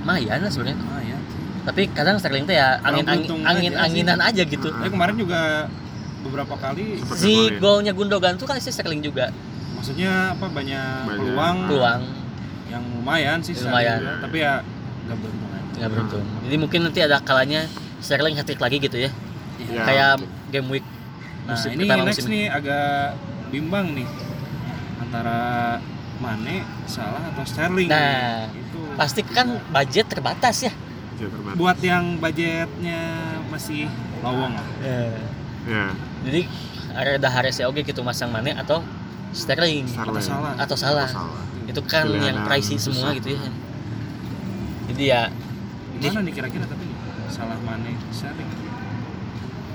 lumayan 0.00 0.38
lah 0.40 0.50
sebenarnya 0.50 0.82
Ah 0.84 0.98
ya. 1.00 1.18
tapi 1.62 1.82
kadang 1.88 2.18
Sterling 2.18 2.42
tuh 2.42 2.52
ya 2.52 2.82
angin 2.82 3.06
angin 3.06 3.30
angin 3.40 3.72
aja 3.72 3.86
anginan 3.86 4.18
aja 4.20 4.42
gitu 4.42 4.66
Ah. 4.68 4.82
Tapi 4.82 4.90
kemarin 4.90 5.14
juga 5.14 5.40
beberapa 6.20 6.54
kali 6.56 6.98
si 7.14 7.32
golnya 7.56 7.90
Gundogan 7.90 8.34
tuh 8.34 8.44
kan 8.44 8.58
si 8.58 8.68
Sterling 8.68 8.98
juga 9.00 9.30
maksudnya 9.82 10.30
apa 10.38 10.46
banyak, 10.46 10.94
Banyak. 11.10 11.18
peluang? 11.26 11.56
Peluang. 11.66 12.02
Yang 12.70 12.82
lumayan 12.94 13.38
sih 13.42 13.54
Lumayan. 13.58 13.98
Sterling, 13.98 14.22
tapi 14.22 14.36
ya 14.38 14.54
nggak 15.02 15.18
beruntung 15.18 15.50
nggak 15.72 15.90
beruntung. 15.90 16.24
Jadi 16.46 16.56
mungkin 16.62 16.80
nanti 16.86 17.00
ada 17.02 17.18
kalanya 17.18 17.66
Sterling 17.98 18.38
hat 18.38 18.46
lagi 18.46 18.78
gitu 18.78 18.94
ya? 18.94 19.10
Ya, 19.58 19.82
kayak 19.82 20.10
betul. 20.22 20.50
game 20.54 20.68
week 20.70 20.86
Nah 21.42 21.58
musim 21.58 21.70
ini 21.74 21.84
next 21.90 22.22
musim 22.22 22.30
nih 22.30 22.46
agak 22.46 23.18
bimbang 23.50 23.86
nih. 23.98 24.06
Antara 25.02 25.40
Mane, 26.22 26.62
Salah 26.86 27.34
atau 27.34 27.42
Sterling. 27.42 27.90
Nah, 27.90 28.46
itu. 28.54 28.80
pasti 28.94 29.26
kan 29.26 29.58
budget 29.74 30.06
terbatas 30.06 30.62
ya? 30.62 30.72
Terbatas. 31.18 31.58
buat 31.58 31.78
yang 31.82 32.22
budgetnya 32.22 33.02
masih 33.50 33.90
lowong 34.22 34.54
lah. 34.54 34.66
Ya, 35.66 35.90
jadi 36.26 36.40
ada 36.94 37.28
Hares 37.30 37.58
ya 37.58 37.66
oke 37.66 37.82
gitu 37.82 38.06
masang 38.06 38.30
Mane 38.30 38.54
atau 38.54 38.86
Sterling 39.32 39.84
Sterling. 39.84 40.12
Atau 40.14 40.22
Salah. 40.22 40.52
atau 40.54 40.76
salah 40.76 41.06
Atau 41.06 41.16
salah. 41.24 41.44
itu 41.64 41.80
kan 41.82 42.04
Pilihan 42.04 42.24
yang 42.28 42.38
pricey 42.44 42.76
semua 42.76 43.12
gitu 43.12 43.28
ya 43.30 43.40
jadi 44.88 45.04
ya 45.04 45.22
Gimana 45.94 46.20
nih 46.20 46.34
kira-kira 46.34 46.64
tapi? 46.64 46.84
Salah 47.28 47.56
Mane, 47.58 47.94
Sterling. 48.10 48.50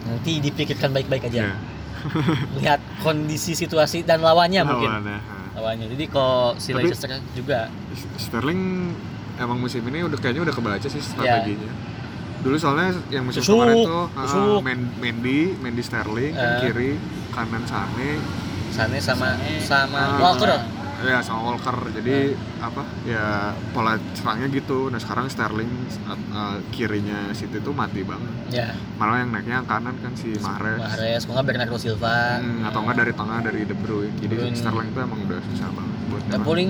nanti 0.04 0.32
dipikirkan 0.40 0.90
baik-baik 0.92 1.26
aja 1.26 1.40
Ya. 1.44 1.54
lihat 2.56 2.80
kondisi 3.00 3.52
situasi 3.54 4.02
dan 4.02 4.22
lawannya 4.22 4.62
mungkin 4.62 4.88
Lawannya, 4.88 5.18
ha. 5.18 5.36
lawannya 5.54 5.86
jadi 5.90 6.06
kalau 6.08 6.54
si 6.56 6.72
Tapi- 6.72 6.86
Leicester 6.86 7.10
juga 7.34 7.68
Sterling 8.16 8.94
emang 9.36 9.58
musim 9.58 9.82
ini 9.84 10.02
udah 10.02 10.16
kayaknya 10.16 10.44
udah 10.44 10.56
kebaca 10.56 10.86
sih 10.86 10.98
Ya. 10.98 11.08
strateginya. 11.40 11.74
Dulu 12.38 12.56
soalnya 12.56 12.94
yang 13.10 13.26
musim 13.26 13.42
Tusuk, 13.42 13.58
kemarin 13.58 13.76
tuh 13.82 14.06
tusuk. 14.16 14.60
Men- 14.62 14.94
Mendy, 14.96 15.58
Mendy 15.58 15.82
Sterling 15.82 16.32
kan 16.32 16.50
Eh. 16.56 16.60
kiri, 16.64 16.92
kanan 17.32 17.64
Sane, 17.66 18.22
Sane 18.78 18.98
sama 19.00 19.28
Sane. 19.34 19.58
sama 19.60 19.98
Ah. 19.98 20.22
Walker 20.22 20.54
ya 21.00 21.18
sama 21.20 21.42
Walker. 21.48 21.78
Jadi 21.92 22.34
apa? 22.58 22.82
Ya 23.04 23.26
pola 23.70 23.94
serangnya 24.14 24.50
gitu. 24.52 24.88
Nah 24.88 24.98
sekarang 24.98 25.26
Sterling 25.28 25.70
uh, 26.32 26.58
kirinya 26.70 27.30
City 27.32 27.58
tuh 27.58 27.70
mati 27.72 28.02
banget. 28.02 28.34
ya 28.52 28.70
Malah 28.96 29.22
yang 29.22 29.30
naiknya 29.30 29.56
yang 29.56 29.68
kanan 29.68 29.94
kan 29.96 30.14
si 30.14 30.34
Mahrez. 30.38 30.78
Mahrez 30.78 31.22
nggak 31.24 31.42
Bernardo 31.44 31.78
Silva 31.78 32.38
Hmm, 32.38 32.62
atau 32.64 32.80
enggak 32.82 32.98
dari 33.00 33.14
tengah 33.14 33.38
dari 33.42 33.62
De 33.64 33.76
Bruyne. 33.76 34.14
Jadi 34.16 34.26
De 34.28 34.36
Bruyne. 34.36 34.56
Sterling 34.56 34.88
itu 34.88 35.00
emang 35.00 35.20
udah 35.22 35.40
susah 35.44 35.70
banget 35.70 35.96
buat 36.08 36.22
nyerang. 36.24 36.46
paling 36.46 36.70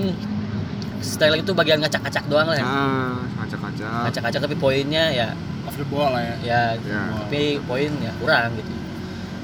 Sterling 0.98 1.40
itu 1.40 1.52
bagian 1.54 1.78
ngacak-ngacak 1.78 2.24
doang 2.26 2.48
lah 2.48 2.56
ya 2.56 2.64
Ah, 2.64 3.16
ngacak-ngacak. 3.38 4.00
ngacak-ngacak 4.04 4.40
tapi 4.42 4.56
poinnya 4.56 5.04
ya 5.10 5.28
Off 5.64 5.76
the 5.76 5.86
ball 5.86 6.10
lah 6.10 6.20
ya. 6.20 6.34
ya 6.42 6.62
Ya. 6.82 7.02
tapi 7.18 7.60
poin 7.62 7.92
ya 7.98 8.12
kurang 8.18 8.56
gitu 8.56 8.72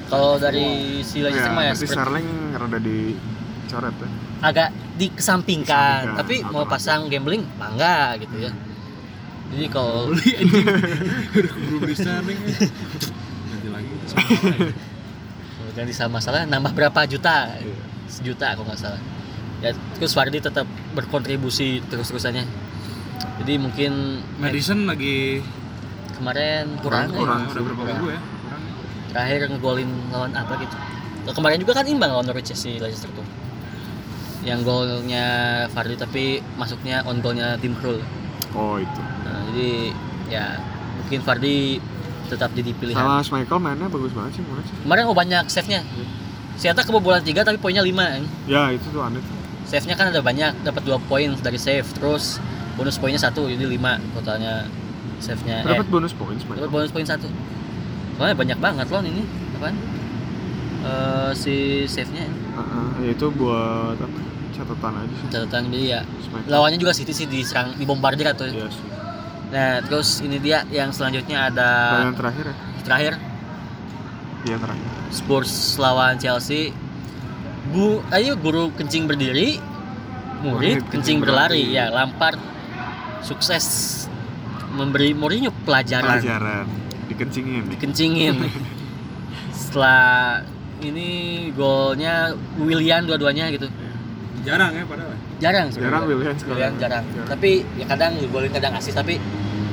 kalau 0.07 0.37
dari 0.37 0.67
si 1.01 1.21
Leicester 1.21 1.47
Ya, 1.47 1.53
mah 1.53 1.63
ya 1.63 1.71
nanti 1.71 1.81
seperti- 1.83 1.97
Sterling 1.97 2.29
rada 2.55 2.79
dicoret 2.79 3.95
ya. 3.95 4.09
agak 4.43 4.69
dikesampingkan 4.95 6.01
Dikesampingkan, 6.05 6.19
tapi 6.19 6.35
mau 6.47 6.65
pasang 6.65 7.07
gambling 7.07 7.43
mangga 7.55 8.15
gitu 8.17 8.37
ya 8.41 8.53
jadi 9.47 9.67
kalau 9.69 10.09
Beli 10.11 10.31
anjing. 10.41 10.67
Udah 11.31 11.51
keburu 11.51 11.77
beli 11.81 11.95
Sterling. 11.95 12.39
ya. 12.41 12.57
Nanti 13.47 13.69
lagi. 13.69 13.93
sama 14.05 14.21
lagi. 14.25 14.71
kalau 15.55 15.71
ganti 15.73 15.93
sama 15.93 16.11
masalah 16.15 16.41
nambah 16.45 16.73
berapa 16.73 17.01
juta 17.05 17.55
sejuta 18.07 18.53
kalau 18.53 18.67
nggak 18.67 18.79
salah 18.79 19.01
ya 19.59 19.71
terus 19.95 20.13
Wardi 20.13 20.39
tetap 20.39 20.67
berkontribusi 20.93 21.81
terus-terusannya 21.85 22.45
jadi 23.37 23.53
mungkin 23.57 23.93
Madison 24.37 24.85
lagi 24.85 25.41
kemarin 26.13 26.79
kurang, 26.79 27.11
Kurang, 27.11 27.41
ya. 27.43 27.51
udah 27.51 27.63
berapa 27.65 27.75
Kurang. 27.77 27.89
minggu 27.97 28.09
ya? 28.09 28.21
Terakhir 29.15 29.47
ngegolin 29.47 29.91
lawan 30.11 30.35
apa 30.35 30.59
gitu. 30.59 30.75
Kemarin 31.31 31.63
juga 31.63 31.73
kan 31.79 31.87
imbang 31.87 32.11
lawan 32.11 32.27
Norwich 32.27 32.51
ya, 32.51 32.59
si 32.59 32.83
Leicester 32.83 33.09
tuh. 33.15 33.23
Yang 34.45 34.67
golnya 34.67 35.27
Fardi 35.73 35.95
tapi 35.97 36.43
masuknya 36.59 37.01
on 37.07 37.23
goalnya 37.23 37.57
Tim 37.63 37.73
Krul. 37.79 38.03
Oh 38.53 38.77
itu. 38.77 39.01
nah, 39.25 39.41
jadi 39.51 39.71
ya 40.29 40.47
mungkin 41.01 41.23
Fardi 41.23 41.79
tetap 42.29 42.51
jadi 42.53 42.75
pilihan. 42.75 42.99
Sama 42.99 43.23
Michael 43.39 43.61
mainnya 43.63 43.89
bagus 43.89 44.11
banget 44.13 44.37
sih 44.37 44.43
menurut 44.43 44.67
sih. 44.67 44.77
kemarin 44.83 45.03
oh 45.07 45.17
banyak 45.17 45.45
save-nya. 45.49 45.81
Siata 46.55 46.87
kebobolan 46.87 47.23
3 47.23 47.35
tapi 47.43 47.59
poinnya 47.59 47.83
5 47.83 48.51
Ya. 48.51 48.71
Itu 48.71 48.87
tuh 48.91 49.01
aneh 49.03 49.23
tuh. 49.23 49.35
Save-nya 49.65 49.97
kan 49.97 50.13
ada 50.13 50.21
banyak, 50.21 50.61
dapat 50.61 50.83
2 50.85 51.01
poin 51.09 51.33
dari 51.41 51.57
save 51.57 51.89
Terus 51.97 52.37
bonus 52.77 53.01
poinnya 53.01 53.19
1, 53.19 53.33
jadi 53.33 53.65
5 53.65 53.97
totalnya 54.19 54.67
save-nya. 55.25 55.65
Eh, 55.65 55.73
Dapat 55.73 55.87
bonus 55.89 56.13
points 56.13 56.45
dapat 56.45 56.69
bonus 56.69 56.91
poin 56.93 57.07
1 57.07 57.17
Soalnya 58.15 58.37
banyak 58.37 58.59
banget 58.59 58.87
loh 58.89 59.03
ini 59.03 59.23
Apaan? 59.55 59.75
Eh, 60.85 61.31
si 61.33 61.55
save-nya 61.85 62.29
Heeh, 62.29 62.87
ya 63.01 63.11
itu 63.11 63.27
buat 63.31 63.97
apa? 63.97 64.19
Catatan 64.51 64.93
aja 64.97 65.11
sih. 65.13 65.27
catatan 65.29 65.63
jadi 65.69 65.87
ya 65.89 66.01
lawannya 66.47 66.79
juga 66.79 66.93
City 66.93 67.11
sih 67.11 67.27
diserang 67.27 67.75
dibombardir 67.75 68.29
atau 68.29 68.47
Iya 68.47 68.69
sih. 68.69 68.87
nah 69.51 69.79
terus 69.81 70.21
ini 70.21 70.39
dia 70.39 70.63
yang 70.69 70.91
selanjutnya 70.91 71.49
ada 71.49 71.71
Dan 71.93 72.03
yang 72.07 72.17
terakhir 72.17 72.45
ya? 72.47 72.55
terakhir 72.83 73.13
Iya 74.45 74.57
terakhir. 74.61 74.89
Spurs 75.09 75.53
lawan 75.75 76.15
Chelsea 76.17 76.71
Bu, 77.67 78.05
ayo 78.11 78.37
guru 78.37 78.69
kencing 78.71 79.05
berdiri 79.05 79.57
murid 80.39 80.45
Murid 80.45 80.77
kencing 80.85 80.91
kencing 80.93 81.19
berlari 81.19 81.65
berlari. 81.65 81.75
ya 81.75 81.87
Lampard 81.89 82.39
sukses 83.21 83.65
memberi 84.71 85.11
Mourinho 85.13 85.49
pelajaran 85.65 86.21
Pelajaran 86.21 86.67
dikencingin. 87.15 87.63
dikencingin 87.69 88.35
setelah 89.51 90.43
ini 90.81 91.09
golnya 91.51 92.31
William 92.59 93.03
dua-duanya 93.05 93.49
gitu 93.51 93.71
Jarang 94.45 94.71
ya 94.71 94.85
padahal. 94.85 95.17
jarang 95.39 95.67
sebenarnya. 95.67 95.89
Jarang 95.89 96.05
Willian 96.07 96.35
sekarang. 96.35 96.53
Willian 96.53 96.75
jarang. 96.77 97.05
tapi 97.27 97.51
ya 97.75 97.85
kadang 97.87 98.13
golin 98.29 98.51
kadang 98.51 98.73
asis 98.75 98.93
tapi 98.93 99.17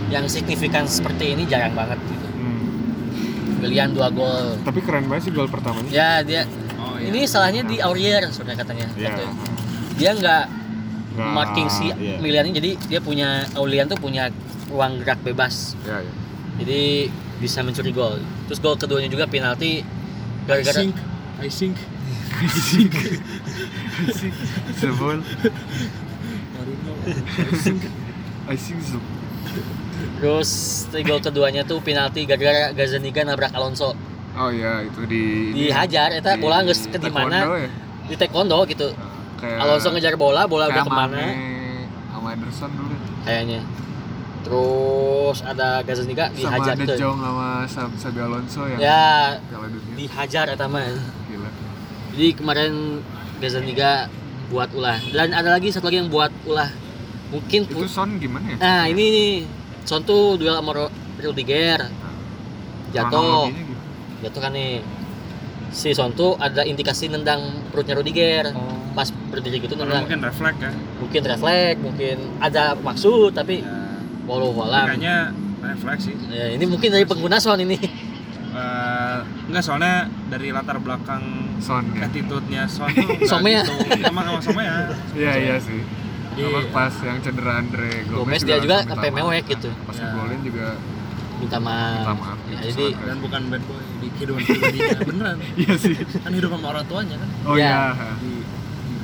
yang 0.07 0.23
signifikan 0.25 0.85
seperti 0.85 1.33
ini 1.33 1.43
jarang 1.43 1.73
banget 1.73 1.99
gitu 2.01 2.27
Hmm. 2.31 3.59
William 3.59 3.91
dua 3.91 4.07
gol 4.09 4.55
Tapi 4.61 4.79
keren 4.79 5.05
banget 5.05 5.27
sih 5.27 5.31
gol 5.31 5.45
pertamanya. 5.45 5.89
ya 5.89 6.09
dia 6.21 6.47
Oh 6.77 6.95
ini 6.97 7.25
salahnya 7.25 7.61
di 7.61 7.77
Aurier 7.77 8.25
sebenarnya 8.25 8.59
katanya 8.59 8.87
Iya. 8.93 9.11
Waktu- 9.11 9.35
dia 9.93 10.11
nggak 10.13 10.43
Nggak- 11.11 11.33
marking 11.35 11.67
si 11.67 11.91
iya. 11.91 12.15
Milian 12.17 12.47
ini 12.47 12.55
jadi 12.55 12.71
dia 12.87 12.99
punya 12.99 13.27
Aurian 13.53 13.85
tuh 13.85 13.97
punya 13.97 14.31
ruang 14.65 14.97
gerak 14.97 15.19
bebas 15.21 15.75
Iya, 15.81 15.99
iya. 15.99 16.13
jadi 16.57 16.83
bisa 17.41 17.59
mencuri 17.59 17.89
gol 17.89 18.21
terus 18.45 18.59
gol 18.59 18.77
keduanya 18.77 19.09
juga 19.09 19.25
penalti 19.25 19.81
I 19.81 19.85
gara-gara 20.47 20.79
think, 20.79 20.95
I 21.37 21.49
think. 21.49 21.77
Sebol. 24.77 25.21
Marino, 25.21 26.93
I 27.05 27.55
think. 27.55 27.81
I 28.47 28.55
think 28.55 28.79
so. 28.81 28.97
terus 30.17 30.49
gol 30.91 31.19
keduanya 31.19 31.61
tuh 31.61 31.77
penalti 31.79 32.25
gara-gara 32.25 32.71
Gazaniga 32.71 33.21
nabrak 33.23 33.51
Alonso 33.51 33.93
Oh 34.31 34.47
iya, 34.47 34.79
itu 34.81 35.03
di 35.05 35.51
dihajar 35.51 36.15
eta 36.15 36.33
di 36.33 36.41
bola 36.41 36.63
geus 36.63 36.87
ke 36.87 36.95
di 36.95 37.11
mana 37.11 37.43
ya? 37.59 37.67
di 38.07 38.15
taekwondo 38.15 38.63
gitu 38.65 38.95
Kayak 39.37 39.57
Alonso 39.59 39.89
ngejar 39.91 40.15
bola 40.15 40.45
bola 40.45 40.69
udah 40.69 40.81
ke 40.81 40.91
mana 40.91 41.19
sama 42.07 42.27
Ederson 42.31 42.69
dulu. 42.71 42.95
kayaknya 43.21 43.59
terus 44.41 45.37
ada 45.41 45.79
Gazaniga 45.81 46.33
sama 46.33 46.59
dihajar 46.59 46.75
De 46.75 46.85
tuh. 46.85 46.97
Jong 46.97 47.17
sama 47.17 47.47
Sab- 47.69 47.97
Sabi 47.97 48.19
Alonso 48.19 48.61
yang 48.65 48.79
ya 48.81 49.37
Dunia. 49.37 49.95
dihajar 49.95 50.45
eta 50.49 50.65
mah 50.65 50.85
gila. 51.29 51.49
Jadi 52.11 52.27
kemarin 52.35 52.73
Gazaniga 53.39 54.11
buat 54.51 54.69
ulah. 54.75 54.99
Dan 55.09 55.31
ada 55.31 55.55
lagi 55.55 55.71
satu 55.71 55.87
lagi 55.87 56.03
yang 56.03 56.11
buat 56.11 56.29
ulah. 56.43 56.67
Mungkin 57.31 57.63
itu 57.63 57.87
Son 57.87 58.19
gimana 58.19 58.43
ya? 58.51 58.57
Nah 58.59 58.83
ini 58.85 59.03
nih 59.07 59.31
Son 59.87 60.03
tuh 60.03 60.35
duel 60.35 60.53
sama 60.53 60.75
Rudiger. 61.17 61.87
Jatuh. 62.91 63.47
Kronologinya 63.47 63.63
gitu. 63.63 63.75
jatuh 64.27 64.41
kan 64.43 64.51
nih. 64.51 64.83
Si 65.71 65.95
Son 65.95 66.11
tuh 66.11 66.35
ada 66.35 66.67
indikasi 66.67 67.07
nendang 67.07 67.63
perutnya 67.71 67.95
Rudiger. 67.95 68.51
Oh. 68.51 68.75
Pas 68.91 69.07
berdiri 69.31 69.63
gitu 69.63 69.79
nendang. 69.79 70.03
mungkin 70.03 70.19
refleks 70.19 70.59
ya. 70.59 70.71
Mungkin 70.99 71.21
refleks 71.23 71.79
mungkin 71.79 72.17
ada 72.43 72.75
maksud 72.75 73.31
tapi 73.31 73.63
ya 73.63 73.80
walau 74.31 74.55
walam 74.55 74.87
kayaknya 74.87 75.15
refleks 75.59 76.03
sih 76.03 76.15
ya, 76.27 76.47
ini 76.49 76.63
mungkin 76.63 76.89
dari 76.89 77.03
pengguna 77.03 77.37
Son 77.37 77.59
ini. 77.59 77.75
Eh, 78.51 79.17
enggak 79.45 79.61
soalnya 79.61 79.95
dari 80.27 80.49
latar 80.49 80.75
belakang 80.77 81.23
Son 81.57 81.87
ya. 81.93 82.03
attitude-nya 82.03 82.63
Son 82.65 82.87
tuh 82.97 83.07
enggak 83.07 83.27
Somea. 83.29 83.61
gitu. 83.61 83.73
Sama 84.01 84.21
sama 84.21 84.39
Somea 84.41 84.73
iya 85.13 85.33
iya 85.37 85.55
sih. 85.57 85.79
Jadi- 86.31 86.47
apa 86.47 86.59
pas 86.71 86.93
yang 86.97 87.19
cedera 87.19 87.53
Andre 87.57 87.91
Gomez, 88.05 88.17
Gomez 88.17 88.41
dia 88.41 88.57
juga 88.57 88.77
sampai 88.81 89.09
mewek 89.09 89.43
gitu. 89.47 89.67
pas 89.83 89.93
Ya. 89.93 90.03
ngegolin 90.05 90.41
juga 90.41 90.67
minta 91.37 91.57
maaf, 91.57 91.95
minta 91.97 92.13
maaf. 92.13 92.37
Ya, 92.45 92.57
jadi 92.65 92.85
dan 92.97 93.17
bukan 93.19 93.41
bad 93.47 93.63
boy 93.65 93.81
di 93.97 94.07
kehidupan 94.11 94.41
pribadinya 94.41 94.99
beneran. 95.09 95.37
Iya 95.55 95.73
sih. 95.75 95.95
Kan 96.17 96.31
hidup 96.31 96.49
sama 96.49 96.67
orang 96.69 96.85
tuanya 96.85 97.15
kan. 97.17 97.29
Oh 97.45 97.55
Ya. 97.55 97.67
iya. 97.95 98.09
Di 98.17 98.33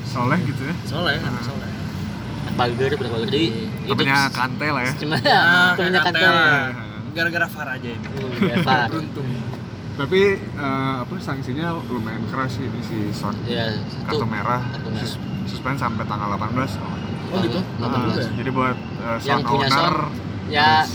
soleh 0.04 0.40
gitu 0.42 0.62
ya? 0.62 0.76
Soleh 0.84 1.16
kan 1.18 1.32
Ah. 1.32 1.44
soleh 1.46 1.70
Balger 2.58 2.92
berapa 2.92 3.14
Balger 3.14 3.30
jadi 3.30 3.48
itu 3.80 3.92
temennya 3.94 4.20
Kante 4.30 4.68
lah 4.68 4.82
ya 4.82 4.94
cuma 4.96 5.16
Ya, 5.20 5.42
temennya 5.74 6.02
kan 6.02 6.12
Kante. 6.12 6.20
Iya. 6.20 6.36
gara-gara 7.14 7.48
VAR 7.48 7.68
aja 7.72 7.88
ini 7.88 8.02
Eva 8.52 8.76
beruntung 8.88 9.28
tapi 9.96 10.22
eh, 10.38 10.94
apa 11.00 11.14
sanksinya 11.18 11.74
lumayan 11.84 12.22
keras 12.28 12.54
sih 12.54 12.64
ini 12.64 12.82
si 12.82 12.98
Son 13.12 13.34
ya 13.44 13.74
kartu 14.04 14.16
itu 14.16 14.26
merah 14.28 14.62
kartu 14.68 14.90
merah. 14.92 15.02
sus- 15.04 15.22
suspend 15.48 15.78
sampai 15.78 16.04
tanggal 16.04 16.30
18 16.32 16.78
oh 17.28 17.40
gitu 17.40 17.60
Nonton 17.78 17.98
Ah, 17.98 18.06
juga 18.06 18.20
ya? 18.20 18.30
jadi 18.36 18.50
buat 18.52 18.78
eh, 18.78 19.18
Yang 19.24 19.40
Son 19.40 19.50
punya 19.50 19.68
owner 19.68 19.96
ya 20.48 20.72
terus 20.80 20.94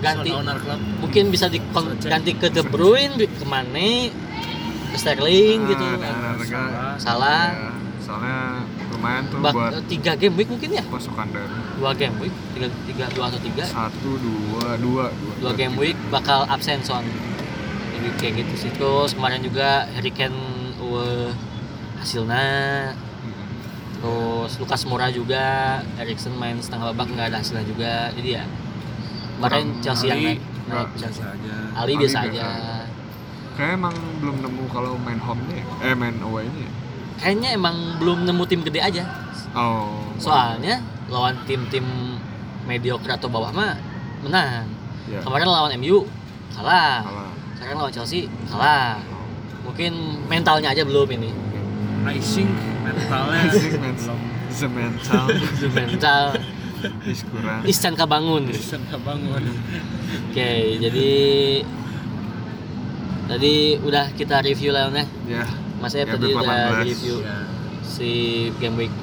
ganti 0.00 0.28
Son 0.28 0.38
owner 0.38 0.56
club 0.58 0.80
mungkin 0.98 1.24
bisa 1.28 1.46
diganti 1.46 2.32
ke 2.34 2.46
De 2.48 2.62
Bruyne 2.62 3.14
ke 3.20 3.44
Mane 3.44 3.92
ke 4.88 4.96
Sterling 4.96 5.58
ah, 5.58 5.68
gitu 5.68 5.84
dan 5.94 6.16
harga 6.30 6.62
salah 6.96 7.44
ya, 7.50 7.70
soalnya 7.98 8.38
lumayan 9.02 9.26
tuh 9.26 9.38
Bak- 9.42 9.50
buat 9.50 9.82
tiga 9.90 10.14
game 10.14 10.38
week 10.38 10.46
mungkin 10.46 10.70
ya? 10.72 10.84
pasukan 10.86 11.26
dari 11.26 11.50
dua 11.74 11.90
game 11.90 12.14
week 12.22 12.30
tiga, 12.54 12.66
tiga 12.86 13.04
dua 13.10 13.24
atau 13.26 13.40
tiga? 13.42 13.64
Satu 13.66 14.10
dua 14.14 14.78
dua 14.78 15.04
dua. 15.42 15.50
Game 15.58 15.74
week 15.74 15.98
bakal 16.06 16.46
absen 16.46 16.78
Son 16.80 17.02
Jadi 17.92 18.08
kayak 18.14 18.34
gitu 18.46 18.54
sih. 18.56 18.70
Terus 18.70 19.10
kemarin 19.12 19.42
juga 19.42 19.90
Harry 19.90 20.10
Kane 20.10 20.38
uh, 20.78 21.34
hasilnya. 21.98 22.46
Hmm. 22.94 23.46
terus 23.98 24.58
Lukas 24.58 24.82
Moura 24.86 25.06
juga 25.06 25.78
Erikson 25.94 26.34
main 26.34 26.58
setengah 26.58 26.90
babak 26.90 27.10
nggak 27.10 27.26
ada 27.30 27.38
hasilnya 27.38 27.66
juga. 27.66 28.10
Jadi 28.14 28.38
ya 28.38 28.44
kemarin 29.34 29.66
Chelsea 29.78 30.06
yang 30.06 30.22
naik, 30.22 30.40
naik 30.66 30.88
biasa 30.94 31.02
Chelsea. 31.02 31.22
aja. 31.26 31.54
Ali 31.74 31.90
Ali 31.90 31.92
biasa 31.98 32.18
biasa 32.22 32.30
aja. 32.30 32.42
Aja. 32.42 32.74
Kayaknya 33.52 33.74
emang 33.76 33.94
belum 34.18 34.36
nemu 34.40 34.64
kalau 34.70 34.94
main 34.96 35.18
home 35.18 35.42
nya 35.44 35.62
eh 35.82 35.92
main 35.92 36.16
away 36.22 36.46
nya 36.48 36.70
kayaknya 37.22 37.54
emang 37.54 38.02
belum 38.02 38.26
nemu 38.26 38.42
tim 38.50 38.60
gede 38.66 38.82
aja. 38.82 39.04
Oh. 39.54 40.02
Soalnya 40.18 40.82
lawan 41.06 41.38
tim-tim 41.46 41.86
mediocre 42.66 43.14
atau 43.14 43.30
bawah 43.30 43.54
mah 43.54 43.78
menang. 44.26 44.66
Ya 45.06 45.22
kemarin 45.22 45.46
lawan 45.46 45.70
MU 45.78 46.02
kalah. 46.50 47.06
Kalah. 47.06 47.30
Sekarang 47.54 47.76
lawan 47.78 47.92
Chelsea 47.94 48.26
kalah. 48.50 48.98
Mungkin 49.62 49.92
mentalnya 50.26 50.74
aja 50.74 50.82
belum 50.82 51.06
ini. 51.14 51.30
Rising 52.02 52.50
mentalnya 52.82 53.46
Asik, 53.54 53.78
men. 53.78 53.94
belum. 53.94 54.18
the 54.58 54.68
mental. 54.68 55.26
Mental. 55.78 56.24
Is 57.06 57.22
kurang. 57.30 57.62
Iscan 57.62 57.94
kabangun 57.94 58.50
bisa 58.50 58.74
nggak 58.74 59.00
bangun. 59.06 59.42
Oke 60.34 60.50
jadi 60.82 61.10
tadi 63.30 63.78
udah 63.78 64.10
kita 64.18 64.42
review 64.42 64.74
lah 64.74 64.90
ya 64.90 65.06
ya 65.30 65.46
Mas 65.82 65.98
Ep 65.98 66.06
tadi 66.14 66.30
udah 66.30 66.78
18. 66.78 66.86
review 66.86 67.16
ya 67.26 67.36
si 67.82 68.10
game 68.56 68.86
week 68.86 68.94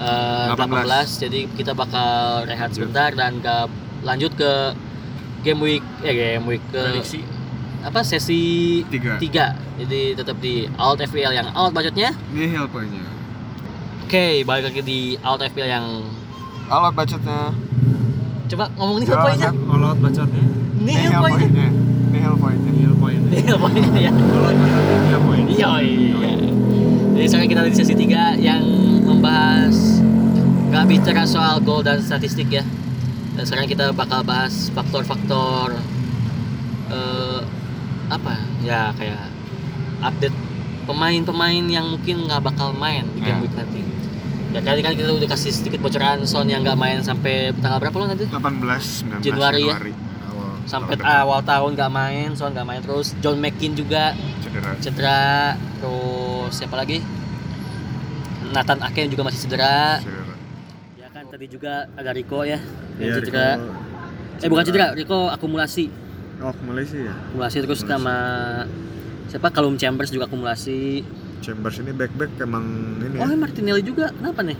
eh, 0.00 0.48
18. 0.50 0.88
18. 0.88 1.22
jadi 1.28 1.40
kita 1.54 1.72
bakal 1.76 2.42
rehat 2.48 2.74
sebentar 2.74 3.14
dan 3.14 3.38
ke 3.38 3.54
lanjut 4.02 4.32
ke 4.34 4.74
game 5.46 5.60
week 5.62 5.84
eh 6.02 6.14
game 6.16 6.48
week 6.48 6.64
ke 6.72 6.80
prediksi. 6.80 7.20
apa 7.84 8.00
sesi 8.00 8.80
tiga. 8.88 9.20
tiga. 9.20 9.46
Jadi 9.76 10.16
tetap 10.16 10.40
di 10.40 10.64
Alt 10.80 11.04
FPL 11.04 11.36
yang 11.36 11.48
Alt 11.52 11.76
budgetnya. 11.76 12.16
Ini 12.32 12.56
health 12.56 12.72
point-nya. 12.72 13.04
Oke 14.08 14.40
balik 14.48 14.72
lagi 14.72 14.80
di 14.80 15.00
Alt 15.20 15.44
FPL 15.44 15.68
yang 15.68 15.86
alat 16.72 16.96
budgetnya. 16.96 17.52
Coba 18.48 18.72
ngomong 18.80 19.04
nih 19.04 19.08
all 19.12 19.84
out 19.84 19.98
bacotnya 20.00 20.44
ini 20.84 20.92
ini 21.00 21.93
ya 23.30 23.40
nil 23.40 23.58
point 23.58 23.86
Iya, 25.46 25.70
iya. 25.80 26.32
Jadi 27.14 27.26
sekarang 27.26 27.48
kita 27.48 27.62
di 27.62 27.72
sesi 27.72 27.94
3 27.94 28.36
yang 28.36 28.62
membahas 29.00 30.02
nggak 30.68 30.84
bicara 30.84 31.22
soal 31.24 31.62
gol 31.62 31.80
dan 31.80 32.02
statistik 32.02 32.50
ya. 32.50 32.66
Dan 33.34 33.42
sekarang 33.42 33.66
kita 33.66 33.90
bakal 33.90 34.22
bahas 34.22 34.68
faktor-faktor 34.68 35.78
eh, 36.90 37.40
apa 38.06 38.34
ya 38.60 38.90
kayak 38.92 39.30
update 40.02 40.36
pemain-pemain 40.84 41.64
yang 41.64 41.86
mungkin 41.88 42.26
nggak 42.26 42.42
bakal 42.44 42.74
main 42.74 43.06
di 43.10 43.22
game 43.22 43.38
Ya. 43.38 43.42
week 43.42 43.54
nanti. 43.54 43.80
Ya 44.52 44.60
tadi 44.60 44.80
kan 44.82 44.94
kita 44.94 45.10
udah 45.10 45.26
kasih 45.26 45.50
sedikit 45.50 45.80
bocoran 45.80 46.22
Son 46.24 46.46
yang 46.46 46.62
nggak 46.62 46.76
main 46.76 46.98
sampai 47.00 47.50
tanggal 47.58 47.78
berapa 47.80 47.96
lo 47.96 48.04
nanti? 48.06 48.26
18 48.26 49.18
19 49.18 49.24
Januari 49.24 49.62
ya? 49.64 49.76
Sampai 50.64 50.96
awal 50.98 51.40
tahun 51.40 51.74
nggak 51.74 51.90
main, 51.90 52.28
Son 52.32 52.50
nggak 52.50 52.64
main. 52.64 52.80
Terus. 52.80 53.12
John 53.18 53.36
McKin 53.36 53.72
juga 53.72 54.16
cedera. 54.40 54.70
cedera. 54.78 55.22
Terus 55.76 56.50
siapa 56.50 56.74
lagi? 56.74 56.98
Nathan 58.46 58.80
Ake 58.80 59.06
juga 59.06 59.22
masih 59.24 59.40
cedera. 59.40 59.98
Cedera. 59.98 60.34
Ya 60.94 61.08
kan 61.10 61.24
tadi 61.26 61.46
juga 61.46 61.88
ada 61.90 62.10
Rico 62.10 62.42
ya 62.42 62.58
yang 62.96 63.08
Iya, 63.10 63.14
cedera. 63.18 63.48
Rico- 63.54 63.82
eh 64.36 64.48
bukan 64.48 64.64
cedera 64.64 64.86
Rico 64.92 65.18
akumulasi. 65.28 65.86
Oh 66.36 66.50
ke 66.50 66.62
Malaysia 66.62 66.98
ya? 66.98 67.14
Akumulasi 67.14 67.56
terus 67.60 67.80
Akumulasi. 67.80 68.02
sama 68.02 68.16
siapa? 69.28 69.48
Calum 69.50 69.74
Chambers 69.74 70.10
juga 70.10 70.24
akumulasi. 70.24 71.04
Chambers 71.40 71.76
ini 71.78 71.92
back 71.92 72.12
back 72.14 72.30
emang 72.38 72.64
ini 73.00 73.16
oh 73.16 73.26
ya. 73.26 73.36
Martinelli 73.36 73.82
juga. 73.82 74.08
Kenapa 74.10 74.40
nih? 74.40 74.58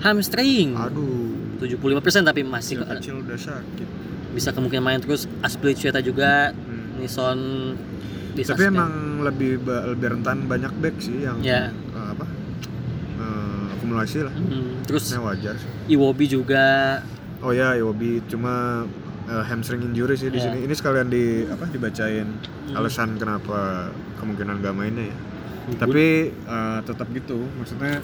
Hamstring. 0.00 0.74
Aduh. 0.74 1.30
75% 1.58 2.26
tapi 2.26 2.42
masih 2.42 2.82
kecil 2.82 2.90
kecil 2.98 3.14
udah 3.22 3.38
sakit 3.38 3.88
bisa 4.32 4.50
kemungkinan 4.50 4.82
main 4.82 4.98
terus 4.98 5.24
Aspilicueta 5.38 5.98
juga 5.98 6.50
Hmm. 6.50 6.98
Nison 6.98 7.38
di 8.32 8.40
tapi 8.40 8.56
suspend. 8.58 8.72
emang 8.72 8.92
lebih 9.22 9.60
lebih 9.60 10.06
rentan 10.10 10.46
banyak 10.46 10.72
back 10.74 10.96
sih 10.98 11.20
yang 11.20 11.36
Ya. 11.38 11.68
eh, 11.68 12.08
apa 12.10 12.24
eh, 13.14 13.64
akumulasi 13.72 14.18
lah 14.22 14.32
Hmm, 14.32 14.80
terus 14.82 15.08
Ini 15.08 15.20
wajar 15.20 15.54
sih 15.54 15.68
Iwobi 15.90 16.26
juga 16.26 16.64
oh 17.38 17.50
ya 17.50 17.74
Iwobi 17.74 18.24
cuma 18.26 18.88
eh, 19.24 19.44
hamstring 19.44 19.84
injury 19.84 20.14
sih 20.14 20.28
di 20.28 20.36
Ya. 20.36 20.48
sini 20.48 20.64
ini 20.64 20.72
sekalian 20.72 21.06
di 21.06 21.44
apa 21.44 21.66
dibacain 21.66 22.24
Hmm. 22.24 22.74
alasan 22.74 23.14
kenapa 23.14 23.90
kemungkinan 24.16 24.58
gak 24.58 24.72
mainnya 24.72 25.06
ya 25.06 25.16
tapi 25.74 26.06
eh, 26.32 26.78
tetap 26.82 27.06
gitu 27.10 27.38
maksudnya 27.54 28.00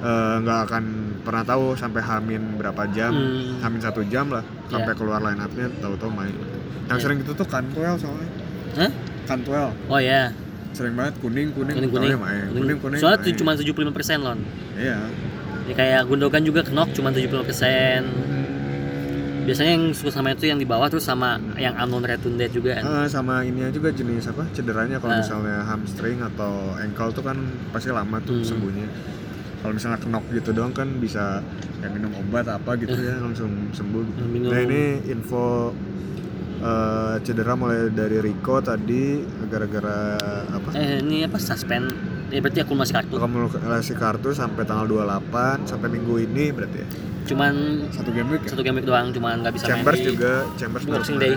eh, 0.00 0.34
nggak 0.38 0.58
akan 0.64 0.84
pernah 1.20 1.42
tahu 1.42 1.74
sampai 1.74 2.00
hamin 2.00 2.56
berapa 2.56 2.86
jam. 2.88 3.10
Hmm. 3.10 3.58
hamin 3.60 3.80
satu 3.80 4.02
jam 4.04 4.28
lah 4.28 4.40
sampai 4.66 4.94
keluar 4.94 5.18
line 5.20 5.38
upnya 5.38 5.66
tahu-tahu 5.76 6.10
main. 6.10 6.34
Yang 6.86 6.98
Ya. 6.98 7.02
sering 7.02 7.16
gitu 7.20 7.32
tuh 7.34 7.44
Cantwell 7.44 7.94
soalnya. 7.96 8.30
Hah? 8.76 8.90
Cantwell 9.24 9.70
oh 9.86 9.98
ya 9.98 10.30
sering 10.70 10.94
banget 10.94 11.18
kuning 11.18 11.50
kuning. 11.50 11.74
Kuning 11.74 11.90
kuning. 11.90 12.16
main. 12.16 12.46
Kuning. 12.48 12.78
Kuning 12.78 12.98
soalnya 12.98 13.24
main. 13.24 13.34
cuma 13.34 13.52
75 13.52 13.90
persen 13.90 14.22
lon. 14.22 14.38
Iya. 14.74 14.98
Ya 15.66 15.74
kayak 15.74 16.00
Gundogan 16.06 16.42
juga 16.42 16.62
knock 16.64 16.94
cuma 16.94 17.10
75 17.10 17.42
persen. 17.42 18.06
Biasanya 19.44 19.72
yang 19.74 19.84
suka 19.90 20.12
sama 20.12 20.30
itu 20.30 20.44
yang 20.44 20.56
di 20.56 20.68
bawah 20.68 20.86
terus 20.86 21.02
sama 21.02 21.40
yang 21.56 21.72
unknown 21.74 22.04
retunde 22.04 22.44
juga. 22.48 22.78
Kan 22.78 22.84
Ah, 22.84 23.08
sama 23.08 23.40
ini 23.42 23.64
juga 23.68 23.88
jenis 23.88 24.28
apa? 24.28 24.44
Cederanya 24.52 25.00
kalau 25.00 25.16
Ah. 25.16 25.20
misalnya 25.20 25.64
hamstring 25.64 26.20
atau 26.22 26.52
ankle 26.76 27.10
tuh 27.10 27.24
kan 27.24 27.36
pasti 27.72 27.88
lama 27.88 28.20
tuh 28.20 28.36
Hmm. 28.36 28.44
sembuhnya 28.44 28.86
kalau 29.58 29.72
misalnya 29.74 29.98
knock 30.06 30.24
gitu 30.30 30.50
doang 30.54 30.70
kan 30.70 30.86
bisa 31.02 31.42
ya 31.82 31.88
minum 31.90 32.14
obat 32.14 32.46
apa 32.46 32.78
gitu 32.78 32.94
ya 32.94 33.18
langsung 33.18 33.70
sembuh 33.74 34.02
gitu. 34.06 34.22
Minum. 34.30 34.50
nah 34.54 34.60
ini 34.62 35.02
info 35.10 35.74
eh, 36.62 37.14
cedera 37.22 37.58
mulai 37.58 37.90
dari 37.90 38.18
Rico 38.22 38.62
tadi 38.62 39.22
gara-gara 39.50 40.14
apa? 40.50 40.68
Eh 40.78 41.02
ini 41.02 41.26
apa 41.26 41.38
suspend? 41.42 41.90
Ya 42.28 42.44
berarti 42.44 42.60
akumulasi 42.60 42.92
kartu. 42.92 43.16
akumulasi 43.16 43.92
kartu 43.96 44.36
sampai 44.36 44.68
tanggal 44.68 44.84
28 44.84 45.64
sampai 45.64 45.88
minggu 45.88 46.14
ini 46.28 46.52
berarti 46.52 46.78
ya. 46.84 46.88
Cuman 47.28 47.52
Satu 47.92 48.10
game 48.12 48.28
week 48.32 48.42
ya? 48.44 48.50
satu 48.56 48.62
game 48.64 48.76
week 48.80 48.86
doang, 48.88 49.12
cuman 49.12 49.44
nggak 49.44 49.52
bisa 49.56 49.68
Chambers 49.68 50.00
main 50.00 50.04
di 50.04 50.08
juga, 50.16 50.32
Chambers 50.56 50.84
Boxing 50.88 51.18
Day. 51.20 51.36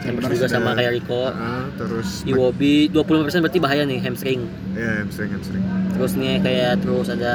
Chambers 0.00 0.26
juga 0.30 0.46
sama 0.46 0.72
kayak 0.72 0.92
Rico. 0.94 1.28
Ah, 1.28 1.68
terus 1.74 2.24
Iwobi 2.24 2.88
20% 2.88 3.04
berarti 3.38 3.58
bahaya 3.58 3.82
nih 3.84 4.00
hamstring. 4.00 4.40
ya 4.72 5.00
hamstring 5.00 5.30
hamstring. 5.30 5.64
Terus 5.92 6.12
nih 6.14 6.40
kayak 6.40 6.80
terus 6.80 7.06
ada 7.06 7.34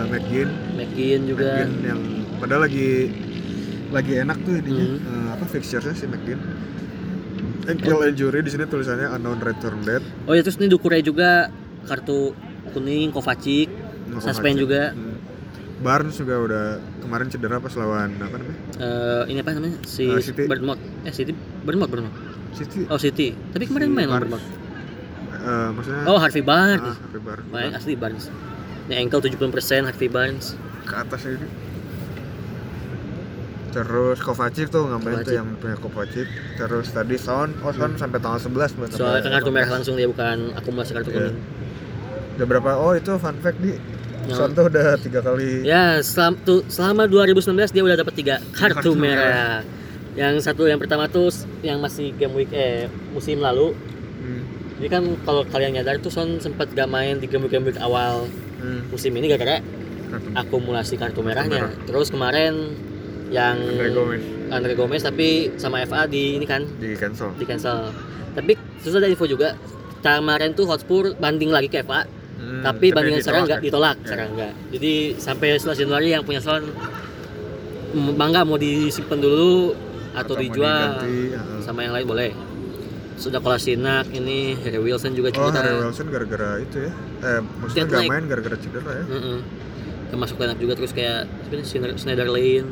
Uh, 0.00 0.08
McGinn, 0.08 0.48
McGinn 0.74 1.20
juga. 1.26 1.50
McGinn 1.60 1.84
yang 1.84 2.00
padahal 2.36 2.64
lagi 2.64 3.12
lagi 3.88 4.12
enak 4.16 4.38
tuh 4.42 4.54
ininya 4.56 4.86
Hmm. 4.88 5.06
eh, 5.06 5.28
apa 5.32 5.44
fixture-nya 5.46 5.92
si 5.92 6.04
McGinn. 6.04 6.40
Ankle 7.66 8.06
injury 8.06 8.40
di 8.40 8.50
sini 8.50 8.64
tulisannya 8.64 9.10
unknown 9.10 9.40
return 9.40 9.82
date. 9.82 10.06
Oh 10.24 10.32
ya 10.32 10.40
terus 10.40 10.56
nih 10.56 10.68
Dukure 10.68 10.98
juga 11.00 11.50
kartu 11.82 12.32
kuning 12.70 13.10
Kovacic 13.10 13.68
suspend 14.16 14.56
juga. 14.56 14.90
Hmm. 14.90 15.18
Barnes 15.76 16.16
juga 16.16 16.40
udah 16.40 16.64
kemarin 17.04 17.28
cedera 17.28 17.60
pas 17.60 17.74
lawan 17.74 18.16
apa 18.16 18.34
namanya? 18.34 18.58
Eh, 18.78 19.22
ini 19.28 19.38
apa 19.38 19.50
namanya 19.52 19.76
si 19.84 20.06
Eh, 20.06 20.22
City. 20.22 20.46
Bournemouth 20.46 20.80
eh 21.04 21.12
City 21.12 21.34
Bournemouth 21.66 21.90
Bournemouth 21.90 22.16
City. 22.54 22.86
oh 22.86 22.96
City 22.96 23.34
tapi 23.50 23.66
kemarin 23.66 23.90
Si 23.90 23.94
main 23.94 24.08
lawan 24.08 24.38
Eh, 25.36 25.68
maksudnya 25.70 26.02
oh 26.06 26.16
Harvey 26.16 26.42
Barnes 26.42 26.80
ah, 26.80 26.96
Harvey 26.96 27.20
Barnes. 27.20 27.46
main 27.50 27.70
asli 27.72 27.94
Barnes 27.94 28.24
ini 28.86 28.94
ankle 28.96 29.20
70% 29.20 29.50
Harvey 29.84 30.08
Barnes 30.08 30.54
ke 30.82 30.94
atas 30.96 31.22
ini. 31.24 31.46
Terus 33.68 34.18
Kovacic 34.18 34.66
tuh 34.66 34.88
nggak 34.88 35.00
main 35.02 35.18
tuh 35.20 35.34
yang 35.34 35.48
punya 35.54 35.76
Kovacic. 35.76 36.24
Terus 36.56 36.88
tadi 36.88 37.16
Son, 37.16 37.52
oh 37.60 37.70
Son 37.70 37.92
sampai 37.94 38.18
tanggal 38.18 38.40
11 38.40 38.72
belum 38.72 38.88
Hmm. 38.88 38.96
soalnya 38.96 39.20
kan 39.20 39.32
kartu 39.34 39.50
merah 39.50 39.70
langsung 39.70 39.94
dia 39.94 40.08
bukan 40.08 40.54
akumulasi 40.54 40.92
kartu 40.92 41.10
Iya. 41.10 41.18
kuning 41.28 41.36
Udah 42.36 42.46
berapa? 42.46 42.70
Oh 42.74 42.92
itu 42.92 43.12
fun 43.16 43.36
fact 43.36 43.58
di 43.58 43.76
Yang- 44.24 44.32
Son 44.32 44.50
tuh 44.50 44.64
udah 44.66 44.96
tiga 44.96 45.20
kali. 45.20 45.62
ya 45.62 46.00
selam, 46.00 46.34
tuh, 46.40 46.64
selama 46.66 47.04
2019 47.04 47.44
dia 47.68 47.82
udah 47.84 47.96
dapat 47.96 48.14
tiga 48.14 48.34
kartu 48.50 48.80
Kartu 48.80 48.90
merah 48.96 49.60
yang 50.16 50.34
satu 50.38 50.64
yang 50.64 50.76
pertama 50.76 51.06
tuh 51.06 51.28
yang 51.60 51.76
masih 51.76 52.10
game 52.12 52.32
week 52.34 52.50
eh 52.50 52.84
musim 53.10 53.38
lalu 53.38 53.76
Hmm. 54.16 54.42
ini 54.76 54.88
kan 54.88 55.04
kalau 55.22 55.44
kalian 55.44 55.76
nyadar 55.76 56.00
tuh 56.00 56.08
Son 56.08 56.40
sempat 56.40 56.72
gak 56.72 56.88
main 56.88 57.16
di 57.16 57.28
game 57.28 57.44
week 57.44 57.52
game 57.52 57.64
week 57.64 57.78
awal 57.78 58.24
Hmm. 58.56 58.88
musim 58.88 59.12
ini 59.12 59.28
gara-gara 59.28 59.60
Kartu. 60.06 60.28
akumulasi 60.34 60.94
kartu 60.96 61.20
merahnya. 61.20 61.68
merah. 61.68 61.72
Terus 61.84 62.08
kemarin 62.08 62.54
yang 63.28 63.58
Andre 63.58 63.90
Gomez 63.90 64.22
Andre 64.48 64.72
Gomez 64.72 65.02
tapi 65.02 65.28
sama 65.56 65.82
FA 65.82 66.06
di 66.06 66.34
ini 66.34 66.44
kan 66.44 66.64
di 66.76 66.94
cancel. 66.94 67.34
di 67.34 67.44
cancel. 67.44 67.92
Tapi 68.32 68.52
terus 68.80 68.94
ada 68.94 69.04
info 69.04 69.26
juga 69.26 69.52
kemarin 69.98 70.54
tuh 70.54 70.64
Hotspur 70.64 71.12
banding 71.14 71.50
lagi 71.50 71.66
ke 71.66 71.82
FA, 71.82 72.06
Hmm, 72.36 72.62
tapi 72.62 72.88
bandingan 72.90 73.18
ditolak 73.18 73.26
sekarang 73.26 73.42
nggak 73.44 73.60
ditolak, 73.60 73.96
Ya. 73.96 74.06
sekarang 74.06 74.28
enggak. 74.32 74.52
Jadi 74.70 74.92
sampai 75.16 75.48
11 75.56 75.76
Januari 75.76 76.08
yang 76.08 76.22
punya 76.22 76.38
Son 76.38 76.62
bangga 78.12 78.44
mau 78.44 78.54
disimpan 78.56 79.18
dulu 79.18 79.72
atau, 80.16 80.34
mau 80.34 80.42
dijual 80.42 80.80
diganti, 80.96 81.16
ya. 81.32 81.40
sama 81.60 81.80
yang 81.82 81.94
lain 81.94 82.06
boleh. 82.06 82.30
Sudah 83.16 83.40
Kolasinac 83.40 84.12
ini 84.12 84.52
Harry 84.60 84.76
Wilson 84.76 85.16
juga 85.16 85.32
Oh, 85.32 85.48
cerita. 85.48 85.64
Harry 85.64 85.80
Wilson 85.80 86.06
gara-gara 86.08 86.60
itu 86.60 86.76
ya. 86.84 86.92
Eh, 87.22 87.40
maksudnya 87.60 87.84
nggak 87.86 88.02
main 88.06 88.24
gara-gara 88.28 88.56
cedera 88.56 88.92
ya. 88.92 89.04
Heeh. 89.08 89.38
Termasuk 90.06 90.36
enak 90.38 90.58
juga 90.58 90.72
terus 90.76 90.92
kayak 90.92 91.24
sebenarnya 91.42 91.66
Schneider- 91.66 91.96
Schneiderlin, 91.96 92.66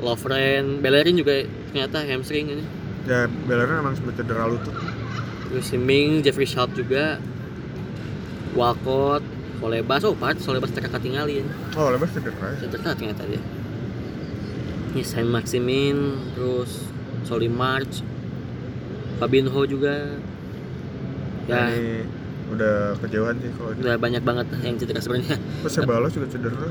Lovren, 0.00 0.82
Bellerin 0.82 1.14
juga 1.14 1.46
ternyata 1.70 2.02
hamstring 2.02 2.46
ini. 2.50 2.64
Ya, 3.06 3.24
Bellerin 3.26 3.78
emang 3.78 3.94
sempat 3.94 4.18
cedera 4.18 4.44
lutut. 4.44 4.74
Terus 5.48 5.64
si 5.64 5.78
Ming, 5.78 6.20
Jeffrey 6.20 6.46
Sharp 6.46 6.74
juga, 6.74 7.22
Walcott, 8.52 9.22
Solebas, 9.60 10.02
oh 10.02 10.16
part 10.16 10.40
Solebas 10.40 10.72
ternyata 10.72 10.98
tinggalin. 10.98 11.46
Oh, 11.76 11.92
lepas 11.92 12.10
cedera 12.10 12.34
ya. 12.56 12.66
Cedera 12.66 12.90
ternyata 12.90 13.22
dia. 13.22 13.38
Ini 14.90 15.02
Saint 15.02 15.30
Maximin, 15.30 15.96
terus 16.34 16.82
Soli 17.22 17.46
March, 17.46 18.02
Fabinho 19.16 19.62
juga. 19.64 20.18
Nah, 21.46 21.66
Ya, 21.66 21.74
ini 21.74 22.06
udah 22.50 22.94
kejauhan 22.98 23.38
sih 23.38 23.50
kalau 23.54 23.70
ini. 23.70 23.78
udah 23.82 23.94
banyak 23.96 24.22
banget 24.22 24.46
yang 24.62 24.74
cedera 24.76 24.98
sebenarnya. 24.98 25.38
Terus 25.38 25.72
Sebalos 25.72 26.10
juga 26.10 26.26
cedera. 26.26 26.66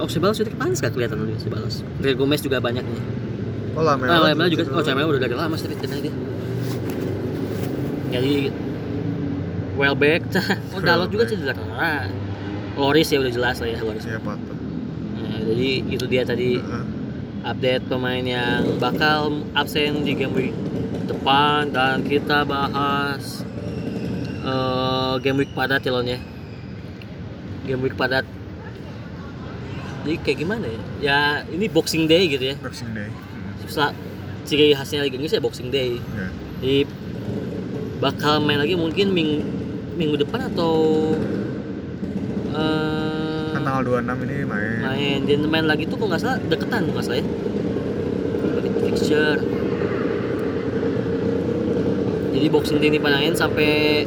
Oh, 0.00 0.08
Sebalos 0.08 0.40
sudah 0.40 0.52
panas 0.56 0.80
gak 0.80 0.92
kelihatan 0.92 1.20
tuh 1.20 1.36
Sebalos. 1.36 1.84
Andre 2.00 2.12
Gomez 2.14 2.40
juga 2.40 2.60
banyak 2.60 2.80
nih. 2.80 3.00
Oh, 3.72 3.84
Lamela. 3.84 4.08
Ah, 4.08 4.20
Lamela 4.26 4.48
juga. 4.48 4.64
cedera. 4.64 4.76
Oh, 4.76 4.84
Lamela 4.84 5.08
udah 5.08 5.20
dari 5.20 5.36
lama 5.36 5.54
sih 5.56 5.68
cedera 5.68 6.00
dia. 6.00 6.14
Jadi 8.12 8.34
Welbeck, 9.72 10.22
oh 10.76 10.80
Dalot 10.80 11.08
juga 11.08 11.24
cedera. 11.24 11.56
Loris 12.72 13.08
ya 13.08 13.20
udah 13.20 13.32
jelas 13.32 13.56
lah 13.60 13.68
ya 13.68 13.78
Loris. 13.80 14.04
Iya, 14.04 14.16
patah. 14.20 14.56
Nah, 15.12 15.38
jadi 15.44 15.68
itu 15.86 16.04
dia 16.08 16.24
tadi 16.24 16.56
Heeh. 16.56 16.84
Update 17.42 17.84
pemain 17.90 18.22
yang 18.22 18.78
bakal 18.78 19.42
absen 19.54 20.06
di 20.06 20.14
game 20.14 20.34
week 20.34 20.54
depan 21.06 21.70
dan 21.74 22.06
kita 22.06 22.46
bahas 22.46 23.42
eh, 24.42 25.14
game 25.22 25.42
week 25.42 25.52
padat 25.54 25.82
ya 25.82 25.92
ya. 26.06 26.18
Game 27.66 27.82
week 27.82 27.94
padat. 27.94 28.26
Jadi 30.02 30.18
kayak 30.18 30.38
gimana 30.42 30.66
ya? 30.66 30.80
Ya 30.98 31.18
ini 31.46 31.70
Boxing 31.70 32.10
Day 32.10 32.26
gitu 32.26 32.42
ya. 32.42 32.58
Boxing 32.58 32.90
Day. 32.90 33.10
Sa- 33.70 33.94
ciri 34.42 34.74
khasnya 34.74 35.06
Liga 35.06 35.14
Inggris 35.14 35.34
ya 35.34 35.38
Boxing 35.38 35.70
Day. 35.70 35.98
Ya. 35.98 36.26
Jadi 36.58 36.78
bakal 38.02 38.42
main 38.42 38.58
lagi 38.58 38.74
mungkin 38.74 39.14
ming 39.14 39.46
minggu 39.94 40.18
depan 40.18 40.50
atau 40.50 40.74
Kan 42.52 43.11
tanggal 43.72 44.04
26 44.04 44.28
ini 44.28 44.36
main. 44.44 44.78
main 44.84 45.18
dia 45.24 45.36
main 45.40 45.64
lagi 45.64 45.88
tuh 45.88 45.96
kok 45.96 46.06
nggak 46.06 46.20
salah 46.20 46.36
deketan 46.44 46.84
kok 46.84 46.92
nggak 46.92 47.06
salah 47.06 47.16
ya 47.16 47.26
fixture 48.82 49.40
jadi 52.32 52.46
boxing 52.48 52.78
day 52.78 52.88
ini 52.88 52.98
panangin 52.98 53.32
sampai 53.32 54.04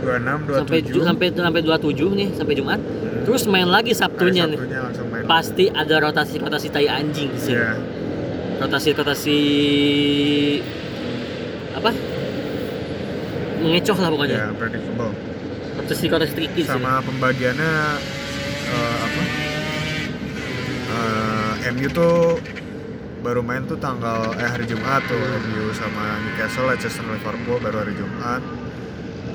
26, 0.00 0.48
27. 0.48 1.00
sampai 1.04 1.28
sampai 1.28 1.60
sampai 1.60 1.60
27 1.60 2.12
nih 2.14 2.28
sampai 2.32 2.54
Jumat 2.54 2.80
Hmm. 2.80 3.22
terus 3.24 3.44
main 3.46 3.64
lagi 3.66 3.92
Hari 3.92 4.00
Sabtunya 4.00 4.44
nih 4.46 4.58
Sabtunya 4.58 4.80
langsung 4.82 5.06
main. 5.08 5.24
pasti 5.24 5.64
ada 5.66 5.96
rotasi 5.98 6.36
rotasi 6.36 6.68
tai 6.68 6.84
anjing 6.86 7.32
sih 7.34 7.52
Iya. 7.52 7.72
rotasi 8.58 8.88
rotasi 8.92 9.38
apa 11.74 11.88
mengecoh 13.58 13.96
lah 13.96 14.08
pokoknya 14.10 14.36
Ya, 14.38 14.48
predictable. 14.52 15.12
rotasi 15.74 16.04
rotasi 16.06 16.32
tricky 16.34 16.62
sih 16.62 16.70
Sama 16.70 17.00
pembagiannya 17.00 17.72
eh, 18.74 18.96
apa? 19.06 19.22
Eh, 20.94 21.52
MU 21.72 21.88
tuh 21.90 22.38
baru 23.24 23.40
main 23.40 23.64
tuh 23.64 23.80
tanggal 23.80 24.36
eh 24.36 24.44
hari 24.44 24.68
Jumat 24.68 25.00
tuh 25.08 25.16
MU 25.16 25.72
sama 25.72 26.20
Newcastle, 26.20 26.68
Leicester, 26.68 27.04
Liverpool 27.08 27.58
baru 27.62 27.76
hari 27.86 27.94
Jumat. 27.96 28.42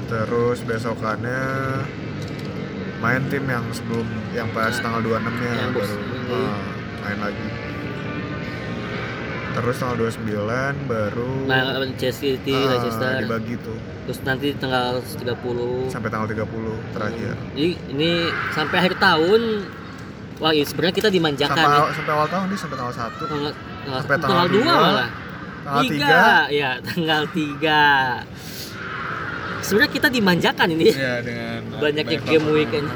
Terus 0.09 0.61
besokannya 0.65 1.41
main 2.99 3.23
tim 3.31 3.45
yang 3.47 3.65
sebelum 3.71 4.05
yang 4.35 4.49
pas 4.51 4.75
Nah, 4.75 4.83
tanggal 4.83 5.01
26-nya 5.01 5.51
yang 5.55 5.71
baru 5.73 5.95
eh, 6.29 6.61
main 7.01 7.19
lagi. 7.23 7.47
Terus 9.49 9.75
tanggal 9.81 9.97
29 10.07 10.87
baru 10.87 11.31
nah 11.49 11.83
Chelsea 11.97 12.37
City 12.37 12.53
Leicester 12.53 13.25
dibagi 13.25 13.57
tuh 13.59 13.98
terus 14.09 14.25
nanti 14.25 14.57
tanggal 14.57 14.97
30 15.05 15.85
sampai 15.85 16.09
tanggal 16.09 16.25
30 16.25 16.49
terakhir. 16.89 17.33
Jadi 17.53 17.69
ini 17.93 18.11
sampai 18.49 18.75
akhir 18.81 18.97
tahun 18.97 19.41
wah 20.35 20.49
ini 20.49 20.65
sebenarnya 20.65 20.95
kita 20.97 21.09
dimanjakan 21.09 21.53
Sampai, 21.53 21.77
awal- 21.77 21.93
sampai 21.93 22.11
awal 22.11 22.27
tahun 22.27 22.45
nih 22.47 22.57
sampai 22.57 22.75
tanggal 22.75 22.95
1 22.95 23.05
Tanggal, 23.21 23.51
tanggal, 23.53 23.99
sampai 24.01 24.17
tanggal, 24.17 24.25
tanggal 24.25 24.47
2 24.49 24.55
dua, 24.57 24.73
malah. 24.73 25.09
tanggal 25.61 25.83
Tiga, 25.85 26.17
ya 26.49 26.69
tanggal 26.81 27.21
3. 27.29 27.79
Sebenarnya 29.61 29.91
kita 29.93 30.07
dimanjakan 30.09 30.67
ini. 30.73 30.85
ya 30.89 31.13
dengan 31.21 31.59
Banyaknya 31.83 32.17
banyak 32.17 32.21
game 32.25 32.47
weekend. 32.49 32.87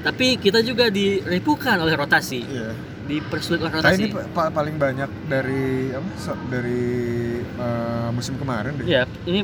Tapi 0.00 0.38
kita 0.38 0.62
juga 0.62 0.86
direpukan 0.86 1.82
oleh 1.82 1.90
rotasi, 1.92 2.46
Iya. 2.46 2.70
dipersulit 3.04 3.58
oleh 3.58 3.72
Nah, 3.72 3.82
ini 3.90 4.06
rotasi. 4.06 4.14
pa- 4.14 4.46
pa- 4.46 4.52
paling 4.54 4.78
banyak 4.78 5.10
dari 5.26 5.90
apa? 5.90 6.06
dari 6.46 6.82
eh, 7.42 8.08
musim 8.14 8.38
kemarin 8.38 8.78
deh. 8.78 8.86
Iya, 8.86 9.02
ini 9.26 9.42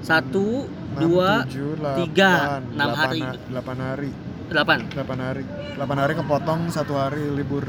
1, 0.00 0.96
2, 0.96 1.44
tiga, 2.00 2.64
enam 2.72 2.90
hari. 2.96 3.20
8 3.52 3.68
hari. 3.76 4.08
8, 4.48 4.96
8 4.96 5.12
hari. 5.20 5.44
8 5.76 6.00
hari 6.00 6.16
kepotong 6.16 6.72
satu 6.72 6.96
hari 6.96 7.20
libur 7.36 7.68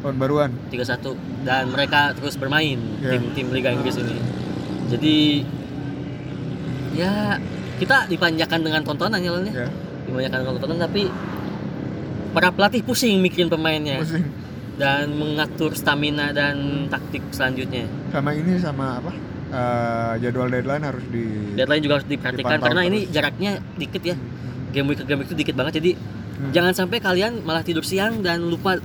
tahun 0.00 0.16
baruan. 0.16 0.48
31 0.72 1.12
dan 1.44 1.68
mereka 1.68 2.16
terus 2.16 2.40
bermain 2.40 2.80
Iya. 3.04 3.20
tim 3.20 3.36
tim 3.36 3.52
Liga 3.52 3.68
Inggris 3.68 4.00
ini. 4.00 4.16
jadi 4.86 5.42
ya 6.94 7.42
kita 7.76 8.06
dipanjakan 8.06 8.60
dengan 8.60 8.80
tontonan 8.82 9.18
ya 9.18 9.30
Lon, 9.30 9.46
ya 9.46 9.54
Ya, 9.56 9.68
dipanjakan 10.06 10.36
dengan 10.38 10.52
tontonan 10.54 10.78
tapi 10.82 11.02
para 12.32 12.48
pelatih 12.50 12.80
pusing 12.80 13.18
mikirin 13.18 13.46
pemainnya 13.46 13.98
pusing. 13.98 14.24
dan 14.76 15.08
mengatur 15.10 15.72
stamina 15.72 16.30
dan 16.30 16.56
taktik 16.86 17.24
selanjutnya 17.30 17.88
Sama 18.10 18.30
ini 18.32 18.56
sama 18.56 18.98
apa? 18.98 19.12
eh, 19.46 20.12
jadwal 20.20 20.48
deadline 20.48 20.82
harus 20.82 21.04
di 21.06 21.54
deadline 21.54 21.80
juga 21.80 21.94
harus 21.96 22.08
diperhatikan 22.08 22.58
karena 22.58 22.82
ini 22.82 22.98
terus. 23.00 23.12
jaraknya 23.12 23.50
dikit 23.74 24.02
ya 24.04 24.16
game 24.68 24.86
week 24.86 24.98
ke 24.98 25.04
game 25.04 25.18
week 25.18 25.28
itu 25.28 25.36
dikit 25.36 25.54
banget 25.54 25.74
jadi 25.78 25.92
Hmm. 26.36 26.52
jangan 26.52 26.76
sampai 26.76 27.00
kalian 27.00 27.40
malah 27.40 27.64
tidur 27.64 27.80
siang 27.80 28.20
dan 28.20 28.44
lupa 28.44 28.76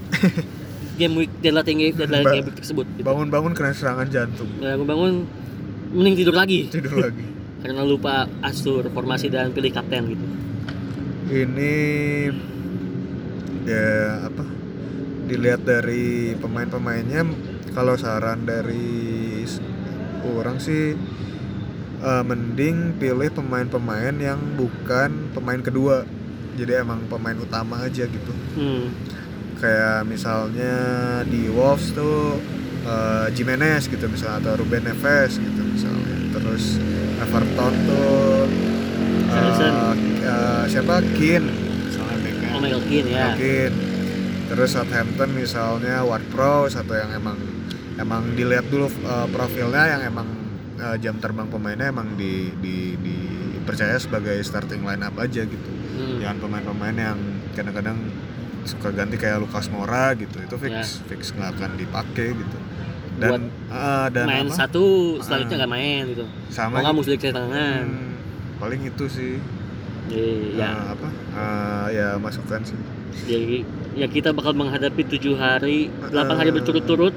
game 0.96 1.16
week 1.18 1.32
deadline 1.38 1.68
tinggi 1.68 1.92
deadline 1.92 2.24
Ba- 2.24 2.32
game 2.32 2.46
week 2.46 2.56
tersebut 2.56 2.88
gitu. 2.90 3.04
bangun-bangun 3.04 3.52
kena 3.52 3.76
serangan 3.76 4.08
jantung. 4.08 4.48
bangun 4.56 4.88
bangun 4.88 5.14
mending 5.92 6.16
tidur 6.16 6.32
lagi 6.32 6.72
Tidur 6.72 6.96
lagi. 7.02 7.20
karena 7.62 7.86
lupa 7.86 8.26
atur 8.42 8.90
formasi 8.90 9.30
dan 9.30 9.54
pilih 9.54 9.72
kapten 9.72 10.04
gitu 10.18 10.26
Ini 11.32 11.74
ya 13.64 14.28
apa? 14.28 14.44
Dilihat 15.30 15.64
dari 15.64 16.36
pemain-pemainnya 16.36 17.24
kalau 17.72 17.96
saran 17.96 18.44
dari 18.44 19.48
orang 20.28 20.58
sih 20.60 20.98
eh, 22.02 22.24
mending 22.28 23.00
pilih 23.00 23.30
pemain-pemain 23.32 24.16
yang 24.20 24.40
bukan 24.60 25.32
pemain 25.32 25.62
kedua. 25.64 26.04
Jadi 26.60 26.72
emang 26.84 27.08
pemain 27.08 27.38
utama 27.40 27.88
aja 27.88 28.04
gitu. 28.12 28.34
hmm. 28.60 28.86
Kayak 29.62 30.04
misalnya 30.10 30.74
di 31.24 31.48
Wolves 31.48 31.94
tuh 31.96 32.42
eh, 32.84 33.28
Jimenez 33.32 33.86
gitu 33.86 34.06
misalnya 34.06 34.38
atau 34.42 34.54
Ruben 34.58 34.84
Neves 34.84 35.38
gitu 35.38 35.62
misalnya. 35.62 36.16
Terus 36.32 36.64
Everton 37.20 37.74
tuh 37.86 38.46
Harrison. 39.30 39.74
eh, 40.22 40.64
siapa 40.68 40.96
Keane 41.14 41.50
misalnya 41.86 42.18
backnya. 42.18 42.50
oh 43.24 43.32
Keane 43.38 43.70
ya 43.70 43.70
terus 44.48 44.76
Southampton 44.76 45.32
misalnya 45.32 46.04
Ward 46.04 46.28
Prowse 46.28 46.76
atau 46.76 46.92
yang 46.92 47.16
emang 47.16 47.40
emang 47.96 48.36
dilihat 48.36 48.68
dulu 48.68 48.92
uh, 49.06 49.24
profilnya 49.30 49.96
yang 49.96 50.02
emang 50.04 50.28
uh, 50.76 51.00
jam 51.00 51.16
terbang 51.18 51.48
pemainnya 51.48 51.88
emang 51.88 52.20
di, 52.20 52.52
di, 52.60 53.00
dipercaya 53.00 53.96
sebagai 53.96 54.36
starting 54.44 54.84
line 54.84 55.00
up 55.02 55.16
aja 55.16 55.46
gitu 55.46 55.72
Hmm. 55.92 56.18
jangan 56.18 56.38
pemain-pemain 56.40 56.96
yang 56.98 57.20
kadang-kadang 57.52 58.00
suka 58.64 58.90
ganti 58.90 59.16
kayak 59.16 59.40
Lucas 59.40 59.68
Moura 59.68 60.14
gitu. 60.14 60.38
Itu 60.38 60.56
fix 60.56 60.72
Ya. 60.72 60.84
fix 61.08 61.22
nggak 61.32 61.50
akan 61.56 61.70
dipakai 61.76 62.28
gitu. 62.32 62.58
Dan 63.14 63.42
uh, 63.68 64.08
dan 64.08 64.26
main 64.26 64.48
apa, 64.48 64.56
satu 64.58 64.84
selanjutnya 65.20 65.54
Ah. 65.54 65.60
nggak 65.60 65.74
main 65.74 66.02
gitu. 66.08 66.26
Sama 66.50 66.76
nggak 66.80 66.94
musuh 66.94 67.14
di 67.14 67.22
tangan? 67.24 67.84
Hmm, 67.84 68.14
paling 68.58 68.82
itu 68.84 69.06
sih. 69.08 69.36
Jadi 70.08 70.58
ya 70.58 70.68
uh, 70.68 70.86
apa? 70.94 71.08
Uh, 71.32 71.86
ya 71.90 72.08
masukan 72.18 72.62
sih. 72.64 72.78
Jadi 73.24 73.58
ya 73.94 74.08
kita 74.08 74.32
bakal 74.32 74.52
menghadapi 74.52 75.04
tujuh 75.08 75.36
hari 75.36 75.92
8 76.10 76.16
hari 76.34 76.50
Eh. 76.50 76.54
berturut-turut 76.54 77.14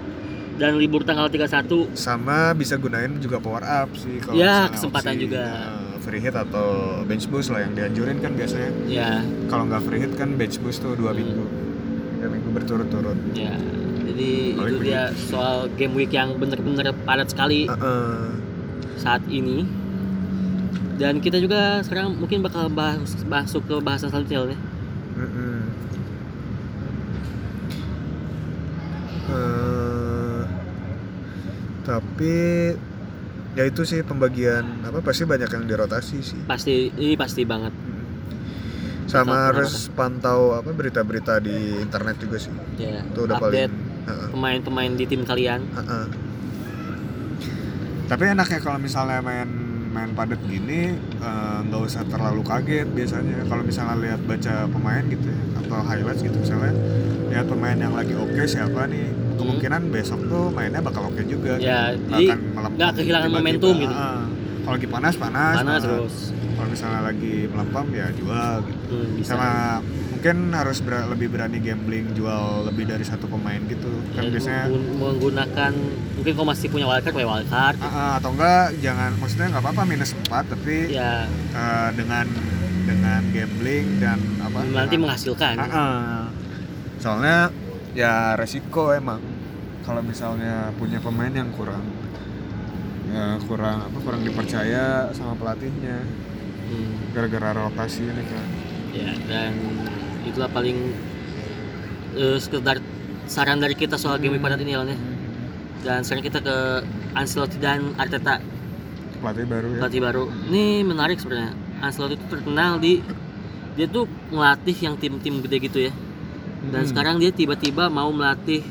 dan 0.54 0.76
libur 0.76 1.02
tanggal 1.02 1.26
31 1.26 1.90
sama 1.94 2.52
bisa 2.52 2.76
gunain 2.76 3.10
juga 3.18 3.38
power 3.38 3.62
up 3.62 3.90
sih 3.94 4.18
kalau 4.18 4.36
Ya, 4.36 4.66
kesempatan 4.68 5.12
opsi, 5.12 5.22
juga. 5.24 5.42
eh, 5.42 5.83
free 6.04 6.20
hit 6.20 6.36
atau 6.36 6.68
bench 7.02 7.26
boost 7.26 7.48
lah 7.48 7.60
yang 7.60 7.72
dianjurin 7.72 8.20
kan 8.20 8.32
biasanya. 8.32 8.70
Ya 8.84 9.10
kalau 9.48 9.64
nggak 9.64 9.82
free 9.82 9.98
hit 9.98 10.12
kan 10.14 10.36
bench 10.36 10.60
boost 10.60 10.78
tuh 10.78 10.92
dua 10.92 11.10
Hmm. 11.10 11.18
minggu. 11.18 11.44
Dua 12.20 12.28
minggu 12.28 12.48
berturut-turut. 12.52 13.16
Ya 13.32 13.56
jadi 14.04 14.30
Paling 14.54 14.68
itu 14.70 14.76
dia 14.84 15.02
soal 15.16 15.66
game 15.74 15.94
week 15.94 16.12
yang 16.12 16.36
bener-bener 16.36 16.92
padat 17.02 17.28
sekali. 17.28 17.64
Heeh. 17.64 18.44
saat 18.94 19.20
ini. 19.26 19.66
Dan 20.94 21.18
kita 21.18 21.36
juga 21.36 21.82
sekarang 21.82 22.14
mungkin 22.14 22.38
bakal 22.40 22.70
bahas 22.70 23.02
masuk 23.26 23.66
ke 23.66 23.76
bahasan 23.82 24.08
selanjutnya 24.08 24.54
ya. 24.54 24.58
Mm-mm. 25.14 25.58
Eh, 29.26 30.40
tapi 31.82 32.36
ya 33.54 33.64
itu 33.66 33.86
sih 33.86 34.02
pembagian 34.02 34.82
apa 34.82 34.98
pasti 34.98 35.22
banyak 35.24 35.46
yang 35.46 35.64
dirotasi 35.66 36.16
sih. 36.20 36.40
Pasti 36.46 36.90
ini 36.94 37.14
pasti 37.14 37.46
banget. 37.46 37.70
Sama 39.06 39.30
Kenapa- 39.30 39.46
harus 39.54 39.72
pantau 39.94 40.58
apa 40.58 40.70
berita-berita 40.74 41.38
di 41.38 41.78
internet 41.78 42.18
juga 42.18 42.36
sih. 42.42 42.54
Ya 42.78 43.06
itu 43.06 43.20
udah 43.24 43.38
update 43.38 43.70
paling 43.70 44.30
pemain-pemain 44.34 44.92
di 44.98 45.04
tim 45.06 45.22
kalian. 45.22 45.62
Heeh. 45.70 46.06
Tapi 48.04 48.22
enaknya 48.28 48.58
kalau 48.60 48.76
misalnya 48.76 49.24
main 49.24 49.48
main 49.94 50.10
padat 50.12 50.42
gini 50.44 50.98
eh, 50.98 51.58
nggak 51.64 51.80
usah 51.86 52.02
terlalu 52.10 52.42
kaget 52.42 52.90
biasanya. 52.90 53.46
Kalau 53.46 53.62
misalnya 53.62 53.96
lihat 54.02 54.20
baca 54.26 54.66
pemain 54.66 55.04
gitu 55.06 55.30
ya 55.30 55.40
atau 55.62 55.78
highlights 55.80 56.20
gitu 56.20 56.36
misalnya 56.36 56.74
lihat 57.32 57.46
pemain 57.48 57.78
yang 57.78 57.94
lagi 57.96 58.14
oke 58.14 58.42
siapa 58.44 58.84
nih 58.86 59.08
kemungkinan 59.34 59.82
besok 59.88 60.20
tuh 60.24 60.48
mainnya 60.48 60.80
bakal 60.80 61.06
oke 61.06 61.22
juga. 61.24 61.56
Ya 61.56 61.92
jadi 61.92 62.34
nggak 62.34 62.90
kehilangan 62.94 63.28
tiba-tiba. 63.28 63.38
momentum 63.40 63.74
gitu. 63.78 63.94
Heeh. 63.94 64.20
kalau 64.60 64.74
lagi 64.74 64.88
panas 64.88 65.14
panas, 65.14 65.54
panas 65.56 65.80
terus. 65.82 66.14
kalau 66.54 66.68
misalnya 66.68 67.00
lagi 67.04 67.34
melempem 67.46 67.86
ya 67.92 68.06
jual 68.10 68.52
gitu. 68.64 68.96
Hmm, 68.96 69.12
bisa. 69.14 69.30
Sama 69.30 69.50
mungkin 69.84 70.36
harus 70.50 70.78
ber- 70.80 71.04
lebih 71.06 71.28
berani 71.28 71.58
gambling 71.58 72.06
jual 72.12 72.42
lebih 72.64 72.84
dari 72.86 73.04
satu 73.04 73.28
pemain 73.28 73.60
gitu. 73.62 73.92
Kan 74.10 74.22
Ya, 74.22 74.30
biasanya 74.30 74.62
menggun- 74.66 74.96
menggunakan 74.96 75.72
mungkin 76.16 76.32
kalau 76.32 76.48
masih 76.48 76.66
punya 76.66 76.86
wildcard 76.86 77.12
punya 77.12 77.28
wildcard. 77.28 77.76
Ah, 77.76 77.84
ah, 77.84 78.12
atau 78.16 78.30
enggak 78.32 78.64
jangan 78.80 79.10
maksudnya 79.14 79.46
nggak 79.52 79.62
apa-apa 79.62 79.82
minus 79.84 80.10
4 80.16 80.44
tapi 80.48 80.76
ya. 80.90 81.28
eh, 81.52 81.88
dengan 81.92 82.24
dengan 82.84 83.20
gambling 83.26 83.86
dan 83.98 84.16
apa 84.40 84.58
nanti 84.62 84.72
dengan- 84.90 85.00
menghasilkan. 85.02 85.54
Ah, 85.58 85.68
ah. 85.68 86.24
soalnya 86.96 87.52
ya 87.94 88.34
resiko 88.34 88.90
emang. 88.90 89.22
Kalau 89.86 90.00
misalnya 90.00 90.72
punya 90.76 90.98
pemain 90.98 91.30
yang 91.30 91.52
kurang 91.54 91.84
ya 93.14 93.38
kurang 93.46 93.86
apa 93.86 93.98
kurang 94.02 94.26
dipercaya 94.26 95.08
sama 95.14 95.38
pelatihnya. 95.38 96.02
Hmm, 96.64 97.12
gara-gara 97.12 97.52
rotasi 97.52 98.08
ini 98.08 98.24
kan 98.24 98.46
ya 98.94 99.10
dan 99.28 99.52
itulah 100.24 100.48
paling 100.48 100.96
eh, 102.16 102.38
sekedar 102.40 102.80
saran 103.28 103.58
dari 103.60 103.76
kita 103.76 103.98
soal 103.98 104.16
game 104.16 104.40
padat 104.40 104.62
ini 104.62 104.72
Lon, 104.72 104.88
ya. 104.88 104.98
dan 105.84 106.00
sekarang 106.06 106.24
kita 106.24 106.40
ke 106.40 106.56
Ancelotti 107.14 107.60
dan 107.60 107.92
Arteta. 108.00 108.40
Pelatih 109.20 109.44
baru 109.46 109.68
ya? 109.76 109.78
Pelatih 109.84 110.00
baru. 110.02 110.24
Ini 110.50 110.64
menarik 110.82 111.20
sebenarnya. 111.20 111.52
Ancelotti 111.84 112.16
itu 112.16 112.26
terkenal 112.28 112.80
di 112.80 113.04
dia 113.74 113.86
tuh 113.90 114.06
ngelatih 114.30 114.76
yang 114.78 114.94
tim-tim 114.96 115.42
gede 115.42 115.56
gitu 115.58 115.78
ya 115.90 115.92
dan 116.70 116.82
Hmm. 116.82 116.88
sekarang 116.88 117.16
dia 117.16 117.30
tiba-tiba 117.30 117.88
mau 117.88 118.08
melatih 118.08 118.62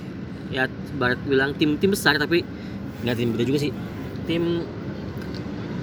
ya 0.50 0.66
barat 0.94 1.18
bilang 1.24 1.52
tim-tim 1.52 1.89
besar 1.89 2.16
tapi 2.16 2.46
nggak 3.02 3.16
tim 3.16 3.30
gede 3.32 3.44
juga 3.46 3.60
sih 3.60 3.72
tim 4.24 4.64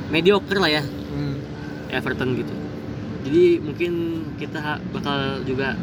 mediocre 0.09 0.57
lah 0.57 0.71
ya 0.71 0.83
Hmm. 0.83 1.37
Everton 1.89 2.35
gitu 2.35 2.53
jadi 3.21 3.45
mungkin 3.61 3.93
kita 4.35 4.59
bakal 4.91 5.45
juga 5.45 5.77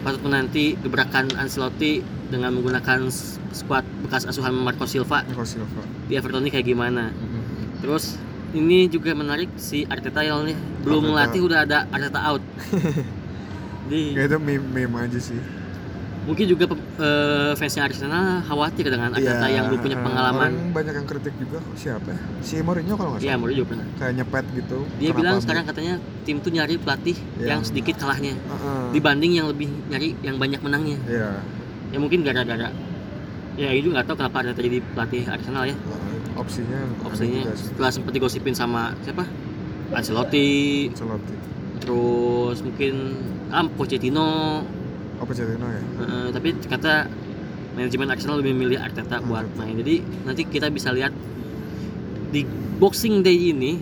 patut 0.00 0.22
menanti 0.22 0.76
gebrakan 0.76 1.30
Ancelotti 1.32 2.00
dengan 2.26 2.52
menggunakan 2.52 3.06
skuad 3.50 3.84
bekas 4.00 4.24
asuhan 4.24 4.54
Marco 4.54 4.84
Silva 4.84 5.22
Nico 5.22 5.42
Silva 5.42 5.80
di 6.06 6.14
Everton 6.14 6.42
ini 6.42 6.50
kayak 6.50 6.66
gimana 6.66 7.10
Hmm. 7.10 7.40
Terus 7.78 8.14
ini 8.52 8.86
juga 8.86 9.10
menarik 9.10 9.50
si 9.56 9.82
Arteta 9.84 10.20
yang 10.20 10.44
nih 10.44 10.54
belum 10.82 11.02
Arteta. 11.02 11.10
melatih 11.10 11.40
udah 11.42 11.58
ada 11.62 11.78
Arteta 11.88 12.20
out. 12.22 12.42
Jadi 13.92 14.16
ya 14.16 14.24
itu 14.24 14.38
meme, 14.38 14.64
meme 14.64 14.96
aja 14.98 15.20
sih 15.20 15.36
mungkin 16.22 16.46
juga 16.46 16.70
eh, 16.96 17.52
fansnya 17.52 17.82
Arsenal 17.82 18.40
khawatir 18.40 18.86
dengan 18.86 19.10
Arteta 19.10 19.42
Iya, 19.42 19.52
yang 19.52 19.64
belum 19.66 19.80
punya 19.82 19.98
eh, 19.98 20.04
pengalaman. 20.06 20.50
orang 20.54 20.70
banyak 20.72 20.94
yang 20.94 21.04
kritik 21.04 21.34
juga 21.36 21.58
siapa 21.74 22.08
ya? 22.08 22.18
si 22.40 22.62
Mourinho 22.62 22.94
kalau 22.94 23.10
nggak 23.12 23.20
Iya, 23.20 23.28
salah 23.28 23.40
Mourinho 23.42 23.58
juga 23.58 23.68
pernah. 23.68 23.86
kayak 23.98 24.12
nyepet 24.16 24.44
gitu 24.54 24.78
Dia 24.96 25.10
bilang 25.12 25.34
bu- 25.34 25.42
sekarang 25.42 25.64
katanya 25.66 25.94
tim 26.22 26.36
tuh 26.38 26.50
nyari 26.50 26.74
pelatih 26.78 27.16
yang 27.36 27.48
Yang- 27.50 27.62
sedikit 27.68 27.94
kalahnya 27.98 28.32
Heeh. 28.32 28.84
dibanding 28.92 29.32
yang 29.34 29.46
lebih 29.46 29.66
nyari 29.84 30.08
yang 30.22 30.36
banyak 30.38 30.60
menangnya. 30.62 30.98
Iya. 31.04 31.30
Ya 31.90 31.98
mungkin 31.98 32.22
gara-gara 32.22 32.70
ya 33.52 33.68
itu 33.68 33.90
nggak 33.90 34.06
tahu 34.06 34.16
kenapa 34.16 34.36
Arteta 34.40 34.62
jadi 34.62 34.78
pelatih 34.88 35.22
Arsenal 35.26 35.62
ya. 35.66 35.76
Opsinya 36.32 36.78
ada 36.80 37.04
Opsinya 37.04 37.40
setelah 37.52 37.90
sempat 37.90 38.14
digosipin 38.14 38.54
sama 38.54 38.94
siapa? 39.02 39.26
Ancelotti, 39.90 40.86
Ancelotti 40.88 41.34
terus 41.82 42.58
mungkin 42.60 42.94
ah 43.48 43.66
Pochettino, 43.68 44.62
oh 45.12 45.24
Pochettino 45.24 45.66
ya 45.66 45.82
Eh, 46.00 46.28
tapi 46.30 46.48
kata 46.56 47.10
manajemen 47.72 48.08
Arsenal 48.08 48.38
lebih 48.38 48.54
milih 48.54 48.78
Arteta 48.78 49.18
buat 49.20 49.42
Arteta. 49.42 49.58
main. 49.58 49.74
Jadi 49.76 49.94
nanti 50.22 50.42
kita 50.44 50.68
bisa 50.68 50.90
lihat 50.90 51.10
di 52.28 52.46
Boxing 52.78 53.20
Day 53.20 53.50
ini 53.50 53.72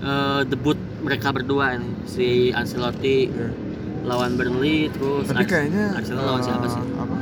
eh, 0.00 0.40
debut 0.44 0.76
mereka 1.00 1.30
berdua 1.30 1.74
nih, 1.74 1.92
si 2.04 2.26
Ancelotti 2.50 3.26
Iya. 3.26 3.48
lawan 4.02 4.34
Burnley 4.34 4.86
terus 4.88 5.26
tapi 5.26 5.40
Ars- 5.40 5.50
kayaknya 5.50 5.84
Arsenal 5.92 6.24
lawan 6.28 6.40
eh, 6.40 6.44
siapa 6.44 6.66
sih? 6.68 6.82
apa 6.96 7.14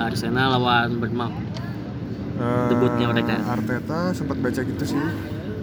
Arsenal 0.00 0.48
lawan 0.52 0.88
Bournemouth. 0.96 1.36
Eh, 2.38 2.66
Debutnya 2.68 3.06
mereka. 3.08 3.34
Arteta 3.44 4.00
sempat 4.12 4.38
baca 4.38 4.60
gitu 4.60 4.84
sih 4.86 5.02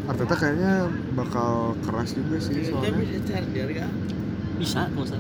Arteta 0.06 0.36
kayaknya 0.38 0.74
bakal 1.18 1.74
keras 1.82 2.14
juga 2.14 2.38
sih 2.38 2.70
soalnya. 2.70 3.02
bisa 4.56 4.88
nggak 4.88 5.04
usah 5.04 5.20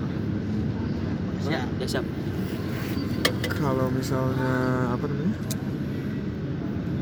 Siap. 1.45 1.67
ya 1.77 1.85
siap. 1.85 2.05
Kalau 3.45 3.87
misalnya 3.91 4.53
apa 4.95 5.05
namanya? 5.05 5.37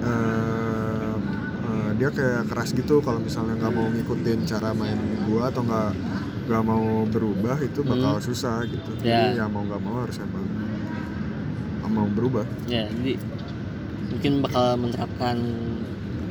Eh, 0.03 1.15
eh, 1.63 1.89
dia 1.95 2.09
kayak 2.11 2.51
keras 2.51 2.75
gitu 2.75 2.99
kalau 2.99 3.19
misalnya 3.21 3.55
nggak 3.55 3.71
mau 3.71 3.87
ngikutin 3.87 4.39
cara 4.43 4.75
main 4.75 4.99
gua 5.29 5.47
atau 5.47 5.63
nggak 5.63 5.91
nggak 6.43 6.63
mau 6.65 7.07
berubah 7.07 7.55
itu 7.63 7.79
bakal 7.85 8.19
susah 8.19 8.67
gitu. 8.67 8.91
Jadi 8.99 9.37
Ya. 9.37 9.43
ya 9.43 9.45
mau 9.47 9.63
nggak 9.63 9.79
mau 9.79 10.03
harus 10.03 10.19
emang 10.19 10.43
mau 11.87 12.07
berubah. 12.09 12.43
Ya 12.65 12.89
jadi 12.89 13.15
mungkin 14.09 14.33
bakal 14.41 14.75
menerapkan 14.75 15.37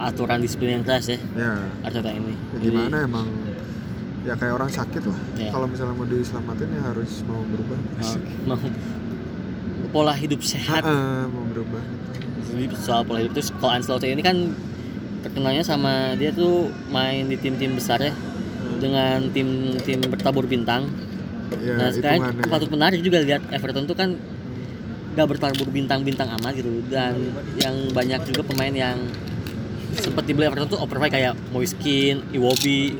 aturan 0.02 0.38
disiplin 0.42 0.80
yang 0.80 0.84
keras 0.84 1.06
ya. 1.06 1.18
Ya, 1.38 1.52
Arteta 1.86 2.10
ini. 2.10 2.34
Ya 2.34 2.58
Jadi, 2.58 2.66
gimana 2.74 2.96
emang? 3.06 3.26
Ya 4.22 4.34
kayak 4.38 4.54
orang 4.54 4.70
sakit 4.70 5.02
lah. 5.02 5.18
Ya. 5.34 5.50
kalau 5.50 5.66
misalnya 5.66 5.94
mau 5.98 6.06
diselamatin 6.06 6.68
ya 6.70 6.82
harus 6.90 7.10
mau 7.26 7.42
berubah. 7.46 7.78
Mau, 8.46 8.54
mau 8.54 8.58
pola 9.90 10.14
hidup 10.14 10.42
sehat. 10.42 10.82
Ah, 10.82 11.26
mau 11.26 11.42
berubah. 11.50 11.82
Jadi 12.50 12.64
soal 12.78 13.02
pola 13.06 13.18
hidup 13.22 13.34
terus 13.38 13.50
kalau 13.58 13.72
Ancelotti 13.74 14.10
ini 14.10 14.22
kan 14.22 14.36
terkenalnya 15.22 15.62
sama 15.62 16.18
dia 16.18 16.34
tuh 16.34 16.70
main 16.90 17.26
di 17.26 17.38
tim-tim 17.38 17.74
besar 17.74 18.02
ya. 18.02 18.14
Dengan 18.78 19.30
tim-tim 19.30 20.02
bertabur 20.06 20.46
bintang. 20.46 20.90
Ya 21.62 21.78
nah 21.78 21.88
sekarang 21.90 22.32
hitungannya. 22.32 22.50
patut 22.50 22.70
menarik 22.72 23.00
juga 23.04 23.18
lihat 23.22 23.42
Everton 23.52 23.84
tuh 23.84 23.94
kan 23.94 24.16
gak 25.12 25.28
bertabur 25.28 25.68
bintang-bintang 25.68 26.30
amat 26.40 26.56
gitu. 26.56 26.82
Dan 26.88 27.34
yang 27.58 27.74
banyak 27.90 28.22
juga 28.32 28.42
pemain 28.46 28.72
yang 28.72 28.96
sempat 29.98 30.24
dibeli 30.24 30.48
Everton 30.48 30.68
tuh 30.70 30.80
overpriced 30.80 31.12
kayak 31.12 31.34
Moiskin, 31.52 32.24
Iwobi, 32.32 32.96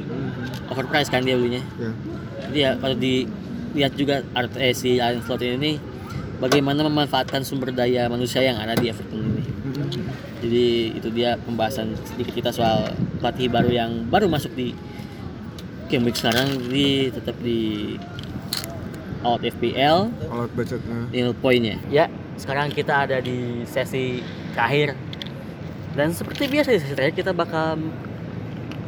overpriced 0.69 1.09
kan 1.13 1.25
dia 1.25 1.37
belinya. 1.39 1.63
ya 1.81 1.91
Jadi 2.49 2.59
ya 2.59 2.71
kalau 2.77 2.97
dilihat 2.97 3.93
juga 3.97 4.15
art 4.37 4.53
eh, 4.61 4.77
si 4.77 5.01
Ancelotti 5.01 5.57
ini 5.57 5.81
bagaimana 6.43 6.85
memanfaatkan 6.85 7.47
sumber 7.47 7.71
daya 7.71 8.11
manusia 8.11 8.43
yang 8.43 8.59
ada 8.59 8.77
di 8.77 8.91
Everton 8.93 9.21
ini. 9.23 9.45
Jadi 10.43 10.67
itu 10.99 11.09
dia 11.15 11.39
pembahasan 11.39 11.95
sedikit 12.03 12.35
kita 12.35 12.51
soal 12.51 12.91
pelatih 13.23 13.47
baru 13.47 13.71
yang 13.71 13.91
baru 14.11 14.27
masuk 14.27 14.51
di 14.59 14.75
game 15.87 16.09
week 16.09 16.19
sekarang 16.19 16.49
jadi 16.67 17.15
tetap 17.15 17.37
di 17.45 17.95
out 19.23 19.39
FPL 19.45 20.11
kalau 20.11 20.47
budgetnya 20.51 20.99
nil 21.15 21.31
poinnya. 21.39 21.79
Ya, 21.89 22.11
sekarang 22.35 22.75
kita 22.75 23.07
ada 23.07 23.23
di 23.23 23.63
sesi 23.71 24.19
terakhir. 24.53 24.99
Dan 25.93 26.09
seperti 26.17 26.49
biasa 26.49 26.73
di 26.73 26.79
sesi 26.81 26.95
terakhir 26.97 27.17
kita 27.21 27.33
bakal 27.37 27.77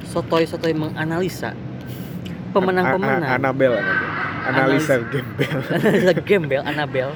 sotoy-sotoy 0.09 0.73
menganalisa 0.73 1.53
pemenang-pemenang. 2.55 3.41
Anabel 3.41 3.77
analisa 4.49 5.01
gembel. 5.09 5.57
Analisa 5.73 6.13
gembel 6.21 6.63
Anabel 6.65 7.09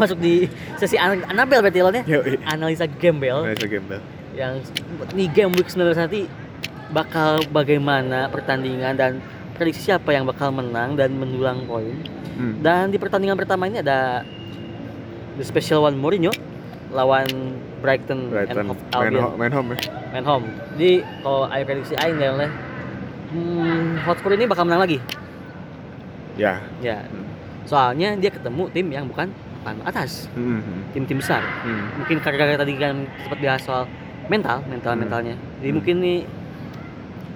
masuk 0.00 0.18
di 0.18 0.48
sesi 0.80 0.96
An- 0.96 1.24
Anabel 1.28 1.60
berarti 1.60 1.80
lo 1.80 1.92
analisa 2.44 2.84
gembel. 2.88 3.48
Analisa 3.48 3.68
gembel. 3.68 4.00
Yang 4.36 4.72
di 5.12 5.24
game 5.28 5.52
week 5.56 5.68
19 5.72 5.94
nanti 5.96 6.28
bakal 6.92 7.44
bagaimana 7.52 8.32
pertandingan 8.32 8.96
dan 8.96 9.12
prediksi 9.56 9.92
siapa 9.92 10.12
yang 10.12 10.24
bakal 10.24 10.52
menang 10.52 10.96
dan 10.96 11.12
mendulang 11.16 11.64
poin. 11.68 11.92
Hmm. 12.38 12.62
dan 12.62 12.86
di 12.86 13.02
pertandingan 13.02 13.34
pertama 13.34 13.66
ini 13.66 13.82
ada 13.82 14.22
the 15.34 15.42
special 15.42 15.82
one 15.82 15.98
Mourinho 15.98 16.30
lawan 16.88 17.28
Brighton, 17.84 18.32
Brighton. 18.32 18.56
And 18.58 18.68
main, 18.72 18.78
Albion 18.92 19.36
main 19.36 19.52
home 19.52 19.68
ya? 19.74 19.78
Main 20.12 20.24
home. 20.24 20.46
Jadi 20.74 20.92
kalau 21.22 21.46
ayo 21.52 21.62
prediksi 21.68 21.94
aing 21.94 22.16
deh 22.16 22.30
oleh 22.32 22.50
hmm, 23.32 24.02
Hotspur 24.08 24.32
ini 24.34 24.48
bakal 24.48 24.64
menang 24.64 24.82
lagi? 24.88 24.98
Ya. 26.40 26.64
Ya. 26.80 27.04
Soalnya 27.68 28.16
dia 28.16 28.32
ketemu 28.32 28.72
tim 28.72 28.86
yang 28.88 29.04
bukan 29.06 29.28
papan 29.60 29.84
atas. 29.84 30.26
Hmm, 30.32 30.64
tim-tim 30.96 31.20
besar. 31.20 31.44
Hmm. 31.66 31.92
mungkin 32.00 32.16
karena 32.24 32.56
tadi 32.56 32.72
kan 32.78 33.04
sempat 33.20 33.38
bahas 33.42 33.62
soal 33.62 33.84
mental 34.32 34.64
mental 34.66 34.96
Hmm. 34.96 35.02
mentalnya. 35.04 35.36
Jadi 35.60 35.68
Hmm. 35.68 35.76
mungkin 35.76 35.96
nih 36.00 36.18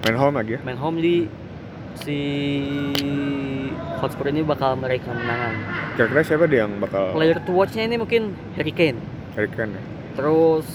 main 0.03 0.17
home 0.17 0.35
lagi 0.41 0.51
ya? 0.57 0.61
Main 0.65 0.79
home 0.81 0.99
di 0.99 1.17
si 1.93 2.19
Hotspur 4.01 4.33
ini 4.33 4.41
bakal 4.43 4.81
meraih 4.81 4.99
kemenangan. 4.99 5.55
Kira-kira 5.95 6.23
siapa 6.25 6.45
dia 6.49 6.65
yang 6.65 6.81
bakal 6.81 7.13
player 7.13 7.37
to 7.45 7.53
watch-nya 7.53 7.85
ini 7.85 8.01
mungkin 8.01 8.33
Harry 8.57 8.73
Kane 8.73 9.12
Harry 9.33 9.49
Kane 9.49 9.73
ya? 9.73 9.83
Terus 10.13 10.67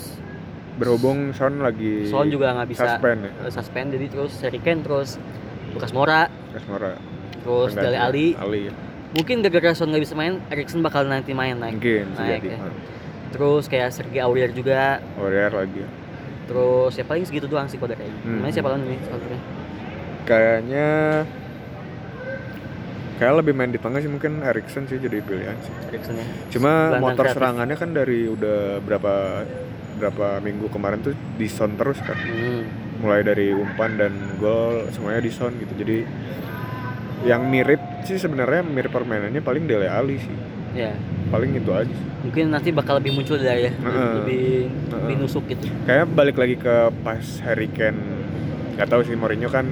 berhubung 0.78 1.32
Son 1.32 1.58
lagi 1.58 2.05
Son 2.05 2.28
juga 2.28 2.53
nggak 2.53 2.70
bisa 2.70 2.86
suspend 2.88 3.20
ya? 3.24 3.32
Eh, 3.39 3.51
suspend 3.51 3.88
jadi 3.91 4.05
terus 4.08 4.34
Harry 4.41 4.60
Kane 4.60 4.82
terus 4.82 5.18
Lukas 5.74 5.91
Moura. 5.91 6.30
Kasmora 6.53 6.93
terus 7.38 7.72
Dele 7.74 7.95
Ali 7.95 8.34
Ali 8.34 8.68
ya. 8.68 8.74
mungkin 9.10 9.39
gara-gara 9.39 9.72
Son 9.72 9.88
nggak 9.88 10.03
bisa 10.03 10.14
main 10.14 10.41
Erikson 10.47 10.82
bakal 10.82 11.05
nanti 11.05 11.32
main 11.32 11.55
naik 11.55 11.78
mungkin 11.78 12.12
naik 12.14 12.43
ya. 12.43 12.58
terus 13.30 13.66
kayak 13.66 13.89
Sergei 13.89 14.20
Aurier 14.20 14.51
juga. 14.51 14.99
Warrior 15.16 15.53
lagi. 15.55 15.80
Ya. 15.80 15.89
terus 16.47 16.93
ya 16.93 17.03
paling 17.03 17.24
segitu 17.24 17.43
doang 17.45 17.68
sih 17.68 17.76
kode 17.76 17.93
kayak 17.93 18.08
Hmm. 18.24 18.39
namanya 18.39 18.53
siapa 18.55 18.70
lagi 18.70 18.88
nih 18.88 18.99
kayaknya 20.24 20.88
kayak 23.18 23.34
lebih 23.41 23.53
main 23.57 23.74
di 23.74 23.82
tengah 23.82 23.99
sih 23.99 24.09
mungkin 24.09 24.45
Erikson 24.45 24.86
sih 24.86 25.01
jadi 25.01 25.18
pilihan 25.26 25.57
sih 25.61 25.74
Erikson 25.89 26.15
ya 26.22 26.26
cuma 26.53 27.01
motor 27.01 27.26
kreatif. 27.26 27.38
serangannya 27.38 27.78
kan 27.78 27.89
dari 27.91 28.30
udah 28.30 28.78
berapa 28.86 29.13
berapa 29.97 30.28
minggu 30.45 30.70
kemarin 30.70 31.01
tuh 31.01 31.18
di 31.36 31.49
Son 31.49 31.74
terus 31.74 31.97
kan 32.05 32.13
hmm. 32.13 33.01
mulai 33.01 33.26
dari 33.26 33.49
umpan 33.51 33.97
dan 33.97 34.13
gol 34.38 34.86
semuanya 34.93 35.26
di 35.26 35.32
Son 35.34 35.51
gitu 35.57 35.74
jadi 35.74 36.05
yang 37.26 37.49
mirip 37.49 37.82
sih 38.05 38.22
sebenarnya 38.22 38.61
mirip 38.61 38.93
permainannya 38.93 39.41
paling 39.41 39.65
Dele 39.65 39.89
Ali 39.89 40.22
sih 40.22 40.38
ya 40.78 40.93
paling 41.34 41.57
itu 41.57 41.72
aja 41.74 41.89
sih. 41.89 42.07
mungkin 42.22 42.53
nanti 42.53 42.70
bakal 42.70 43.01
lebih 43.01 43.18
muncul 43.18 43.41
dari 43.41 43.68
ya 43.68 43.72
Heeh. 43.74 44.11
lebih 44.22 44.45
Heeh. 44.70 45.01
lebih 45.01 45.15
nusuk 45.26 45.43
gitu 45.49 45.65
kayaknya 45.89 46.05
balik 46.13 46.38
lagi 46.38 46.55
ke 46.55 46.76
pas 47.01 47.26
Harry 47.41 47.68
Kane 47.74 47.97
nggak 48.78 48.88
tahu 48.93 49.01
sih 49.01 49.18
Mourinho 49.18 49.49
kan 49.49 49.65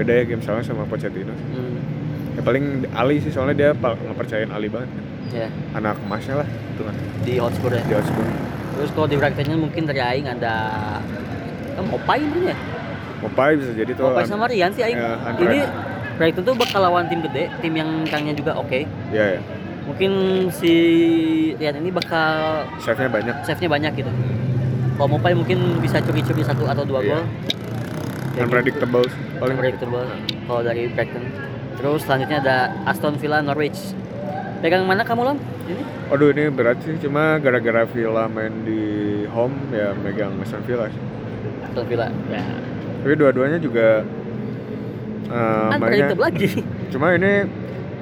beda 0.00 0.12
ya 0.14 0.24
game 0.24 0.40
soalnya 0.40 0.64
sama 0.64 0.88
Pochettino 0.88 1.36
hmm. 1.36 1.77
Ya 2.38 2.42
paling 2.42 2.64
Ali 2.92 3.18
sih 3.18 3.28
soalnya 3.28 3.54
dia 3.54 3.70
ngepercayain 3.74 4.48
Ali 4.48 4.70
banget. 4.70 4.86
Kan. 4.88 5.04
ya 5.28 5.48
anak 5.74 5.98
emasnya 6.00 6.40
lah 6.40 6.48
itu 6.48 6.82
kan. 6.82 6.94
Di 7.20 7.34
Hotspur 7.36 7.68
ya? 7.68 7.82
Di 7.82 7.94
Hotspur 7.94 8.24
terus 8.78 8.90
kalau 8.94 9.04
di 9.04 9.18
Brightonnya 9.18 9.58
mungkin 9.58 9.82
dari 9.84 9.98
Aing 9.98 10.24
ada 10.24 10.54
kan 11.74 11.84
Mopai 11.84 12.22
mungkin 12.22 12.48
ya? 12.48 12.56
Mopai 13.18 13.58
bisa 13.58 13.74
jadi 13.74 13.90
tuh 13.92 14.06
Mopai 14.08 14.24
sama 14.24 14.46
Rian 14.46 14.70
sih 14.70 14.80
Aing. 14.80 14.96
Ya, 14.96 15.18
antara- 15.20 15.50
ini 15.50 15.60
Brighton 16.14 16.42
tuh 16.42 16.54
bakal 16.54 16.80
lawan 16.80 17.06
tim 17.06 17.20
gede 17.20 17.50
tim 17.58 17.74
yang 17.74 17.90
kangnya 18.06 18.32
juga 18.32 18.54
oke. 18.54 18.86
Ya 19.10 19.36
ya 19.36 19.40
mungkin 19.84 20.12
si 20.48 20.72
Rian 21.54 21.76
ini 21.76 21.90
bakal 21.90 22.64
save-nya 22.78 23.10
banyak. 23.10 23.34
save-nya 23.42 23.68
banyak 23.68 23.92
gitu. 23.96 24.10
Kalau 24.94 25.08
Mopai 25.10 25.32
mungkin 25.32 25.58
bisa 25.78 25.98
curi-curi 25.98 26.40
satu 26.40 26.64
atau 26.64 26.82
dua 26.82 27.00
Iya. 27.00 27.18
gol. 27.18 27.22
Ya, 28.32 28.42
unpredictable 28.42 29.02
gitu. 29.02 29.18
paling. 29.36 29.54
Unpredictable. 29.54 30.06
Kalau 30.46 30.60
dari 30.62 30.86
Brighton 30.88 31.24
terus 31.78 32.02
selanjutnya 32.02 32.38
ada 32.42 32.56
Aston 32.90 33.14
Villa 33.16 33.38
Norwich. 33.38 33.94
Pegang 34.58 34.82
mana 34.82 35.06
kamu 35.06 35.22
Lom? 35.22 35.38
ini? 35.70 35.82
Aduh 36.10 36.34
ini 36.34 36.50
berat 36.50 36.82
sih. 36.82 36.98
Cuma 36.98 37.38
gara-gara 37.38 37.86
Villa 37.86 38.26
main 38.26 38.50
di 38.66 38.82
home 39.30 39.54
ya 39.70 39.94
megang 39.94 40.34
Aston 40.42 40.64
Villa 40.66 40.90
sih. 40.90 41.02
Aston 41.70 41.86
Villa 41.86 42.10
ya. 42.32 42.42
Tapi 43.04 43.14
dua-duanya 43.14 43.58
juga 43.62 44.02
kan 45.28 45.78
mainnya 45.78 46.16
lagi. 46.16 46.64
Cuma 46.90 47.14
ini 47.14 47.46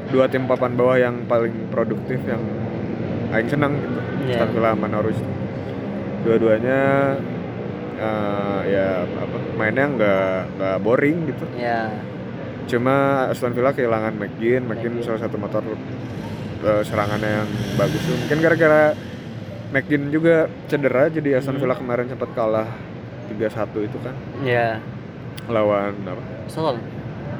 dua 0.08 0.30
tim 0.30 0.46
papan 0.46 0.78
bawah 0.78 0.96
yang 0.96 1.26
paling 1.26 1.68
produktif 1.68 2.22
yang 2.24 2.40
Aing 3.34 3.50
senang 3.50 3.74
gitu. 3.76 3.98
Iya. 4.30 4.40
Aston 4.40 4.50
Villa 4.56 4.70
sama 4.72 4.86
Norwich. 4.88 5.20
Dua-duanya 6.24 6.80
eh, 8.00 8.60
ya 8.70 8.88
apa 9.04 9.36
mainnya 9.60 9.84
nggak 9.92 10.32
nggak 10.56 10.76
boring 10.80 11.18
gitu. 11.28 11.44
Ya 11.60 11.92
cuma 12.66 13.26
Aston 13.30 13.54
Villa 13.54 13.70
kehilangan 13.70 14.14
McGinn. 14.14 14.66
McGinn 14.66 15.00
salah 15.00 15.22
satu 15.22 15.38
motor 15.38 15.62
eh, 15.66 16.82
serangannya 16.82 17.42
yang 17.42 17.48
bagus 17.74 18.02
tuh. 18.02 18.16
Mungkin 18.16 18.38
gara-gara 18.42 18.92
McGinn 19.70 20.10
juga 20.10 20.46
cedera 20.66 21.06
jadi 21.06 21.38
Aston 21.38 21.56
Hmm. 21.56 21.62
Villa 21.62 21.74
kemarin 21.74 22.06
sempat 22.06 22.30
kalah 22.34 22.68
3-1 23.30 23.86
itu 23.86 23.98
kan? 24.02 24.14
Ya 24.42 24.78
lawan 25.46 25.94
apa? 26.04 26.22
Solon 26.50 26.78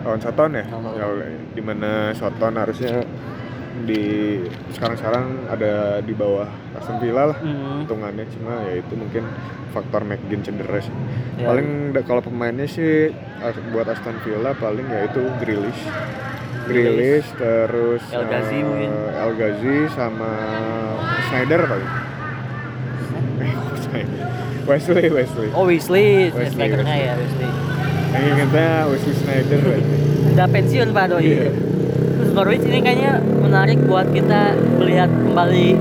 lawan 0.07 0.23
Soton 0.23 0.55
ya, 0.55 0.63
ya 0.95 1.07
di 1.51 1.63
mana 1.63 2.15
Soton 2.15 2.55
harusnya 2.55 3.03
di 3.85 4.05
sekarang-sekarang 4.73 5.51
ada 5.53 6.01
di 6.01 6.15
bawah 6.17 6.49
Aston 6.79 6.97
Villa 7.03 7.35
lah 7.35 7.39
hmm. 7.39 7.85
hitungannya 7.85 8.25
cuma 8.33 8.65
ya 8.65 8.81
itu 8.81 8.95
mungkin 8.97 9.25
faktor 9.77 10.09
McGinn 10.09 10.41
cedera 10.41 10.81
sih 10.81 10.95
ya. 11.37 11.53
paling 11.53 11.93
kalau 12.09 12.25
pemainnya 12.25 12.65
sih 12.65 13.13
buat 13.75 13.91
Aston 13.91 14.17
Villa 14.25 14.57
paling 14.57 14.87
ya 14.89 15.11
itu 15.11 15.21
Grealish 15.45 15.83
Grealish 16.67 17.29
terus 17.37 18.03
El 18.11 18.25
Ghazi 18.27 18.59
eh, 18.59 18.63
mungkin. 18.65 18.91
El 19.13 19.33
Ghazi 19.37 19.77
sama 19.93 20.31
Schneider 21.29 21.61
paling 21.69 21.91
eh 23.45 23.55
Wesley 24.71 25.07
Wesley 25.13 25.49
Oh 25.55 25.69
Wesley, 25.69 26.35
Wesley, 26.35 26.67
Wesley. 26.75 26.99
ya 27.07 27.15
Wesley. 27.15 27.51
yang 28.17 28.25
ingetnya 28.33 28.69
Wesley 28.89 29.15
Snyder 29.15 29.61
Wesley. 29.61 30.01
Udah 30.33 30.47
pensiun 30.49 30.89
Pak 30.91 31.05
Doi. 31.13 31.23
Iya. 31.23 31.76
Norwich 32.37 32.69
ini 32.69 32.85
kayaknya 32.85 33.17
menarik 33.41 33.81
buat 33.89 34.13
kita 34.13 34.53
melihat 34.77 35.09
kembali 35.09 35.73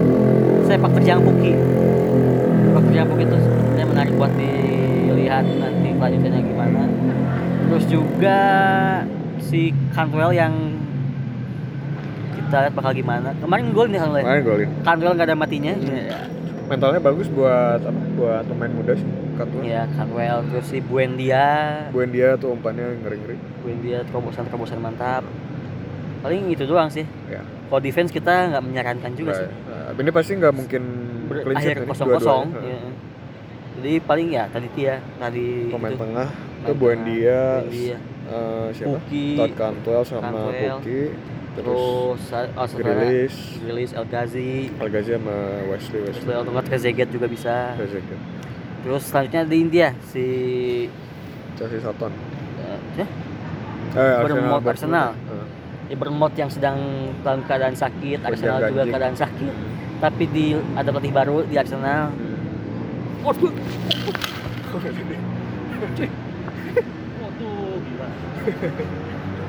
sepak 0.63 0.87
terjang 0.95 1.19
Puki. 1.19 1.51
Sepak 1.51 2.83
terjang 2.87 3.07
Puki 3.11 3.23
itu 3.27 3.37
sebenarnya 3.43 3.87
menarik 3.91 4.13
buat 4.15 4.31
dilihat 4.39 5.43
nanti 5.59 5.89
kelanjutannya 5.99 6.41
gimana. 6.47 6.81
Terus 7.67 7.85
juga 7.91 8.39
si 9.43 9.75
Cantwell 9.91 10.31
yang 10.31 10.79
kita 12.39 12.55
lihat 12.63 12.73
bakal 12.79 12.95
gimana. 12.95 13.35
Kemarin 13.35 13.75
gol 13.75 13.91
nih 13.91 13.99
Cantwell. 13.99 14.23
Main 14.23 14.43
golin 14.47 14.69
Cantwell 14.87 15.13
nggak 15.19 15.27
ada 15.27 15.35
matinya. 15.35 15.73
Iya. 15.75 16.19
mentalnya 16.65 16.97
bagus 16.97 17.29
buat 17.29 17.77
apa 17.77 18.01
buat 18.17 18.41
pemain 18.49 18.73
muda 18.73 18.97
sih 18.97 19.05
Cantwell 19.37 19.61
Iya, 19.69 19.85
Cantwell 19.91 20.39
terus 20.49 20.65
si 20.71 20.81
Buendia. 20.81 21.45
Buendia 21.93 22.39
tuh 22.39 22.57
umpannya 22.57 23.05
ngeri-ngeri 23.05 23.37
Buendia 23.61 24.01
terobosan-terobosan 24.07 24.79
mantap. 24.81 25.21
Paling 26.25 26.49
itu 26.49 26.65
doang 26.65 26.89
sih. 26.89 27.05
ya 27.29 27.45
Kalau 27.69 27.81
defense 27.85 28.09
kita 28.09 28.49
nggak 28.49 28.63
menyarankan 28.65 29.11
juga 29.13 29.45
sih. 29.45 29.49
Nah, 29.69 29.93
ini 29.93 30.09
pasti 30.09 30.31
nggak 30.33 30.53
mungkin 30.57 30.81
akhir 31.53 31.85
kosong 31.85 32.07
kosong. 32.17 32.43
Iya. 32.65 32.79
Jadi 33.75 33.93
paling 34.01 34.27
ya 34.33 34.43
tadi 34.49 34.67
Tia 34.73 34.97
tadi 35.21 35.69
pemain 35.69 35.93
itu. 35.93 36.01
tengah 36.01 36.29
itu 36.65 36.73
Buendia, 36.73 37.61
Buendia. 37.61 37.97
eh, 38.25 38.67
siapa? 38.73 38.97
Puki, 38.97 39.27
Todd 39.37 39.53
Cantwell 39.53 40.01
sama 40.01 40.21
Cantwell, 40.25 40.77
Puki 40.81 41.01
terus 41.55 42.19
oh, 42.35 42.67
Grealish, 42.75 43.37
Grilis 43.63 43.91
El 43.95 44.05
Ghazi, 44.09 44.73
Algazi 44.75 45.11
sama 45.15 45.35
Wesley 45.71 45.99
Wesley. 46.03 46.33
atau 46.33 46.51
nggak 46.51 46.65
Trezeguet 46.65 47.09
juga 47.13 47.27
bisa. 47.29 47.77
Trezeguet. 47.77 48.19
Terus 48.81 49.01
selanjutnya 49.05 49.41
di 49.45 49.57
India 49.61 49.87
si 50.09 50.25
Chelsea 51.55 51.79
eh, 51.79 52.79
ya, 52.97 53.07
Eh, 53.95 54.19
Bournemouth, 54.19 54.59
Bournemouth. 54.59 54.67
Arsenal. 54.67 55.07
Bournemouth 55.87 56.33
yang 56.33 56.49
sedang 56.49 56.77
dalam 57.21 57.45
keadaan 57.45 57.73
sakit, 57.73 58.19
Arsenal 58.19 58.57
juga 58.63 58.81
ganjing. 58.81 58.89
keadaan 58.89 59.15
sakit. 59.15 59.53
Tapi 59.95 60.23
di 60.27 60.45
ada 60.73 60.89
pelatih 60.89 61.13
baru 61.13 61.37
di 61.43 61.55
Arsenal. 61.55 62.09
Waduh. 63.21 63.53
Waduh, 67.15 67.77
gila. 67.79 68.07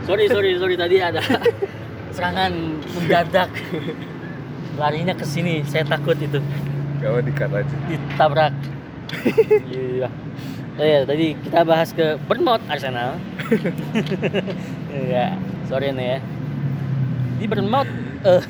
sorry, 0.05 0.25
sorry, 0.29 0.51
sorry 0.57 0.77
tadi 0.77 0.97
ada 0.99 1.21
serangan 2.15 2.53
mendadak. 2.85 3.51
Larinya 4.77 5.17
ke 5.17 5.25
sini, 5.25 5.65
saya 5.65 5.89
takut 5.89 6.17
itu 6.17 6.37
Gawat 7.01 7.25
dikat 7.25 7.49
aja. 7.51 7.77
ditabrak. 7.87 8.53
Iya. 9.67 10.09
Oh 10.77 10.85
ya, 10.85 11.01
tadi 11.05 11.33
kita 11.39 11.65
bahas 11.65 11.89
ke 11.91 12.21
Bournemouth 12.25 12.61
Arsenal. 12.69 13.17
Iya, 14.97 15.37
sorry 15.67 15.93
nih 15.93 16.07
ya. 16.09 16.19
Di 17.37 17.45
Bournemouth 17.45 17.91
eh 18.27 18.43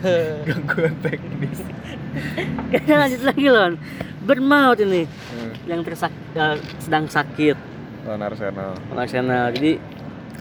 Gangguan 0.47 0.95
teknis. 1.01 1.59
kayaknya 2.71 2.95
lanjut 2.97 3.23
lagi 3.23 3.47
loh. 3.47 3.69
Bournemouth 4.23 4.81
ini 4.81 5.03
Hmm. 5.07 5.53
yang 5.67 5.81
tersak 5.83 6.09
eh, 6.33 6.57
sedang 6.79 7.05
sakit 7.07 7.59
Lawan 8.07 8.23
Arsenal. 8.23 8.73
sama 8.79 9.01
Arsenal. 9.03 9.47
Jadi 9.51 9.77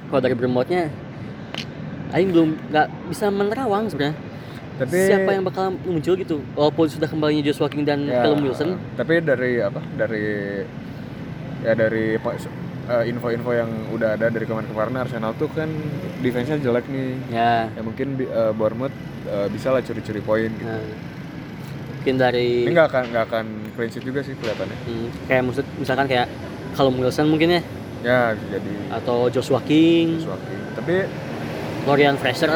kalau 0.07 0.21
dari 0.21 0.33
Bournemouthnya 0.33 0.83
Aing 2.13 2.29
belum 2.31 2.49
nggak 2.69 2.87
bisa 3.09 3.27
menerawang 3.27 3.89
sebenarnya. 3.89 4.15
Tapi 4.75 4.97
Siapa 5.07 5.29
yang 5.31 5.43
bakal 5.43 5.71
muncul 5.81 6.13
gitu? 6.15 6.37
Walaupun 6.53 6.85
sudah 6.85 7.07
kembalinya 7.07 7.41
Joshua 7.41 7.67
King 7.67 7.83
dan 7.83 8.05
ya, 8.05 8.21
Callum 8.21 8.43
Wilson. 8.43 8.75
Tapi 8.93 9.19
dari 9.19 9.59
apa? 9.59 9.79
Dari 9.95 10.25
ya 11.59 11.73
dari 11.73 12.19
eh, 12.87 13.03
info-info 13.07 13.51
yang 13.51 13.69
udah 13.89 14.13
ada 14.13 14.27
dari 14.27 14.43
kemarin-kemarin 14.43 14.95
Arsenal 14.99 15.33
tuh 15.33 15.49
kan 15.49 15.69
defense-nya 16.19 16.57
jelek 16.57 16.85
nih. 16.85 17.17
Ya, 17.29 17.67
Ya 17.69 17.81
mungkin 17.81 18.15
eh, 18.17 18.51
Bournemouth 18.51 18.93
eh, 19.25 19.47
bisa 19.49 19.69
lah 19.69 19.81
curi-curi 19.81 20.19
poin 20.19 20.49
gitu. 20.49 20.65
nah, 20.65 20.81
mungkin 21.95 22.15
dari 22.15 22.63
Ini 22.63 22.71
nggak 22.71 22.87
akan 22.87 23.03
nggak 23.09 23.25
akan 23.25 23.45
clean 23.73 23.89
sheet 23.89 24.03
juga 24.03 24.21
sih 24.21 24.33
kelihatannya. 24.33 24.77
Hmm, 24.83 25.07
kayak 25.25 25.41
maksud 25.43 25.65
misalkan 25.75 26.05
kayak 26.05 26.27
Callum 26.71 26.95
Wilson 26.97 27.27
mungkin 27.27 27.49
ya 27.51 27.61
Ya 27.99 28.19
bisa 28.31 28.47
jadi 28.53 28.71
atau 28.93 29.17
Joshua 29.27 29.57
King, 29.59 30.21
sesuatu. 30.21 30.45
Tapi 30.75 31.09
Florian 31.81 32.13
Fraser 32.15 32.49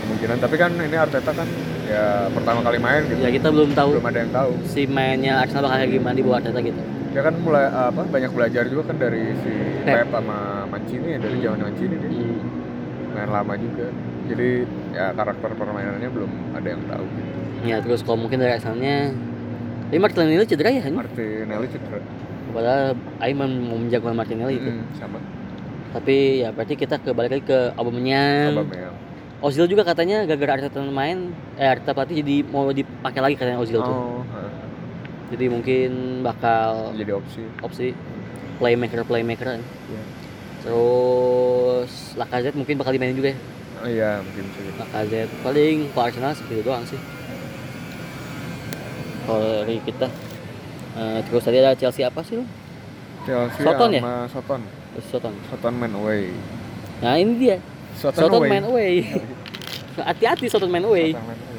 kemungkinan 0.00 0.36
tapi 0.38 0.56
kan 0.56 0.70
ini 0.72 0.92
Arteta 0.94 1.28
kan 1.28 1.48
ya 1.84 2.28
pertama 2.30 2.60
kali 2.60 2.78
main 2.78 3.04
gitu. 3.04 3.20
ya 3.20 3.28
kita 3.30 3.48
belum 3.48 3.70
tahu 3.72 3.90
Belum 3.96 4.06
ada 4.06 4.18
yang 4.18 4.32
tahu. 4.32 4.50
si 4.64 4.82
mainnya 4.86 5.32
Arsenal 5.38 5.64
bakal 5.64 5.76
kayak 5.78 5.92
gimana 5.92 6.14
di 6.14 6.22
bawah 6.22 6.38
Arteta 6.40 6.60
gitu. 6.60 6.80
Ya 7.14 7.22
kan 7.22 7.34
mulai 7.38 7.70
apa 7.70 8.02
banyak 8.02 8.30
belajar 8.34 8.66
juga 8.66 8.90
kan 8.90 8.98
dari 8.98 9.30
si 9.38 9.52
Pep. 9.86 10.02
Pep 10.02 10.08
sama 10.10 10.66
Mancini 10.66 11.14
ya 11.14 11.18
dari 11.22 11.36
Hmm. 11.38 11.44
zaman 11.46 11.58
Mancini 11.70 11.94
dia. 11.98 12.10
Hmm. 12.10 12.62
main 13.14 13.30
lama 13.30 13.54
juga 13.54 13.94
jadi 14.26 14.66
ya 14.90 15.14
karakter 15.14 15.54
permainannya 15.54 16.10
belum 16.10 16.58
ada 16.58 16.66
yang 16.66 16.82
tahu 16.90 17.06
gitu. 17.06 17.30
Ya 17.62 17.76
terus 17.78 18.02
kalau 18.02 18.18
mungkin 18.18 18.42
dari 18.42 18.58
Arsenalnya 18.58 19.14
tapi 19.86 19.98
Martinelli 20.02 20.42
cedera 20.42 20.74
ya 20.74 20.82
kan? 20.82 20.98
Martinelli 20.98 21.66
cedera 21.70 22.02
Padahal 22.50 22.98
Aiman 23.22 23.50
mau 23.70 23.78
menjaga 23.78 24.10
Martinelli 24.10 24.58
itu. 24.58 24.66
Mm, 24.66 24.82
sama 24.98 25.22
Tapi 25.94 26.42
ya 26.42 26.50
berarti 26.50 26.74
kita 26.74 26.98
kembali 26.98 27.28
lagi 27.38 27.44
ke 27.46 27.58
Aubameyang. 27.78 28.58
Aubameyang 28.58 28.94
Ozil 29.44 29.68
juga 29.68 29.84
katanya 29.84 30.24
gara-gara 30.24 30.56
Arteta 30.56 30.80
main, 30.82 31.30
eh 31.54 31.68
Arteta 31.68 31.92
pelatih 31.92 32.18
jadi 32.18 32.48
mau 32.48 32.66
dipakai 32.72 33.20
lagi 33.22 33.36
katanya 33.38 33.60
Ozil 33.60 33.78
tuh. 33.78 33.92
oh 33.92 34.24
heeh. 34.24 34.50
Jadi 35.32 35.44
mungkin 35.48 35.90
bakal 36.20 36.92
jadi 36.92 37.12
opsi 37.16 37.40
opsi 37.64 37.86
playmaker 38.60 39.02
playmaker. 39.08 39.56
Iya. 39.58 40.02
Terus 40.64 42.16
Lacazette 42.16 42.56
mungkin 42.56 42.76
bakal 42.80 42.92
dimainin 42.96 43.16
juga 43.16 43.32
ya. 43.32 43.38
oh 43.84 43.88
iya 43.90 44.10
mungkin 44.24 44.42
bisa 44.48 44.60
jadi. 44.60 44.78
Lacazette 44.80 45.32
paling 45.44 45.76
kalau 45.92 46.04
Arsenal 46.08 46.32
segitu 46.36 46.62
doang 46.64 46.84
sih. 46.88 47.00
Kalau 49.24 49.40
dari 49.40 49.80
kita 49.84 50.08
Eh, 50.94 51.18
terus 51.26 51.42
tadi 51.42 51.58
ada 51.58 51.74
Chelsea 51.74 52.06
apa 52.06 52.22
sih 52.22 52.38
lo? 52.38 52.46
Chelsea 53.26 53.66
Soton 53.66 53.90
ya? 53.98 54.02
Soton 54.30 54.62
Soton. 55.10 55.34
Soton 55.50 55.74
man 55.74 55.90
away 55.98 56.30
Nah 57.02 57.18
ini 57.18 57.34
dia. 57.34 57.58
Soton, 57.98 58.30
Soton 58.30 58.38
away 58.38 58.50
main 58.54 58.62
away. 58.62 58.92
Hati-hati 60.06 60.46
Soton 60.46 60.70
main 60.70 60.86
away. 60.86 61.10
Soton 61.10 61.26
man 61.26 61.34
away 61.34 61.53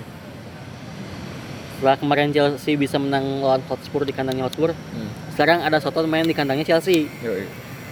Setelah 1.75 1.99
kemarin 1.99 2.31
Chelsea 2.31 2.79
bisa 2.79 2.95
menang 2.95 3.43
lawan 3.43 3.59
Hotspur 3.67 4.07
di 4.07 4.15
kandangnya 4.15 4.47
Hotspur, 4.47 4.71
hmm. 4.71 5.35
sekarang 5.35 5.59
ada 5.61 5.77
Soton 5.83 6.07
main 6.07 6.23
di 6.23 6.31
kandangnya 6.31 6.63
Chelsea. 6.63 7.11
Yoi. 7.19 7.45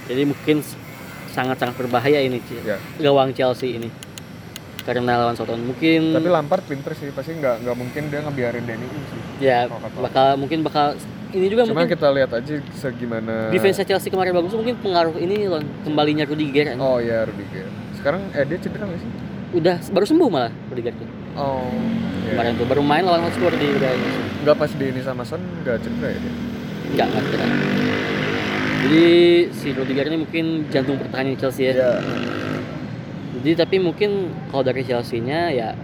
Jadi 0.07 0.23
mungkin 0.23 0.63
sangat-sangat 1.31 1.75
berbahaya 1.75 2.21
ini 2.21 2.39
Ya. 2.63 2.77
gawang 3.01 3.35
Chelsea 3.35 3.75
ini. 3.75 3.91
Karena 4.83 5.15
lawan 5.15 5.35
Soton 5.35 5.63
mungkin 5.63 6.11
tapi 6.11 6.27
Lampard 6.27 6.63
pinter 6.67 6.91
sih 6.91 7.07
pasti 7.15 7.39
nggak 7.39 7.63
nggak 7.63 7.75
mungkin 7.79 8.03
dia 8.11 8.19
ngebiarin 8.19 8.67
Ings 8.67 9.07
sih 9.15 9.21
ya 9.39 9.71
bakal 9.71 10.35
mungkin 10.35 10.59
bakal 10.59 10.99
ini 11.31 11.47
juga 11.47 11.63
Cuma 11.63 11.87
mungkin 11.87 11.95
kita 11.95 12.07
lihat 12.11 12.31
aja 12.35 12.59
segimana 12.75 13.47
defense 13.47 13.79
Chelsea 13.87 14.11
kemarin 14.11 14.35
bagus 14.35 14.51
mungkin 14.51 14.75
pengaruh 14.83 15.15
ini 15.17 15.47
loh 15.47 15.63
kembalinya 15.87 16.27
Rudiger 16.27 16.75
kan. 16.75 16.77
Oh 16.83 16.99
iya 16.99 17.23
Rudiger. 17.23 17.63
Sekarang 17.95 18.27
eh 18.35 18.43
dia 18.43 18.59
cedera 18.59 18.83
nggak 18.85 18.99
sih? 18.99 19.09
Udah 19.53 19.77
baru 19.93 20.05
sembuh 20.09 20.29
malah 20.33 20.51
Rudiger 20.73 20.93
tuh. 20.97 21.09
Oh. 21.37 21.69
Kemarin 22.25 22.57
tuh 22.57 22.65
baru 22.65 22.81
main 22.81 23.05
lawan 23.05 23.29
Hotspur 23.29 23.53
di 23.53 23.69
udah 23.69 23.93
Nggak 24.41 24.55
pas 24.57 24.71
di 24.73 24.85
ini 24.89 25.01
sama 25.05 25.21
Son 25.21 25.41
nggak 25.61 25.77
cedera 25.81 26.09
ya 26.09 26.19
dia? 26.19 26.33
enggak 26.93 27.07
enggak 27.09 27.23
cedera. 27.29 27.45
Jadi 28.83 29.05
si 29.55 29.67
Rudiger 29.71 30.05
ini 30.11 30.17
mungkin 30.25 30.45
jantung 30.73 30.97
pertahanan 30.99 31.37
Chelsea 31.37 31.69
ya. 31.69 31.73
Iya. 31.77 31.91
Jadi 33.39 33.51
tapi 33.57 33.75
mungkin 33.77 34.33
kalau 34.49 34.63
dari 34.65 34.81
Chelsea-nya 34.85 35.53
ya 35.53 35.77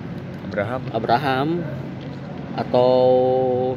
Abraham. 0.49 0.81
Abraham 0.91 1.47
atau 2.57 2.91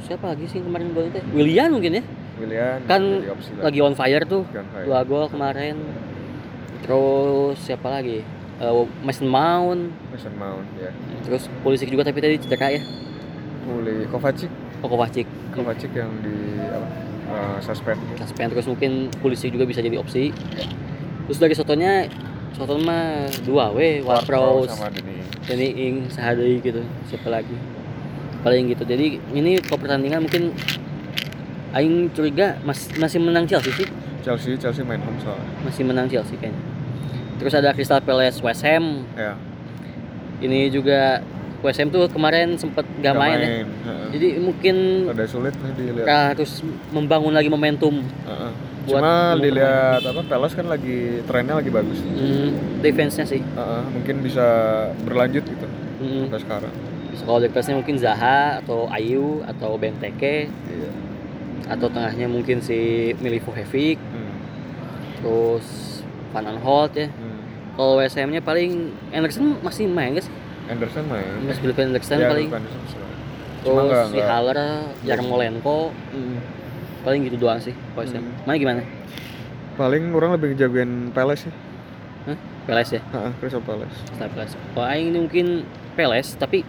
siapa 0.02 0.32
lagi 0.32 0.48
sih 0.48 0.64
kemarin 0.64 0.96
golnya 0.96 1.20
teh? 1.20 1.24
Willian 1.36 1.70
mungkin 1.70 2.00
ya. 2.00 2.04
Willian 2.40 2.80
Kan. 2.88 3.22
Lagi 3.60 3.78
on 3.84 3.94
fire 3.94 4.24
tuh. 4.24 4.48
Dua 4.88 5.04
gol 5.04 5.28
kemarin. 5.28 5.76
Terus 6.82 7.60
siapa 7.62 7.86
lagi? 7.92 8.41
Eh, 8.60 8.84
Mason 9.06 9.28
Mount. 9.28 9.90
Mason 10.12 10.34
Mount 10.36 10.66
ya. 10.76 10.90
Terus 11.24 11.48
Pulisic 11.64 11.88
juga 11.88 12.04
tapi 12.04 12.20
tadi 12.20 12.36
cedera 12.36 12.68
ya. 12.68 12.82
Mulai 13.64 14.04
Kovacic. 14.10 14.50
Oh 14.82 14.88
Kovacic. 14.90 15.26
Kovacic 15.54 15.90
yang 15.94 16.12
di 16.20 16.58
apa? 16.68 16.86
eh, 17.32 17.56
suspend. 17.64 17.98
Suspend 18.20 18.48
terus 18.52 18.66
mungkin 18.68 19.08
Pulisic 19.22 19.54
juga 19.54 19.64
bisa 19.64 19.80
jadi 19.80 19.96
opsi. 19.96 20.34
Terus 21.30 21.38
dari 21.38 21.54
Sotonya 21.56 22.06
Soton 22.52 22.84
mah 22.84 23.32
dua 23.48 23.72
we, 23.72 24.04
Ward-Prowse, 24.04 24.76
sama 24.76 24.92
Denny. 24.92 25.24
Danny 25.48 25.68
Ings, 25.72 26.12
Sahadei 26.20 26.60
gitu. 26.60 26.84
Siapa 27.08 27.32
lagi? 27.32 27.56
Paling 28.44 28.68
gitu. 28.68 28.84
Jadi 28.84 29.16
ini 29.32 29.56
kalau 29.64 29.80
pertandingan 29.80 30.28
mungkin 30.28 30.52
Aing 31.72 32.12
curiga 32.12 32.60
mas, 32.68 32.92
masih 33.00 33.16
menang 33.16 33.48
Chelsea 33.48 33.72
sih. 33.72 33.88
Chelsea 34.20 34.60
Chelsea 34.60 34.84
main 34.84 35.00
home 35.00 35.16
soalnya. 35.24 35.48
Masih 35.64 35.82
menang 35.88 36.04
Chelsea 36.04 36.36
kayaknya. 36.36 36.60
Terus 37.36 37.54
ada 37.54 37.72
Crystal 37.72 38.00
Palace 38.00 38.38
West 38.38 38.62
Ham. 38.62 39.04
Ya. 39.12 39.34
Ini 40.40 40.68
juga 40.68 41.22
West 41.60 41.78
Ham 41.78 41.88
tuh 41.88 42.06
kemarin 42.08 42.54
sempet 42.56 42.82
gak 42.98 43.14
main 43.14 43.38
ya. 43.38 43.48
Heeh. 43.62 44.06
Jadi 44.10 44.28
mungkin 44.38 44.76
Ada 45.08 45.24
sulit 45.24 45.54
nih 45.54 45.72
dilihat. 45.72 46.34
harus 46.34 46.60
membangun 46.90 47.30
lagi 47.30 47.46
momentum 47.46 48.02
Heeh. 48.02 48.52
buat 48.82 48.98
Cuma 48.98 49.12
dilihat 49.38 50.02
apa 50.02 50.20
Palace 50.24 50.52
kan 50.52 50.66
lagi 50.66 51.22
trennya 51.22 51.54
lagi 51.54 51.70
bagus. 51.70 52.02
hmm, 52.02 52.82
defense-nya 52.82 53.24
sih. 53.24 53.38
Heeh, 53.40 53.82
mungkin 53.88 54.20
bisa 54.20 54.46
berlanjut 55.02 55.44
gitu 55.44 55.66
Hmm. 55.98 56.26
sampai 56.26 56.40
sekarang. 56.40 56.72
Kalau 57.14 57.38
defense-nya 57.38 57.76
mungkin 57.76 57.94
Zaha 57.96 58.58
atau 58.58 58.90
Ayu 58.90 59.46
atau 59.46 59.78
Benteke 59.78 60.50
Iya. 60.50 60.90
atau 61.68 61.86
tengahnya 61.86 62.26
mungkin 62.26 62.58
si 62.58 62.74
Milivojevic 63.16 64.02
Hmm. 64.02 64.34
terus 65.16 65.66
Van 66.32 66.42
Aanholt 66.42 66.96
ya. 66.96 67.06
Hmm. 67.72 67.74
Kalau 67.74 67.96
West 67.96 68.14
Ham-nya 68.14 68.40
paling 68.40 68.70
Anderson 69.10 69.56
masih 69.60 69.88
main 69.88 70.12
guys. 70.12 70.28
Anderson 70.64 71.04
main. 71.06 71.24
Mas 71.42 71.56
Philip 71.56 71.74
Anderson 71.74 72.18
Ya, 72.18 72.28
paling. 72.28 72.48
Anderson. 72.48 73.00
Cuma 73.62 73.80
Terus 73.84 74.10
si 74.10 74.20
Haller, 74.20 74.58
Yarmolenko, 75.02 75.94
Hmm. 76.12 76.36
paling 77.00 77.24
gitu 77.24 77.36
doang 77.38 77.58
sih 77.58 77.72
Ham. 78.12 78.20
Hmm. 78.20 78.44
Mana 78.44 78.56
gimana? 78.58 78.82
Paling 79.72 80.12
orang 80.12 80.36
lebih 80.36 80.52
ngejagoin 80.52 81.10
Palace 81.10 81.48
ya. 81.48 81.54
Peles 82.62 82.94
ya, 82.94 83.02
Heeh, 83.02 83.32
Crystal 83.42 83.58
Palace. 83.58 83.90
setelah 84.06 84.30
Peles. 84.30 84.54
Kalau 84.54 84.86
Aing 84.86 85.10
ini 85.10 85.18
mungkin 85.18 85.46
Peles, 85.98 86.38
tapi 86.38 86.62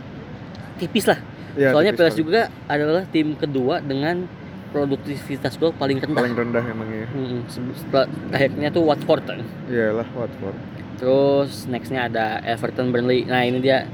tipis 0.76 1.06
lah. 1.06 1.22
Ya, 1.54 1.70
Soalnya 1.70 1.94
tipis 1.94 2.00
Peles 2.02 2.14
paling- 2.14 2.26
juga 2.26 2.42
adalah 2.66 3.04
tim 3.06 3.38
kedua 3.38 3.78
dengan 3.78 4.26
produktivitas 4.74 5.54
gol 5.56 5.70
paling 5.72 6.02
rendah. 6.02 6.18
paling 6.18 6.34
rendah 6.34 6.66
emang 6.66 6.90
ya. 6.90 7.06
Mm-mm. 7.06 7.46
Setelah 7.46 8.10
akhirnya 8.34 8.74
tuh 8.74 8.82
Watford. 8.82 9.22
Iyalah 9.70 10.08
Watford. 10.18 10.58
Terus 10.98 11.66
nextnya 11.68 12.08
ada 12.08 12.40
Everton 12.46 12.94
Burnley. 12.94 13.26
Nah 13.26 13.44
ini 13.44 13.60
dia 13.60 13.86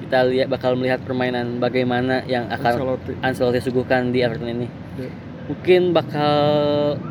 kita 0.00 0.26
lihat 0.28 0.48
bakal 0.52 0.76
melihat 0.76 1.00
permainan 1.02 1.58
bagaimana 1.58 2.22
yang 2.28 2.46
akan 2.50 2.72
Ancelotti. 2.78 3.12
Ancelotti 3.20 3.60
suguhkan 3.62 4.12
di 4.12 4.20
Everton 4.22 4.50
ini. 4.50 4.68
Ya. 5.00 5.10
Mungkin 5.44 5.92
bakal 5.92 6.34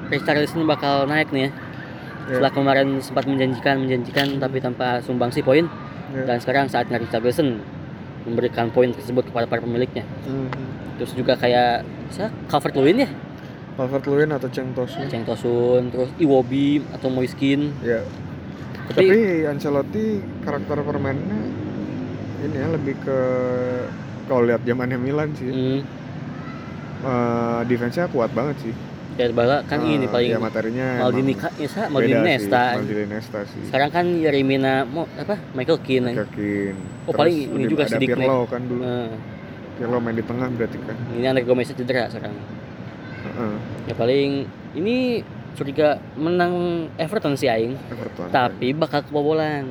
Richarlison 0.10 0.66
bakal 0.66 1.06
naik 1.06 1.30
nih 1.30 1.48
ya. 1.48 1.52
Ya. 1.52 2.40
Setelah 2.40 2.54
kemarin 2.56 2.88
sempat 3.04 3.28
menjanjikan 3.28 3.84
menjanjikan 3.84 4.40
tapi 4.40 4.64
tanpa 4.64 5.04
sumbangsi 5.04 5.44
poin 5.44 5.68
Ya. 6.14 6.30
dan 6.30 6.38
sekarang 6.38 6.70
saatnya 6.70 7.02
Richarlison 7.02 7.58
memberikan 8.24 8.70
poin 8.72 8.94
tersebut 8.94 9.28
kepada 9.28 9.50
para 9.50 9.60
pemiliknya. 9.60 10.06
Mhm. 10.30 10.48
Terus 11.02 11.12
juga 11.18 11.34
kayak 11.34 11.84
saya 12.14 12.30
Calvert 12.48 12.78
Lewin 12.78 13.04
ya, 13.04 13.10
Calvert 13.76 14.06
Lewin 14.06 14.30
atau 14.30 14.46
Cheng 14.54 14.72
Tosun. 14.78 15.10
Cheng 15.10 15.26
Tosun, 15.26 15.90
terus 15.90 16.14
Iwobi 16.22 16.86
atau 16.94 17.10
Moiskin. 17.10 17.74
Ya. 17.82 18.06
Tapi, 18.86 19.00
Tapi 19.02 19.20
Ancelotti 19.48 20.06
karakter 20.44 20.78
permainnya 20.82 21.40
ini 22.44 22.52
ya 22.54 22.68
lebih 22.70 22.96
ke 23.00 23.20
kalau 24.26 24.44
lihat 24.44 24.62
zamannya 24.62 24.98
Milan 24.98 25.32
sih. 25.34 25.48
hmm, 25.48 25.80
eh, 27.02 27.60
defense-nya 27.66 28.08
kuat 28.08 28.32
banget 28.32 28.58
sih. 28.62 28.76
ya 29.14 29.30
bala 29.30 29.62
kan 29.64 29.78
Eh, 29.80 29.94
ini 29.94 30.10
paling 30.10 30.26
ya 30.28 30.42
materinya 30.42 31.06
Maldini 31.06 31.38
ya, 31.38 31.70
Sa, 31.70 31.86
beda 31.86 31.94
Maldini 31.94 32.22
Nesta. 32.26 32.64
Maldini 32.74 33.06
Nesta 33.06 33.40
sih. 33.46 33.62
Sekarang 33.64 33.94
kan 33.94 34.06
Yeremina 34.10 34.84
mau 34.84 35.06
apa 35.14 35.38
Michael 35.54 35.80
Keane. 35.80 36.12
ya. 36.12 36.26
Yakin. 36.26 36.74
Oh, 37.06 37.14
paling 37.14 37.36
ini 37.54 37.64
juga 37.68 37.86
ada 37.86 37.94
si 37.94 38.02
Dick 38.02 38.10
Pirlo 38.10 38.50
kan 38.50 38.62
dulu. 38.66 38.82
Nah, 38.82 39.14
Pirlo 39.78 39.98
main 40.02 40.18
di 40.18 40.26
tengah 40.26 40.50
berarti 40.50 40.78
kan. 40.82 40.98
ini 41.14 41.26
Andre 41.26 41.46
Gomez 41.46 41.70
cedera 41.70 42.10
sekarang. 42.10 42.34
Heeh, 43.24 43.54
Ya 43.86 43.94
paling 43.94 44.30
ini 44.74 45.22
curiga 45.54 45.88
menang 46.14 46.54
Everton 46.96 47.34
sih 47.34 47.48
aing, 47.48 47.74
Everton. 47.88 48.28
tapi 48.30 48.72
bakal 48.72 49.02
kebobolan. 49.02 49.66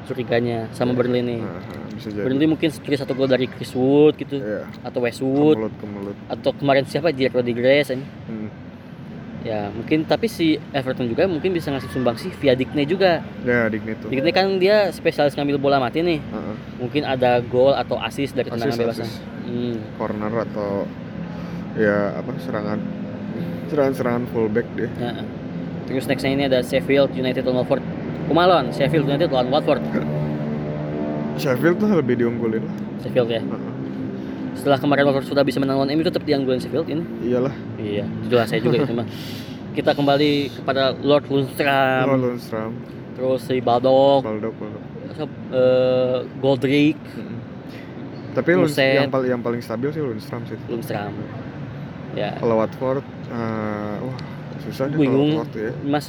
Curiganya 0.00 0.66
sama 0.72 0.90
Burnley 0.90 1.22
nih. 1.22 1.38
Heeh, 1.38 1.94
bisa 1.94 2.08
jadi. 2.10 2.24
Burnley 2.24 2.48
mungkin 2.48 2.66
curi 2.72 2.96
satu 2.96 3.12
gol 3.12 3.28
dari 3.28 3.46
Chris 3.46 3.70
Wood 3.72 4.18
gitu 4.18 4.42
Iya, 4.42 4.66
atau 4.82 4.98
Westwood 5.00 5.54
mulut 5.54 5.74
ke 5.76 5.86
mulut. 5.86 6.16
atau 6.26 6.50
kemarin 6.50 6.82
siapa 6.82 7.12
Jack 7.12 7.30
Rodriguez 7.30 7.94
ini. 7.94 8.02
Hmm. 8.26 8.48
Ya 9.40 9.70
mungkin 9.70 10.04
tapi 10.04 10.26
si 10.26 10.58
Everton 10.70 11.06
juga 11.06 11.24
mungkin 11.24 11.54
bisa 11.54 11.70
ngasih 11.70 11.88
sumbangsi 11.88 12.28
via 12.34 12.52
Digne 12.52 12.82
juga. 12.84 13.22
Ya, 13.40 13.70
Dignito. 13.70 14.10
Digne 14.10 14.28
kan 14.30 14.50
dia 14.58 14.90
spesialis 14.90 15.32
ngambil 15.32 15.56
bola 15.56 15.78
mati 15.78 16.02
nih. 16.02 16.18
Heeh. 16.18 16.54
Mungkin 16.76 17.02
ada 17.06 17.38
gol 17.40 17.72
atau 17.72 17.94
assist 17.96 18.34
dari 18.34 18.50
tendangan 18.50 18.76
bebasnya. 18.76 19.08
Hmm. 19.46 19.78
corner 19.94 20.32
atau 20.44 20.84
ya 21.74 22.18
apa 22.18 22.34
serangan 22.40 22.78
serangan-serangan 23.70 24.26
fullback 24.28 24.66
deh. 24.74 24.90
Ya. 24.92 25.22
Terus 25.86 26.04
nextnya 26.06 26.30
ini 26.30 26.44
ada 26.44 26.60
Sheffield 26.60 27.10
United 27.12 27.42
lawan 27.42 27.62
Watford. 27.62 27.82
Kumalon, 28.26 28.70
Sheffield 28.70 29.06
United 29.06 29.30
lawan 29.30 29.48
Watford. 29.48 29.82
Sheffield 31.34 31.76
tuh 31.78 31.88
lebih 31.90 32.20
diunggulin. 32.20 32.62
Sheffield 33.00 33.30
ya. 33.30 33.40
Heeh. 33.40 33.72
Setelah 34.52 34.76
kemarin 34.76 35.08
Watford 35.08 35.26
sudah 35.26 35.40
bisa 35.40 35.56
menang 35.56 35.80
lawan 35.80 35.90
MU 35.90 36.04
tetap 36.04 36.20
dianggulin 36.22 36.60
Sheffield 36.60 36.86
ini. 36.86 37.02
Iyalah. 37.24 37.54
Iya, 37.76 38.04
jelas 38.28 38.46
saya 38.46 38.60
juga 38.60 38.76
itu 38.78 38.92
mah. 38.92 39.08
Kita 39.70 39.94
kembali 39.94 40.30
kepada 40.52 40.92
Lord 40.98 41.30
Lundstram, 41.30 42.04
Oh, 42.04 42.18
Lundstram, 42.18 42.74
terus 43.14 43.46
si 43.46 43.62
Baldock, 43.62 44.26
Baldock, 44.26 44.54
Baldock. 44.58 44.84
eh 45.54 46.18
Goldrick, 46.38 46.98
Mm-mm. 46.98 47.38
Tapi 48.30 48.50
Buset. 48.54 48.98
yang 49.00 49.10
paling 49.10 49.30
yang 49.30 49.42
paling 49.42 49.58
stabil 49.58 49.90
sih 49.90 50.02
Lundstram 50.02 50.42
sih. 50.44 50.58
Lundstram. 50.66 51.14
Ya, 52.10 52.34
Kalau 52.36 52.58
Watford, 52.58 53.04
eh, 53.30 53.96
wah 54.02 54.16
susah 54.60 54.90
deh 54.90 54.98
Bingung. 54.98 55.38
Watford 55.38 55.54
ya. 55.56 55.70
Mas 55.84 56.06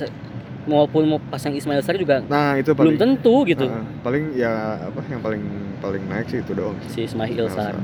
maupun 0.61 1.03
mau 1.07 1.19
pasang 1.29 1.57
Ismail 1.57 1.81
Sarr 1.81 1.97
juga 1.97 2.21
Nah 2.21 2.53
itu 2.53 2.69
belum 2.71 2.93
paling 2.93 2.97
tentu 2.97 3.35
gitu. 3.45 3.65
Heeh, 3.65 3.85
paling 4.01 4.23
ya 4.33 4.77
apa 4.77 5.01
yang 5.09 5.21
paling 5.21 5.41
paling 5.77 6.03
naik 6.05 6.29
sih 6.29 6.39
itu 6.39 6.53
doang. 6.53 6.77
Si 6.85 7.05
Ismail. 7.05 7.49
Sarr. 7.49 7.77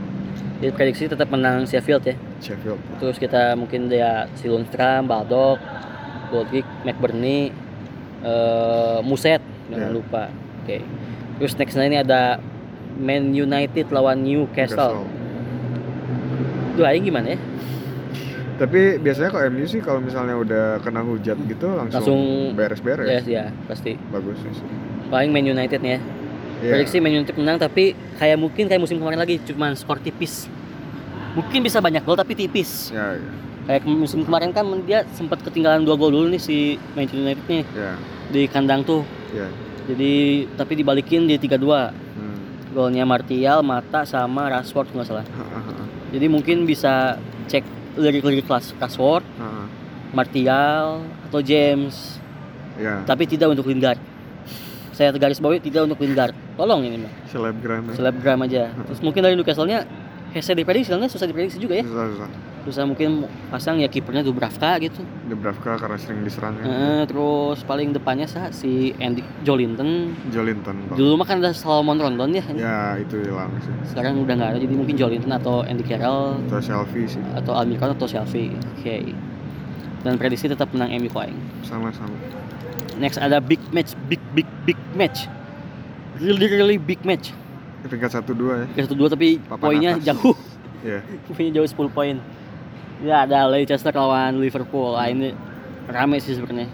Jadi 0.57 0.71
prediksi 0.73 1.05
tetap 1.05 1.29
menang 1.29 1.65
Sheffield 1.65 2.01
ya. 2.01 2.15
Sheffield. 2.41 2.81
Terus 2.97 3.17
kita 3.17 3.53
mungkin 3.53 3.89
dia 3.89 4.25
si 4.33 4.49
Lundstram, 4.49 5.05
Baldock, 5.05 5.61
Goldrick, 6.29 6.65
McBurney, 6.81 7.53
eh 8.21 8.99
Muset 9.01 9.41
jangan 9.69 9.89
Ya. 9.89 9.93
lupa. 9.93 10.23
Oke. 10.61 10.81
Terus 11.37 11.53
nextnya 11.53 11.85
ini 11.85 11.97
ada 11.97 12.41
Man 12.97 13.29
United 13.29 13.93
lawan 13.93 14.25
Newcastle. 14.25 15.05
Itu 16.73 16.81
aing 16.81 17.05
gimana 17.05 17.33
ya? 17.33 17.39
Tapi 18.57 18.97
biasanya 18.97 19.29
kalau 19.29 19.45
MU 19.53 19.65
sih 19.69 19.81
kalau 19.85 20.01
misalnya 20.01 20.33
udah 20.33 20.65
kena 20.81 21.05
hujat 21.05 21.37
gitu 21.45 21.67
langsung, 21.77 21.93
Langsung 22.01 22.21
beres-beres. 22.57 23.05
Ya, 23.05 23.21
ya 23.21 23.45
pasti. 23.69 23.93
Bagus 24.09 24.41
sih. 24.41 24.65
Paling 25.13 25.29
Man 25.29 25.45
United 25.45 25.77
nih 25.77 25.91
ya. 25.93 25.99
Iya. 26.57 26.71
Prediksi 26.73 26.97
Man 26.97 27.13
United 27.13 27.37
menang 27.37 27.61
tapi 27.61 27.93
kayak 28.17 28.37
mungkin 28.41 28.65
kayak 28.65 28.81
musim 28.81 28.97
kemarin 28.97 29.21
lagi 29.21 29.37
cuman 29.45 29.77
skor 29.77 30.01
tipis. 30.01 30.49
Mungkin 31.37 31.61
bisa 31.61 31.77
banyak 31.77 32.01
gol 32.01 32.17
tapi 32.17 32.33
tipis. 32.33 32.89
Ya, 32.89 33.13
ya, 33.13 33.29
Kayak 33.69 33.85
musim 33.85 34.25
kemarin 34.25 34.49
kan 34.49 34.65
dia 34.89 35.05
sempat 35.13 35.37
ketinggalan 35.45 35.85
dua 35.85 35.93
gol 35.93 36.09
dulu 36.09 36.25
nih 36.33 36.41
si 36.41 36.81
Manchester 36.97 37.21
United 37.21 37.45
nih 37.45 37.63
ya, 37.77 37.93
di 38.33 38.41
kandang 38.49 38.81
tuh. 38.81 39.05
ya. 39.37 39.45
Jadi 39.87 40.43
tapi 40.57 40.73
dibalikin 40.75 41.29
di 41.29 41.37
3-2. 41.37 41.61
Hmm. 42.17 42.37
Golnya 42.73 43.05
Martial, 43.05 43.61
Mata 43.61 44.03
sama 44.03 44.49
Rashford 44.49 44.91
nggak 44.91 45.07
salah. 45.07 45.25
Jadi 46.11 46.25
mungkin 46.25 46.65
bisa 46.65 47.15
cek 47.47 47.76
lirik-lirik 47.97 48.45
kelas 48.45 48.77
Rashford, 48.77 49.25
Ha-ha. 49.37 49.63
Martial 50.13 51.03
atau 51.27 51.39
James, 51.43 52.21
Ya, 52.77 53.01
tapi 53.09 53.25
tidak 53.25 53.57
untuk 53.57 53.65
Lingard. 53.65 53.97
Saya 54.93 55.09
garis 55.13 55.41
bawahi 55.41 55.57
tidak 55.57 55.89
untuk 55.89 55.97
Lingard. 55.97 56.33
Tolong 56.53 56.85
ini 56.85 56.97
mah. 57.01 57.13
selebgram. 57.29 57.89
ya. 57.89 57.93
Selebgram 57.97 58.39
aja. 58.45 58.63
Terus 58.69 59.01
mungkin 59.01 59.21
dari 59.21 59.33
Newcastle-nya 59.33 59.85
Hese 60.29 60.53
diprediksi, 60.53 60.93
soalnya 60.93 61.09
susah 61.09 61.25
diprediksi 61.25 61.57
juga 61.57 61.81
ya. 61.81 61.85
Susah, 61.85 62.05
susah. 62.13 62.29
Susah 62.67 62.83
mungkin 62.83 63.23
pasang 63.47 63.79
ya 63.79 63.87
kipernya 63.87 64.19
Dubravka 64.21 64.75
gitu. 64.77 64.99
Dubravka 65.23 65.79
karena 65.79 65.95
sering 65.95 66.19
diserang 66.21 66.59
ya. 66.59 66.67
Heeh, 66.67 67.01
terus 67.07 67.63
paling 67.63 67.95
depannya 67.95 68.27
sah 68.27 68.51
si 68.51 68.91
Andy 68.99 69.23
Jolinton. 69.41 70.11
Jolinton. 70.27 70.75
Bang. 70.83 70.99
Dulu 70.99 71.15
mah 71.15 71.23
kan 71.23 71.39
ada 71.39 71.55
Salomon 71.55 71.95
Rondon 71.95 72.35
ya. 72.35 72.43
Ya, 72.51 72.79
itu 72.99 73.23
hilang 73.23 73.55
sih. 73.63 73.71
Sekarang 73.87 74.19
udah 74.19 74.35
nggak 74.35 74.49
ada 74.51 74.59
jadi 74.59 74.75
mungkin 74.75 74.99
Jolinton 74.99 75.31
atau 75.31 75.63
Andy 75.63 75.87
Carroll 75.87 76.43
Atau 76.43 76.59
selfie 76.59 77.07
sih. 77.07 77.23
atau 77.31 77.55
Almiron 77.55 77.95
atau 77.95 78.03
Shelby. 78.03 78.51
Oke. 78.75 79.15
Dan 80.03 80.19
prediksi 80.19 80.51
tetap 80.51 80.67
menang 80.75 80.91
MU 80.99 81.07
Koeng. 81.07 81.39
Sama-sama. 81.63 82.11
Next 82.99 83.15
ada 83.15 83.39
big 83.39 83.63
match, 83.71 83.95
big 84.11 84.19
big 84.35 84.47
big 84.67 84.79
match. 84.91 85.31
Really 86.19 86.51
really 86.51 86.75
big 86.75 86.99
match. 87.07 87.31
Peringkat 87.87 88.11
satu 88.11 88.35
dua 88.35 88.65
ya. 88.65 88.75
Ke 88.75 88.83
satu 88.83 88.97
dua 88.99 89.07
tapi 89.07 89.39
Papan 89.39 89.63
poinnya 89.63 89.91
atas. 89.95 90.03
jauh. 90.03 90.35
Iya. 90.83 90.99
Poinnya 91.31 91.51
jauh 91.57 91.65
10 91.65 91.89
poin. 91.89 92.15
Ya 93.03 93.29
ada 93.29 93.45
Leicester 93.45 93.93
lawan 93.93 94.41
Liverpool. 94.41 94.97
Ah, 94.97 95.09
ini 95.09 95.33
rame 95.85 96.17
sih 96.17 96.33
sebenarnya. 96.33 96.69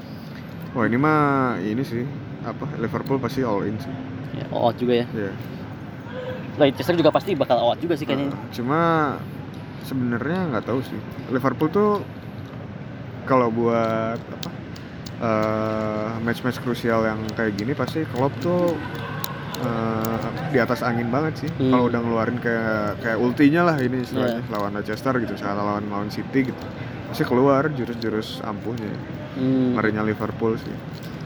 Wah 0.73 0.87
ini 0.87 0.97
mah 0.97 1.59
ini 1.61 1.83
sih 1.85 2.07
apa 2.43 2.65
Liverpool 2.79 3.19
pasti 3.19 3.45
all 3.45 3.67
in 3.67 3.75
sih. 3.77 3.91
Ya, 4.33 4.45
out 4.49 4.75
juga 4.79 5.03
ya. 5.03 5.05
Iya. 5.13 5.33
Leicester 6.57 6.95
juga 6.95 7.11
pasti 7.11 7.35
bakal 7.35 7.59
out 7.59 7.77
juga 7.83 7.99
sih 7.99 8.07
kayaknya. 8.07 8.31
Uh, 8.33 8.49
cuma 8.55 8.79
sebenarnya 9.83 10.39
nggak 10.53 10.65
tahu 10.65 10.79
sih. 10.81 10.99
Liverpool 11.29 11.69
tuh 11.69 11.91
kalau 13.23 13.47
buat 13.47 14.19
apa 14.19 14.49
eh, 15.23 16.09
match-match 16.27 16.59
krusial 16.59 17.07
yang 17.07 17.23
kayak 17.39 17.55
gini 17.55 17.71
pasti 17.71 18.03
Klopp 18.11 18.35
tuh 18.43 18.75
eh, 19.63 20.19
di 20.49 20.59
atas 20.59 20.79
angin 20.81 21.07
banget 21.07 21.33
sih. 21.41 21.49
Hmm. 21.55 21.71
Kalau 21.71 21.83
udah 21.87 21.99
ngeluarin 21.99 22.37
kayak 22.37 22.99
kayak 22.99 23.17
ultinya 23.17 23.61
lah 23.65 23.77
ini 23.77 24.03
istilahnya 24.03 24.39
Iya. 24.39 24.51
lawan 24.51 24.71
Leicester 24.73 25.13
gitu, 25.17 25.33
saat 25.33 25.55
lawan 25.55 25.87
lawan 25.87 26.07
City 26.07 26.47
gitu. 26.47 26.63
Pasti 27.07 27.23
keluar 27.23 27.69
jurus-jurus 27.69 28.41
ampuhnya. 28.41 28.91
Hmm. 29.33 29.73
Ngerinya 29.73 30.03
Liverpool 30.03 30.57
sih. 30.57 30.75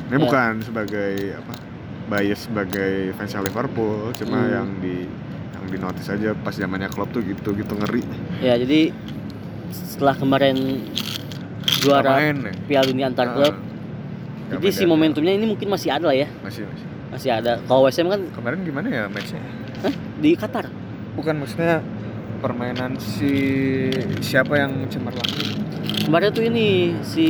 Ini 0.08 0.16
Ya. 0.16 0.22
bukan 0.22 0.52
sebagai 0.62 1.12
apa 1.36 1.54
bias 2.08 2.48
sebagai 2.48 3.12
fansnya 3.14 3.44
Liverpool, 3.44 4.16
cuma 4.16 4.40
Hmm. 4.40 4.54
yang 4.54 4.68
di 4.80 4.96
yang 5.52 5.66
di 5.68 5.78
notice 5.78 6.08
aja 6.08 6.32
pas 6.34 6.54
zamannya 6.54 6.88
Klopp 6.88 7.12
tuh 7.12 7.20
gitu 7.20 7.52
gitu 7.52 7.74
ngeri. 7.76 8.00
Ya 8.40 8.56
jadi 8.56 8.96
setelah 9.70 10.16
kemarin 10.16 10.88
juara 11.84 12.16
main 12.16 12.38
ya. 12.42 12.54
Piala 12.64 12.86
Dunia 12.88 13.06
antar 13.08 13.28
Ah, 13.28 13.34
klub, 13.36 13.56
nggak 14.48 14.56
jadi 14.56 14.68
si 14.72 14.84
momentumnya 14.86 15.36
ini 15.36 15.46
mungkin 15.46 15.68
masih 15.68 15.92
ada 15.92 16.08
lah 16.08 16.16
ya, 16.16 16.32
masih 16.40 16.64
masih. 16.64 16.87
Masih 17.10 17.32
ada. 17.32 17.60
Kalau 17.64 17.86
West 17.86 17.98
Ham 17.98 18.10
kan 18.10 18.22
Kemarin 18.32 18.60
gimana 18.64 18.88
ya 18.88 19.04
matchnya? 19.08 19.42
hah, 19.84 19.94
di 20.18 20.32
Qatar. 20.34 20.66
Bukan 21.16 21.36
maksudnya 21.40 21.82
permainan 22.38 22.98
si 22.98 23.32
siapa 24.22 24.58
yang 24.58 24.86
cemerlang? 24.90 25.26
Kemarin 26.08 26.30
tuh 26.32 26.46
ini 26.46 26.96
si 27.04 27.28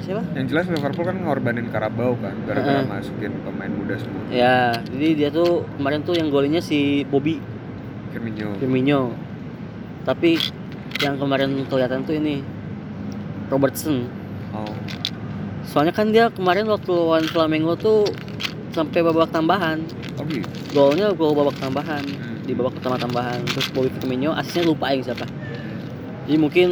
siapa? 0.00 0.24
Yang 0.32 0.46
jelas 0.54 0.64
Liverpool 0.70 1.04
kan 1.04 1.16
ngorbanin 1.18 1.68
Karabau 1.68 2.16
kan 2.16 2.32
gara-gara 2.46 2.80
Heeh. 2.80 2.88
masukin 2.88 3.32
pemain 3.44 3.68
muda 3.68 3.94
semua. 4.00 4.22
Ya, 4.32 4.72
jadi 4.88 5.08
dia 5.12 5.28
tuh 5.28 5.66
kemarin 5.76 6.00
tuh 6.02 6.16
yang 6.16 6.32
golnya 6.32 6.62
si 6.62 7.04
Bobby 7.04 7.36
Firmino. 8.08 8.56
Firmino. 8.56 9.00
Tapi 10.08 10.40
yang 11.04 11.20
kemarin 11.20 11.52
kelihatan 11.68 12.00
tuh 12.02 12.16
ini 12.16 12.40
Robertson. 13.52 14.08
Oh. 14.56 14.72
Soalnya 15.68 15.92
kan 15.92 16.08
dia 16.08 16.32
kemarin 16.32 16.64
waktu 16.64 16.88
lawan 16.88 17.28
Flamengo 17.28 17.76
tuh 17.76 18.08
sampai 18.70 19.00
babak 19.00 19.28
tambahan. 19.28 19.78
Oh 20.14 20.24
gitu. 20.24 20.46
Golnya 20.70 21.10
gol 21.10 21.32
babak 21.32 21.56
tambahan 21.56 22.02
Hmm. 22.02 22.42
di 22.42 22.52
babak 22.52 22.76
pertama 22.76 22.96
tambahan. 22.96 23.40
Terus 23.46 23.68
Bobby 23.70 23.90
Firmino 23.92 24.32
asisnya 24.32 24.64
lupa 24.64 24.88
yang 24.88 25.02
siapa. 25.02 25.24
Jadi 26.24 26.36
mungkin 26.36 26.68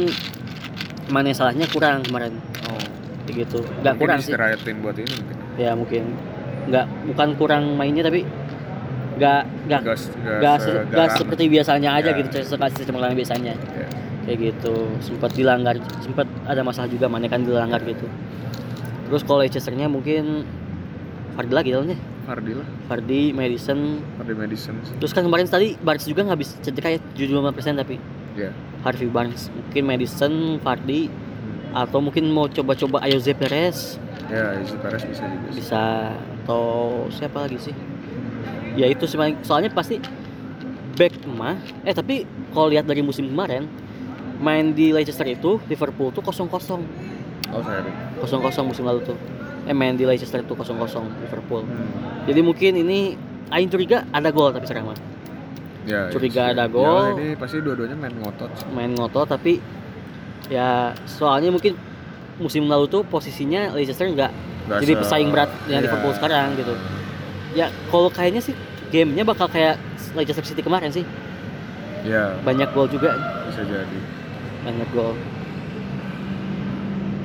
mana 1.07 1.31
salahnya 1.31 1.65
kurang 1.67 2.03
kemarin 2.03 2.35
Oh. 2.63 2.81
gitu. 3.27 3.59
Gak 3.81 3.95
kurang 3.97 4.19
sih. 4.19 4.31
istirahatin 4.31 4.79
buat 4.79 4.95
ini 4.95 5.13
mungkin. 5.13 5.35
Ya 5.55 5.71
mungkin 5.73 6.03
nggak 6.67 6.85
bukan 7.07 7.29
kurang 7.35 7.63
mainnya 7.73 8.03
tapi 8.03 8.27
nggak 9.17 9.41
se- 9.97 10.13
nggak 10.85 11.09
seperti 11.15 11.43
biasanya 11.47 11.89
aja 11.95 12.11
Ya. 12.11 12.19
gitu 12.19 12.37
sekali 12.45 12.73
cemerlang 12.77 13.15
biasanya 13.15 13.55
Ya. 13.55 13.87
kayak 14.23 14.37
gitu 14.53 14.73
sempat 14.99 15.33
dilanggar 15.33 15.73
sempat 15.97 16.27
ada 16.43 16.61
masalah 16.61 16.85
juga 16.85 17.07
mana 17.07 17.25
kan 17.25 17.41
dilanggar 17.41 17.81
gitu 17.81 18.05
terus 19.07 19.23
kalau 19.23 19.41
Leicesternya 19.41 19.87
mungkin 19.87 20.43
Fardi 21.37 21.53
lagi 21.53 21.69
dalamnya 21.69 21.97
Fardi 22.25 22.51
lah, 22.51 22.67
Fardi 22.89 23.21
Madison 23.31 24.01
Fardi 24.17 24.33
Madison. 24.33 24.73
terus 24.97 25.13
kan 25.13 25.21
kemarin 25.21 25.45
tadi 25.45 25.77
Barnes 25.77 26.03
juga 26.03 26.25
nggak 26.25 26.39
bisa 26.39 26.53
cedera 26.59 26.89
ya 26.91 26.99
75% 27.13 27.53
tapi 27.77 27.95
Ya. 28.33 28.53
Harvey 28.81 29.05
Barnes 29.07 29.49
mungkin 29.49 29.83
Madison 29.83 30.33
Fardi 30.59 31.09
atau 31.71 31.97
mungkin 31.99 32.25
mau 32.27 32.45
coba-coba 32.47 33.01
Ayoze 33.01 33.31
Perez 33.31 33.97
Ya, 34.27 34.57
Isu 34.57 34.75
Perez 34.77 35.01
bisa 35.03 35.23
juga. 35.23 35.47
sih. 35.47 35.55
bisa 35.55 35.81
atau 36.39 36.63
siapa 37.09 37.37
lagi 37.39 37.57
sih 37.61 37.75
ya 38.73 38.85
itu 38.85 39.03
sih 39.03 39.15
soalnya 39.41 39.69
pasti 39.69 39.97
back 40.93 41.13
mah 41.27 41.55
eh 41.81 41.91
tapi 41.91 42.25
kalau 42.49 42.67
lihat 42.67 42.83
dari 42.83 42.99
musim 42.99 43.25
kemarin 43.25 43.65
main 44.37 44.69
di 44.69 44.89
Leicester 44.89 45.25
itu 45.25 45.57
Liverpool 45.65 46.09
tuh 46.09 46.21
kosong 46.21 46.45
kosong 46.45 46.81
Oh, 47.47 47.63
saya 47.63 47.79
ada. 47.79 47.91
kosong 48.17 48.41
kosong 48.41 48.65
musim 48.65 48.83
lalu 48.83 49.01
tuh 49.03 49.17
eh 49.67 49.75
main 49.75 49.93
di 49.93 50.03
Leicester 50.03 50.39
tuh 50.41 50.55
kosong 50.55 50.77
kosong 50.77 51.05
Liverpool 51.19 51.61
Hmm. 51.61 52.23
jadi 52.23 52.39
mungkin 52.39 52.71
ini 52.77 52.99
Aing 53.47 53.67
curiga 53.67 54.03
ada 54.09 54.27
gol 54.29 54.49
tapi 54.49 54.63
sekarang 54.63 54.91
mah 54.91 54.99
Ya, 55.83 56.11
Curiga 56.11 56.43
iya 56.43 56.51
ada 56.51 56.65
sih. 56.65 56.73
gol. 56.73 56.99
Ya, 56.99 57.15
ini 57.15 57.27
pasti 57.33 57.63
dua-duanya 57.63 57.95
main 57.95 58.11
ngotot. 58.13 58.51
sih. 58.53 58.67
main 58.69 58.91
ngotot 58.91 59.23
tapi 59.25 59.63
ya 60.47 60.91
soalnya 61.05 61.47
mungkin 61.47 61.79
musim 62.37 62.67
lalu 62.67 62.87
tuh 62.87 63.03
posisinya 63.03 63.71
Leicester 63.71 64.03
nggak 64.05 64.31
jadi 64.77 64.93
pesaing 64.97 65.31
berat 65.31 65.47
dengan 65.63 65.79
Iya. 65.79 65.87
Liverpool 65.87 66.13
sekarang 66.13 66.47
gitu 66.55 66.75
ya 67.53 67.71
kalau 67.87 68.07
kayaknya 68.07 68.39
sih 68.41 68.51
gamenya 68.87 69.23
bakal 69.23 69.47
kayak 69.47 69.79
Leicester 70.11 70.43
City 70.43 70.59
kemarin 70.59 70.91
sih 70.91 71.07
Ya, 72.03 72.35
banyak 72.41 72.71
gol 72.71 72.87
juga 72.87 73.15
bisa 73.47 73.63
jadi. 73.63 73.99
banyak 74.63 74.87
gol 74.91 75.15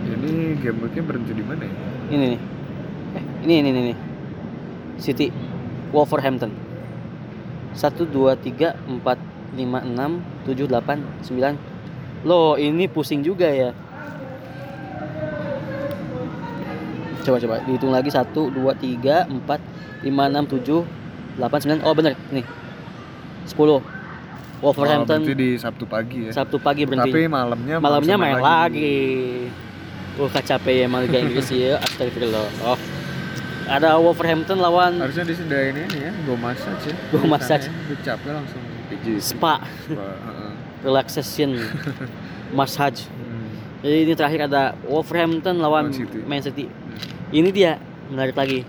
Ini 0.05 0.55
game 0.61 0.79
berhenti 1.03 1.33
di 1.33 1.43
mana 1.43 1.63
ya? 1.63 1.75
Ini 2.13 2.37
nih. 2.37 2.41
Eh, 3.17 3.25
ini 3.49 3.55
ini 3.65 3.69
ini 3.73 3.81
nih 3.93 3.97
City 5.01 5.33
Wolverhampton. 5.91 6.53
Satu 7.73 8.05
dua 8.05 8.37
tiga 8.37 8.77
empat 8.85 9.17
lima 9.57 9.81
enam 9.81 10.21
tujuh 10.45 10.69
delapan 10.69 11.01
sembilan. 11.25 11.57
Loh 12.29 12.61
ini 12.61 12.85
pusing 12.87 13.25
juga 13.25 13.49
ya. 13.49 13.73
Coba 17.25 17.37
coba. 17.41 17.57
Dihitung 17.65 17.93
lagi. 17.95 18.13
Satu 18.13 18.53
dua 18.53 18.77
tiga 18.77 19.25
empat 19.25 19.59
lima 20.05 20.29
enam 20.29 20.45
tujuh 20.45 20.85
delapan 21.41 21.59
sembilan. 21.59 21.81
Oh 21.89 21.95
bener. 21.97 22.15
Nih. 22.31 22.45
10 23.43 23.59
Oh, 24.63 24.71
Wolverhampton 24.71 25.27
berarti 25.27 25.35
di 25.35 25.59
Sabtu 25.59 25.91
pagi 25.91 26.31
ya. 26.31 26.33
Sabtu 26.39 26.63
pagi 26.63 26.87
berhenti. 26.87 27.11
Tapi 27.11 27.27
malamnya 27.27 27.83
malamnya 27.83 28.15
main 28.15 28.39
lagi. 28.39 29.51
Uh, 30.21 30.29
capek 30.29 30.85
ya 30.85 30.85
emang 30.85 31.09
Liga 31.09 31.19
Inggris 31.25 31.49
ya. 31.49 31.81
Astagfirullah. 31.81 32.45
Oh. 32.69 32.77
Ada 33.63 33.97
Wolverhampton 33.97 34.59
lawan 34.59 34.99
Harusnya 35.01 35.25
disediain 35.25 35.73
ini 35.73 35.99
ya, 36.05 36.13
go 36.27 36.35
massage 36.35 36.93
ya. 36.93 36.97
Go 37.15 37.25
massage. 37.25 37.67
Udah 37.71 37.99
capek 38.05 38.31
langsung 38.35 38.63
pijit. 38.91 39.23
Spa, 39.23 39.63
Spa, 39.87 40.07
relaxation, 40.83 41.57
massage. 42.59 43.07
Hmm. 43.07 43.49
Jadi 43.81 43.97
ini 44.05 44.13
terakhir 44.13 44.51
ada 44.51 44.77
Wolverhampton 44.85 45.63
lawan 45.63 45.89
Lawan 45.89 45.97
City. 45.97 46.19
Man 46.27 46.43
City. 46.43 46.67
Ini 47.33 47.49
dia 47.55 47.79
menarik 48.13 48.37
lagi. 48.37 48.67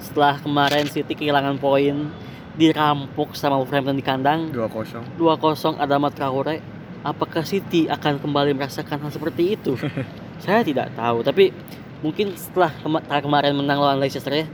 Setelah 0.00 0.40
kemarin 0.40 0.88
City 0.88 1.12
kehilangan 1.12 1.60
poin, 1.60 2.08
dirampok 2.56 3.36
sama 3.36 3.60
Wolverhampton 3.60 4.00
di 4.00 4.02
kandang, 4.02 4.50
2-0. 4.50 5.20
2-0 5.20 5.76
Adama 5.78 6.08
Traore. 6.08 6.58
Apakah 7.00 7.44
City 7.44 7.88
akan 7.88 8.20
kembali 8.20 8.56
merasakan 8.56 9.00
hal 9.04 9.12
seperti 9.12 9.56
itu? 9.56 9.76
Saya 10.40 10.60
tidak 10.62 10.92
tahu, 10.92 11.20
tapi 11.20 11.52
mungkin 12.00 12.32
setelah 12.32 12.72
kema- 12.76 13.04
kemarin 13.04 13.52
menang 13.54 13.76
lawan 13.76 13.98
Leicester 13.98 14.32
ya, 14.34 14.46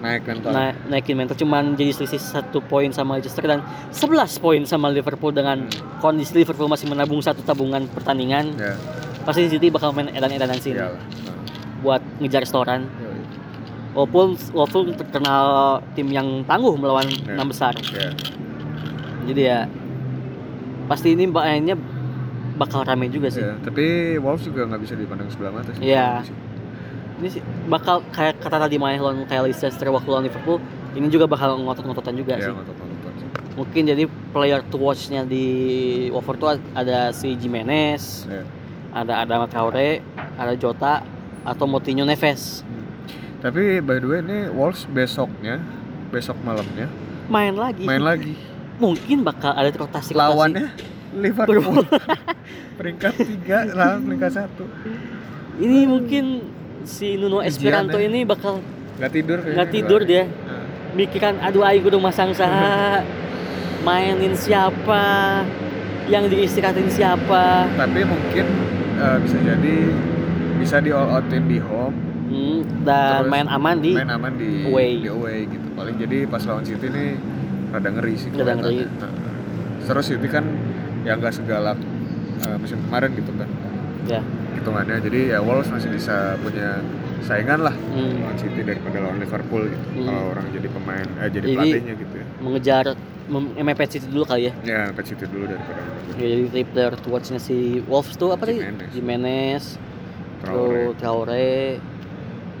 Naik 0.00 0.24
mental. 0.24 0.48
na- 0.50 0.76
naikin 0.88 1.12
mental 1.12 1.36
cuman 1.36 1.76
jadi 1.76 1.92
selisih 1.92 2.16
satu 2.16 2.58
poin 2.62 2.88
sama 2.88 3.14
Leicester 3.14 3.44
dan 3.44 3.60
11 3.90 4.08
poin 4.38 4.64
sama 4.64 4.88
Liverpool 4.88 5.28
dengan 5.30 5.68
kondisi 6.00 6.32
Liverpool 6.34 6.64
masih 6.66 6.88
menabung 6.88 7.20
satu 7.20 7.40
tabungan 7.40 7.84
pertandingan 7.86 8.56
Ya, 8.56 8.80
pasti 9.22 9.44
City 9.46 9.68
bakal 9.68 9.92
main 9.92 10.08
edan-edanan 10.08 10.56
sini. 10.56 10.80
Nah, 10.80 10.96
buat 11.80 12.00
ngejar 12.16 12.40
restoran 12.40 12.88
yoi. 12.96 13.20
walaupun 13.92 14.26
walaupun 14.50 14.92
terkenal 14.94 15.44
tim 15.92 16.08
yang 16.08 16.44
tangguh 16.44 16.72
melawan 16.74 17.04
enam 17.26 17.44
besar 17.46 17.76
Ya. 17.86 18.08
jadi 19.26 19.40
ya 19.42 19.58
pasti 20.86 21.12
ini 21.12 21.24
mainnya 21.24 21.76
bakal 22.60 22.84
rame 22.84 23.08
juga 23.08 23.26
sih 23.26 23.40
Ya, 23.40 23.56
tapi 23.58 23.84
Wolves 24.16 24.44
juga 24.44 24.68
nggak 24.68 24.80
bisa 24.80 24.94
dipandang 24.94 25.28
sebelah 25.28 25.50
mata 25.50 25.72
sih. 25.72 25.80
Iya. 25.82 26.20
ini 27.16 27.28
sih 27.30 27.40
bakal 27.66 28.04
kayak 28.08 28.36
kata 28.38 28.56
tadi 28.58 28.76
main 28.76 28.96
lawan 28.96 29.24
kayak 29.24 29.44
Leicester 29.46 29.72
waktu 29.86 30.08
lawan 30.08 30.24
Liverpool 30.24 30.60
ini 30.90 31.08
juga 31.08 31.24
bakal 31.24 31.56
ngotot-ngototan 31.58 32.12
juga 32.14 32.34
Ya, 32.34 32.44
sih 32.44 32.52
ngotot-ngotot 32.52 33.12
sih. 33.16 33.28
mungkin 33.52 33.82
jadi 33.86 34.04
player 34.30 34.60
to 34.64 34.76
watch-nya 34.76 35.24
di 35.24 35.44
Watford 36.08 36.38
tuh 36.38 36.48
ada 36.72 37.12
si 37.12 37.32
Jimenez, 37.34 38.24
Ya. 38.24 38.44
ada 38.90 39.20
Adama 39.20 39.44
Traore, 39.44 40.00
ada 40.34 40.52
Jota 40.54 41.04
atau 41.42 41.64
Moutinho 41.64 42.04
Neves. 42.04 42.64
Tapi 43.38 43.80
by 43.80 43.96
the 43.96 44.06
way 44.06 44.20
ini 44.20 44.38
Wolves 44.48 44.84
besoknya, 44.86 45.60
besok 46.08 46.36
malamnya 46.40 46.88
Main 47.26 47.54
lagi. 47.54 47.84
main 47.84 48.00
lagi. 48.00 48.32
Mungkin 48.76 49.22
bakal 49.22 49.52
ada 49.52 49.68
rotasi 49.70 50.12
Lawannya 50.12 50.72
Liverpool. 51.12 51.82
peringkat 52.78 53.12
tiga 53.18 53.58
lawan 53.68 54.04
peringkat 54.04 54.32
satu. 54.32 54.64
Ini 55.56 55.84
mungkin 55.84 56.24
si 56.82 57.14
Nuno 57.14 57.38
Ujian 57.38 57.50
Esperanto 57.50 57.96
ya. 57.96 58.06
ini 58.06 58.22
bakal 58.22 58.62
Nggak 58.96 59.10
tidur 59.10 59.38
nggak 59.40 59.68
tidur 59.70 60.00
dia. 60.02 60.24
Mikiran 60.90 61.38
aduh 61.38 61.62
ayo 61.62 61.80
kudu 61.80 61.98
masang 61.98 62.30
saha. 62.30 63.02
Mainin 63.80 64.34
siapa? 64.34 65.02
Yang 66.04 66.24
diistirahatin 66.28 66.88
siapa? 66.88 67.70
tapi 67.72 68.02
mungkin 68.02 68.46
eh, 68.96 69.16
bisa 69.20 69.36
jadi 69.38 69.76
bisa 70.58 70.76
di 70.78 70.90
all 70.90 71.08
outin 71.10 71.46
di 71.46 71.56
home, 71.56 71.96
Hmm, 72.26 72.62
dan 72.82 73.26
main 73.26 73.46
aman 73.46 73.78
di 73.78 73.90
main 73.90 74.06
aman 74.08 74.34
di 74.34 74.62
away. 74.64 75.00
di 75.00 75.08
away 75.08 75.38
gitu. 75.46 75.66
Paling 75.72 75.96
jadi 75.96 76.18
pas 76.26 76.42
lawan 76.44 76.62
City 76.62 76.86
ini 76.86 77.16
rada 77.70 77.88
ngeri 77.88 78.14
sih. 78.14 78.28
Rada 78.30 78.54
ngeri. 78.54 78.84
terus 79.80 80.04
City 80.06 80.28
kan 80.28 80.44
ya 81.02 81.12
nggak 81.14 81.32
segalak 81.32 81.78
eh, 82.40 82.56
musim 82.56 82.78
kemarin 82.82 83.10
gitu 83.12 83.32
kan 83.32 83.48
ya. 84.06 84.20
hitungannya. 84.54 84.96
Jadi 85.00 85.20
ya 85.28 85.38
Wolves 85.40 85.68
masih 85.68 85.88
bisa 85.88 86.36
punya 86.38 86.80
saingan 87.22 87.60
lah 87.62 87.74
Hmm, 87.92 88.16
lawan 88.18 88.36
City 88.36 88.60
daripada 88.60 88.96
lawan 88.98 89.18
Liverpool 89.18 89.62
gitu. 89.66 89.86
Hmm. 89.94 90.04
Kalau 90.04 90.22
orang 90.30 90.46
jadi 90.50 90.68
pemain 90.68 91.06
eh 91.16 91.28
jadi, 91.28 91.46
Jadi- 91.46 91.54
pelatihnya 91.54 91.94
gitu 91.96 92.14
ya. 92.16 92.26
mengejar 92.40 92.84
mepet 93.56 93.88
City 93.88 94.06
dulu 94.08 94.24
kali 94.24 94.42
ya. 94.42 94.52
Ya 94.60 94.80
ke 94.90 95.02
City 95.04 95.24
dulu 95.24 95.46
daripada. 95.46 95.80
Ya, 96.18 96.26
jadi 96.28 96.44
tripler 96.50 96.92
towardsnya 96.98 97.38
si 97.38 97.78
Wolves 97.86 98.16
tuh 98.16 98.34
apa 98.34 98.42
tadi? 98.42 98.58
Jimenez. 98.58 98.90
Jimenez, 98.90 99.64
Traore. 100.40 100.82
Traore, 100.96 101.60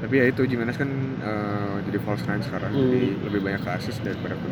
Tapi 0.00 0.14
ya 0.16 0.24
itu 0.26 0.40
Jimenez 0.46 0.76
kan 0.76 0.88
eh, 1.20 1.76
jadi 1.84 1.98
false 2.00 2.24
nine 2.24 2.40
sekarang, 2.40 2.70
Hmm. 2.70 2.88
jadi 2.88 3.08
lebih 3.22 3.40
banyak 3.42 3.60
ke 3.60 3.70
assist 3.74 4.00
daripada 4.00 4.32
ke 4.32 4.48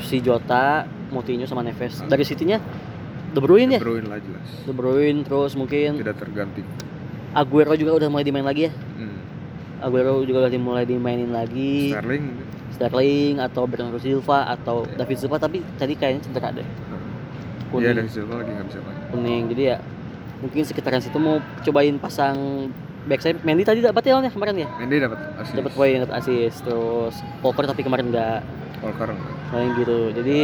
si 0.00 0.20
Jota, 0.20 0.84
Moutinho 1.08 1.42
sama 1.42 1.62
Neves. 1.62 2.04
Dari 2.04 2.22
City-nya 2.22 2.62
De 3.32 3.40
Bruyne 3.40 3.76
ya? 3.76 3.80
De 3.80 3.84
Bruyne 3.84 4.06
lah 4.06 4.20
jelas. 4.20 4.48
De 4.62 4.72
Bruyne 4.72 5.20
terus 5.24 5.52
mungkin 5.56 5.96
Tidak 5.96 6.16
terganti. 6.16 6.60
Aguero 7.32 7.72
juga 7.74 7.96
udah 7.96 8.08
mulai 8.08 8.24
dimain 8.24 8.44
lagi 8.44 8.68
ya. 8.68 8.72
Hmm. 8.72 9.18
Aguero 9.80 10.20
juga 10.22 10.44
udah 10.44 10.60
mulai 10.60 10.84
dimainin 10.84 11.32
lagi. 11.32 11.90
Sterling 11.90 12.24
Sterling 12.72 13.34
atau 13.38 13.64
Bernardo 13.64 13.96
Silva 13.96 14.48
atau 14.48 14.84
David 14.86 15.16
Silva 15.16 15.36
tapi 15.36 15.64
tadi 15.76 15.96
kayaknya 15.96 16.20
cedera 16.22 16.52
deh. 16.52 16.62
Iya 16.62 17.00
Kuning, 17.72 17.96
dan 17.96 18.08
Silva 18.08 18.34
lagi 18.36 18.52
nggak 18.52 18.66
bisa 18.68 18.78
main. 18.84 18.96
kuning. 19.08 19.42
Jadi 19.48 19.62
ya 19.64 19.76
mungkin 20.44 20.62
sekitaran 20.62 21.00
situ 21.00 21.16
mau 21.16 21.40
cobain 21.62 21.96
pasang 21.96 22.68
backside 23.02 23.40
Mendy 23.42 23.64
tadi 23.64 23.80
dapat 23.80 24.02
ya 24.02 24.14
lawannya 24.14 24.30
kemarin 24.30 24.56
ya 24.58 24.68
Mendy 24.76 24.98
dapat 24.98 25.18
assist. 25.38 25.54
dapat 25.54 25.72
poin 25.72 25.98
dapat 25.98 26.16
assist 26.18 26.58
terus 26.62 27.14
Walker 27.40 27.66
tapi 27.66 27.82
kemarin 27.82 28.10
nggak 28.10 28.38
Walker. 28.78 29.10
main 29.50 29.70
gitu 29.74 30.10
jadi 30.14 30.38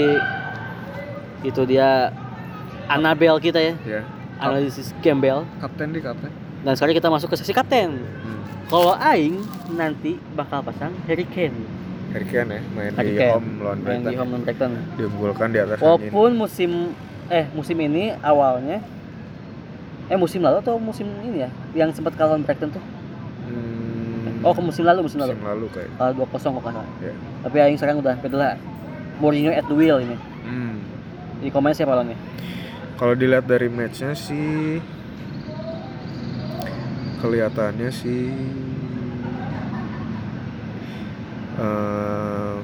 itu 1.43 1.63
dia 1.67 2.11
Annabel 2.89 3.37
kita 3.39 3.59
ya 3.59 3.75
Ya. 3.85 4.01
analisis 4.39 4.97
Campbell 4.99 5.45
Kapten 5.59 5.91
di 5.91 6.01
kapten. 6.01 6.31
dan 6.59 6.73
sekarang 6.73 6.95
kita 6.95 7.09
masuk 7.09 7.29
ke 7.29 7.37
sesi 7.37 7.53
kapten 7.53 8.01
Hmm. 8.01 8.41
kalau 8.67 8.95
Aing 8.95 9.45
nanti 9.71 10.17
bakal 10.33 10.61
pasang 10.61 10.91
Harry 11.05 11.25
Kane 11.25 11.55
Harry 12.11 12.25
Kane 12.25 12.51
ya 12.51 12.63
main 12.73 12.93
Harry 12.95 13.13
di 13.13 13.19
Kane. 13.19 13.31
home 13.31 13.49
lawan 13.61 13.79
main 13.79 14.01
di 14.01 14.05
Brighton. 14.07 14.17
home 14.17 14.31
lawan 14.31 14.43
Brighton 14.43 14.71
Diunggulkan 14.97 15.49
di 15.49 15.59
atas 15.59 15.77
angin. 15.77 15.85
walaupun 15.85 16.31
musim 16.35 16.71
eh 17.29 17.45
musim 17.53 17.77
ini 17.79 18.05
awalnya 18.19 18.81
eh 20.07 20.17
musim 20.17 20.41
lalu 20.41 20.57
atau 20.59 20.77
musim 20.79 21.05
ini 21.21 21.45
ya 21.45 21.51
yang 21.77 21.91
sempat 21.91 22.15
kalah 22.15 22.33
lawan 22.33 22.43
Brighton 22.43 22.71
tuh 22.71 22.85
Hmm, 23.45 24.41
oh 24.41 24.53
ke 24.53 24.61
musim 24.61 24.83
lalu 24.83 25.01
musim 25.03 25.19
lalu 25.19 25.33
musim 25.33 25.45
lalu 25.47 25.67
kayak. 25.71 25.91
dua 26.13 26.27
kosong 26.27 26.53
kok 26.55 26.65
kalah 26.65 26.85
Ya. 26.99 27.13
tapi 27.43 27.57
Aing 27.59 27.77
sekarang 27.77 27.99
udah 27.99 28.15
beda 28.15 28.37
lah 28.37 28.53
Mourinho 29.19 29.51
at 29.51 29.65
the 29.65 29.75
wheel 29.75 29.99
ini 29.99 30.17
Hmm. 30.43 30.79
di 31.39 31.49
komen 31.49 31.71
siapa 31.71 31.93
lawannya 31.93 32.17
Kalau 32.99 33.15
dilihat 33.15 33.47
dari 33.47 33.71
matchnya 33.71 34.11
sih 34.13 34.83
kelihatannya 37.19 37.91
sih 37.91 38.31
em, 41.57 42.63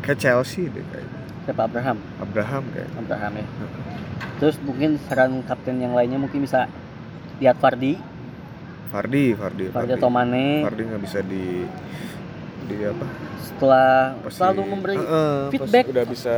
kayak 0.00 0.18
Chelsea 0.18 0.68
deh 0.68 0.84
kayak 0.84 1.08
siapa 1.44 1.62
Abraham. 1.64 1.96
Abraham 2.18 2.62
kayak 2.72 2.90
Abraham 2.94 3.32
ya. 3.34 3.46
Terus 4.38 4.56
mungkin 4.60 5.00
saran 5.04 5.40
kapten 5.42 5.80
yang 5.80 5.92
lainnya 5.92 6.16
mungkin 6.16 6.44
bisa 6.44 6.68
lihat 7.38 7.56
Fardi. 7.56 7.96
Fardi 8.88 9.32
Fardi 9.32 9.68
Fardi 9.68 9.92
atau 9.94 10.08
Mane. 10.08 10.64
Fardi 10.64 10.82
nggak 10.82 11.02
bisa 11.02 11.18
di 11.20 11.64
di 12.68 12.76
apa? 12.84 13.06
Setelah 13.38 14.12
pasti- 14.18 14.32
selalu 14.34 14.60
memberi 14.66 14.94
Heeh, 14.94 15.36
pas 15.40 15.52
feedback. 15.54 15.84
udah 15.88 16.04
bisa 16.04 16.36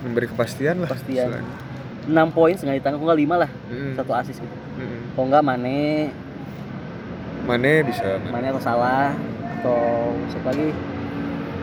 memberi 0.00 0.26
kepastian 0.26 0.74
lah 0.78 0.90
Kepastian. 0.90 1.26
istilahnya. 1.30 1.69
6 2.06 2.36
poin 2.36 2.52
setengah 2.56 2.76
di 2.78 2.82
tangan 2.82 2.96
kok 2.96 3.06
nggak 3.06 3.20
5 3.20 3.42
lah? 3.42 3.50
Mm, 3.68 3.92
satu 3.96 4.12
asis 4.16 4.36
gitu. 4.38 4.56
Mm. 4.78 4.98
kalau 5.12 5.26
nggak 5.28 5.42
Mane? 5.44 5.80
Mane 7.44 7.72
bisa 7.82 8.06
Mane. 8.28 8.48
Atau 8.52 8.62
Salah 8.62 9.12
atau 9.60 9.80
siapa 10.32 10.48
lagi? 10.54 10.70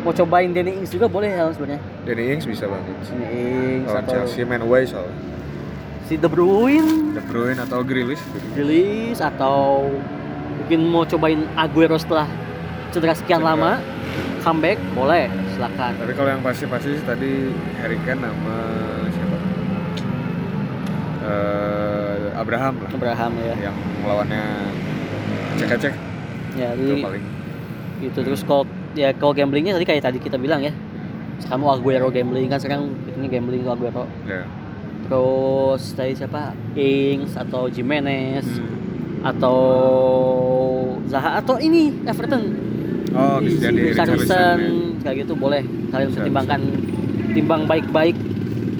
Mau 0.05 0.13
cobain 0.13 0.49
Danny 0.53 0.71
Ings 0.79 0.93
juga 0.93 1.09
boleh 1.09 1.33
ya 1.33 1.49
sebenarnya. 1.51 1.81
Danny 2.05 2.23
Ings 2.31 2.45
bisa 2.45 2.69
banget. 2.69 2.95
Danny 3.09 3.27
Ings 3.81 3.91
atau 3.91 4.11
Chelsea 4.13 4.45
main 4.45 4.61
away 4.61 4.85
soalnya. 4.85 5.15
Si 6.07 6.15
De 6.15 6.29
Bruyne. 6.29 7.17
De 7.17 7.21
Bruyne 7.25 7.59
atau 7.59 7.83
Grealish 7.83 8.21
gitu. 8.31 8.47
rilis 8.55 9.19
atau 9.19 9.89
mungkin 10.61 10.79
mau 10.87 11.03
cobain 11.03 11.43
Aguero 11.59 11.99
setelah 11.99 12.29
cedera 12.95 13.11
sekian 13.11 13.43
Cedera. 13.43 13.51
lama 13.57 13.71
comeback 14.39 14.79
boleh 14.95 15.27
silakan. 15.51 15.91
Tapi 15.99 16.13
kalau 16.15 16.29
yang 16.31 16.39
pasti-pasti 16.39 16.95
sih 16.95 17.03
tadi 17.03 17.51
Harry 17.83 17.99
Kane 18.07 18.23
sama 18.23 18.57
Eh, 21.27 22.17
Abraham 22.33 22.73
lah. 22.79 22.89
Abraham 22.89 23.31
ya. 23.37 23.53
Yang 23.59 23.75
lawannya 24.01 24.43
cek-cek. 25.59 25.93
Ya 26.55 26.69
itu 26.73 26.95
paling 26.97 27.25
itu 27.97 28.19
terus 28.21 28.41
kalau 28.41 28.63
ya 28.93 29.09
kalau 29.11 29.33
gamblingnya 29.33 29.73
tadi 29.73 29.85
kayak 29.85 30.03
tadi 30.03 30.17
kita 30.17 30.37
bilang 30.37 30.61
ya. 30.61 30.71
Kamu 31.37 31.69
Aguero 31.69 32.09
gambling 32.09 32.47
kan 32.47 32.57
sekarang 32.57 32.89
ini 33.13 33.27
gambling 33.27 33.61
ke 33.61 33.69
Aguero. 33.69 34.05
Ya. 34.23 34.47
terus 35.07 35.93
tadi 35.93 36.11
siapa? 36.11 36.51
Ings 36.73 37.31
atau 37.33 37.67
Jimenez 37.67 38.43
Hmm. 38.43 39.23
atau 39.23 39.57
Zaha 41.07 41.39
atau 41.39 41.55
ini 41.57 41.95
Everton. 42.03 42.43
Oh 43.15 43.39
bisa 43.39 43.71
jadi 43.71 43.95
Richarlison 43.95 44.57
ya. 44.59 44.69
kayak 45.01 45.15
gitu 45.23 45.33
boleh. 45.33 45.63
Kalian 45.87 46.11
Bisa, 46.11 46.17
pertimbangkan 46.19 46.61
timbang 47.31 47.63
baik-baik 47.63 48.17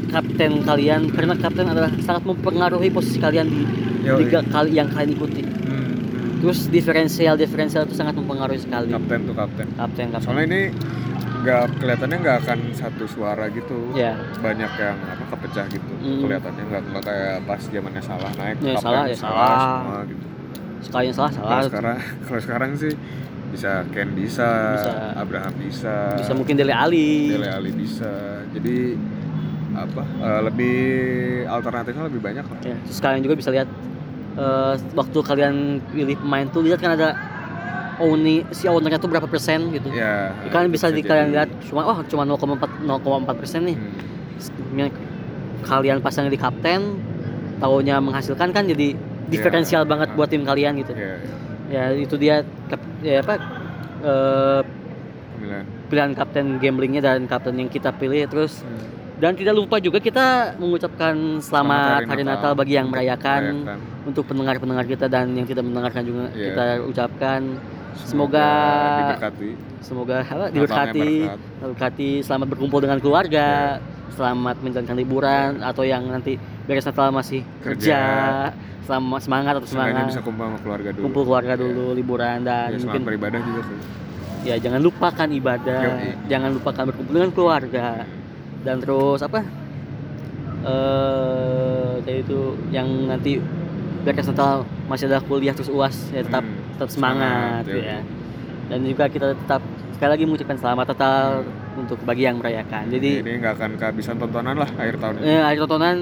kapten 0.08 0.52
kalian 0.62 1.02
karena 1.10 1.34
kapten 1.34 1.66
adalah 1.66 1.92
sangat 2.00 2.24
mempengaruhi 2.24 2.90
posisi 2.90 3.18
kalian 3.18 3.46
di 3.46 3.62
Yoi. 4.02 4.24
liga 4.24 4.40
kali 4.44 4.72
yang 4.74 4.88
kalian 4.88 5.14
ikuti 5.14 5.44
Hmm, 5.44 5.94
terus 6.40 6.68
diferensial 6.68 7.36
diferensial 7.36 7.84
itu 7.84 7.94
sangat 7.94 8.16
mempengaruhi 8.16 8.58
sekali 8.58 8.90
Kapten 8.90 9.20
tuh 9.24 9.36
kapten. 9.36 9.68
kapten 9.74 10.06
kapten 10.10 10.24
Soalnya 10.24 10.46
ini 10.48 10.62
nggak 11.38 11.64
kelihatannya 11.78 12.18
nggak 12.18 12.38
akan 12.42 12.60
satu 12.74 13.04
suara 13.06 13.46
gitu. 13.48 13.94
ya 13.94 14.18
Banyak 14.38 14.72
yang 14.76 14.98
apa 14.98 15.24
kepecah 15.30 15.66
gitu. 15.68 15.92
Hmm. 15.98 16.20
Kelihatannya 16.20 16.64
nggak 16.66 16.82
nggak 16.88 17.04
kayak 17.04 17.36
pas 17.44 17.62
zamannya 17.62 18.02
salah 18.02 18.32
naik. 18.34 18.58
Ya, 18.58 18.74
kapten 18.74 18.82
Salah 18.82 19.04
ya 19.06 19.16
salah. 19.16 19.60
semua 19.62 19.98
gitu. 20.04 20.26
sekali 20.80 21.04
yang 21.04 21.16
salah 21.16 21.32
salah 21.32 21.50
Kalau 21.50 21.66
sekarang 21.68 21.98
kalau 22.26 22.42
sekarang 22.42 22.72
sih 22.76 22.94
bisa 23.48 23.72
Ken 23.90 24.10
bisa, 24.12 24.50
Bisa. 24.76 24.92
Abraham 25.16 25.54
bisa, 25.58 25.96
bisa 26.16 26.34
mungkin 26.34 26.54
Dele 26.54 26.70
Ali 26.70 27.32
Dele 27.32 27.48
Ali 27.50 27.72
bisa. 27.72 28.12
Jadi 28.50 28.98
apa 29.78 30.02
eh, 30.02 30.42
lebih 30.44 30.78
alternatifnya 31.48 32.04
lebih 32.06 32.20
banyak 32.20 32.42
lah. 32.44 32.58
ya, 32.64 32.76
terus 32.82 32.98
kalian 32.98 33.22
juga 33.22 33.36
bisa 33.36 33.50
lihat 33.50 33.70
eh, 34.36 34.74
waktu 34.92 35.18
kalian 35.22 35.56
pilih 35.88 36.18
pemain 36.18 36.46
tuh 36.48 36.62
lihat 36.62 36.80
kan 36.80 36.94
ada 36.94 37.14
owni 37.98 38.46
si 38.52 38.66
ownernya 38.66 38.98
tuh 38.98 39.08
berapa 39.08 39.26
persen 39.26 39.70
gitu 39.72 39.90
Ya. 39.92 40.30
kalian 40.50 40.70
bisa, 40.70 40.90
di 40.90 41.00
jadi- 41.00 41.08
kalian 41.08 41.28
lihat 41.32 41.50
cuma 41.64 41.82
oh 41.84 41.98
cuma 42.04 42.24
0,4 42.24 42.58
0,4 42.84 43.34
persen 43.36 43.62
nih 43.66 43.78
Hmm. 43.78 44.90
Kalian 45.60 46.00
pasang 46.00 46.30
di 46.30 46.38
kapten 46.38 47.02
taunya 47.58 47.98
menghasilkan 47.98 48.50
kan 48.52 48.64
jadi 48.64 48.94
diferensial 49.28 49.82
Ya. 49.82 49.90
banget 49.90 50.10
buat 50.14 50.30
tim 50.30 50.46
kalian 50.46 50.78
gitu 50.78 50.94
Ya, 50.94 51.18
ya. 51.68 51.90
ya 51.90 51.98
itu 51.98 52.16
dia 52.16 52.36
kap- 52.68 52.86
ya 53.02 53.20
apa 53.20 53.42
Pemilihan. 55.34 55.66
pilihan 55.88 56.12
kapten 56.14 56.46
gamblingnya 56.58 57.02
dan 57.02 57.26
kapten 57.26 57.58
yang 57.58 57.68
kita 57.68 57.90
pilih 57.92 58.24
terus 58.28 58.62
Hmm. 58.62 59.07
Dan 59.18 59.34
tidak 59.34 59.54
lupa 59.54 59.76
juga 59.78 59.98
kita 59.98 60.28
mengucapkan 60.56 61.14
selamat, 61.40 62.06
Selamat 62.06 62.06
hari 62.08 62.24
Natal 62.24 62.52
bagi 62.54 62.74
yang 62.74 62.88
merayakan 62.88 63.42
Merayakan. 63.58 63.80
untuk 64.06 64.24
pendengar-pendengar 64.24 64.86
kita 64.86 65.06
dan 65.08 65.34
yang 65.34 65.44
tidak 65.44 65.64
mendengarkan 65.64 66.04
juga 66.04 66.24
Iya. 66.32 66.46
kita 66.48 66.66
ucapkan 66.86 67.42
Semoga- 67.98 69.10
diberkati. 69.10 69.50
semoga 69.80 70.18
apa 70.22 70.46
diberkati 70.48 71.08
berkat. 71.26 71.40
berkati 71.60 72.10
selamat 72.22 72.48
berkumpul 72.48 72.80
dengan 72.80 73.00
keluarga 73.00 73.48
Iya. 73.76 74.14
selamat 74.14 74.56
menjalankan 74.60 74.96
liburan 74.96 75.50
atau 75.62 75.84
yang 75.84 76.06
nanti 76.06 76.38
beres 76.64 76.86
Natal 76.86 77.10
masih 77.10 77.42
kerja, 77.60 77.74
Kerja. 77.74 78.54
selamat 78.86 79.20
semangat 79.20 79.54
atau 79.58 79.68
semangat 79.68 80.04
bisa 80.08 80.22
kumpul 80.22 80.46
sama 80.46 80.60
keluarga 80.60 80.90
dulu. 80.92 81.04
kumpul 81.04 81.24
keluarga 81.26 81.54
Iya. 81.54 81.62
dulu 81.64 81.86
liburan 81.92 82.38
dan 82.44 82.70
Ya, 82.70 82.78
mungkin 82.80 83.02
beribadah 83.04 83.40
juga 83.40 83.62
sih. 83.64 83.78
ya 84.46 84.56
jangan 84.60 84.80
lupakan 84.80 85.28
ibadah 85.28 85.82
Yoi. 85.84 86.10
jangan 86.28 86.50
lupakan 86.54 86.84
berkumpul 86.86 87.14
dengan 87.14 87.32
keluarga 87.32 87.86
dan 88.68 88.84
terus 88.84 89.24
apa? 89.24 89.40
Eh 90.68 92.04
kayak 92.04 92.20
itu 92.28 92.40
yang 92.76 92.88
nanti 93.08 93.40
beres 94.04 94.28
Natal 94.28 94.68
masih 94.92 95.08
ada 95.08 95.24
kuliah 95.24 95.56
terus 95.56 95.72
uas 95.72 95.96
ya 96.12 96.24
tetap 96.24 96.44
Hmm, 96.44 96.76
tetap 96.76 96.90
semangat, 96.92 97.64
semangat, 97.68 97.84
ya. 97.84 98.00
dan 98.72 98.80
juga 98.84 99.04
kita 99.08 99.28
tetap 99.36 99.62
sekali 99.96 100.10
lagi 100.16 100.24
mengucapkan 100.28 100.58
selamat 100.60 100.86
Natal 100.96 101.28
untuk 101.78 102.02
bagi 102.02 102.24
yang 102.24 102.38
merayakan 102.38 102.90
jadi 102.90 103.22
Ini 103.22 103.32
nggak 103.38 103.54
akan 103.56 103.72
kehabisan 103.78 104.18
tontonan 104.18 104.56
lah 104.56 104.66
akhir 104.68 104.98
tahun 104.98 105.14
ini. 105.18 105.26
eh, 105.28 105.42
akhir 105.44 105.60
tontonan 105.64 105.98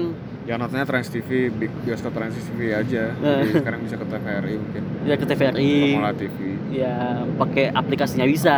Yang 0.46 0.58
nontonnya 0.60 0.86
Trans 0.86 1.08
TV, 1.10 1.50
bioskop 1.82 2.14
Trans 2.14 2.32
TV 2.32 2.70
aja. 2.70 3.10
Eh. 3.10 3.38
Jadi 3.42 3.50
sekarang 3.56 3.80
bisa 3.82 3.94
ke 3.94 4.06
TVRI 4.06 4.54
mungkin. 4.56 4.82
ya 5.02 5.14
ke 5.14 5.24
TVRI 5.24 5.70
Formula 5.90 6.14
TV. 6.14 6.38
ya 6.70 6.94
pakai 7.34 7.64
aplikasinya 7.70 8.26
bisa 8.26 8.54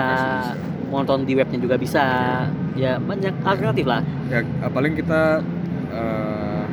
nonton 0.88 1.24
di 1.24 1.32
webnya 1.32 1.58
juga 1.58 1.76
bisa 1.76 2.04
ya 2.74 2.96
banyak 2.96 3.34
alternatif 3.42 3.84
lah 3.84 4.00
Ya 4.26 4.40
paling 4.64 4.94
kita 4.94 5.40
eh, 5.90 6.64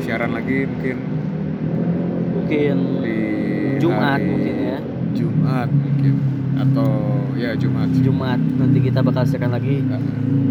siaran 0.00 0.30
lagi 0.30 0.64
mungkin 0.64 0.96
mungkin 2.34 2.76
di 3.00 3.16
Jumat 3.78 4.14
hari 4.14 4.26
mungkin 4.26 4.54
ya. 4.56 4.78
Jumat 5.12 5.68
mungkin 5.70 6.14
atau 6.56 6.88
ya 7.34 7.52
Jumat. 7.54 7.88
Jumat 7.96 8.38
nanti 8.38 8.78
kita 8.80 9.00
bakal 9.00 9.22
siarkan 9.22 9.50
lagi 9.50 9.80
Nah, 9.80 9.98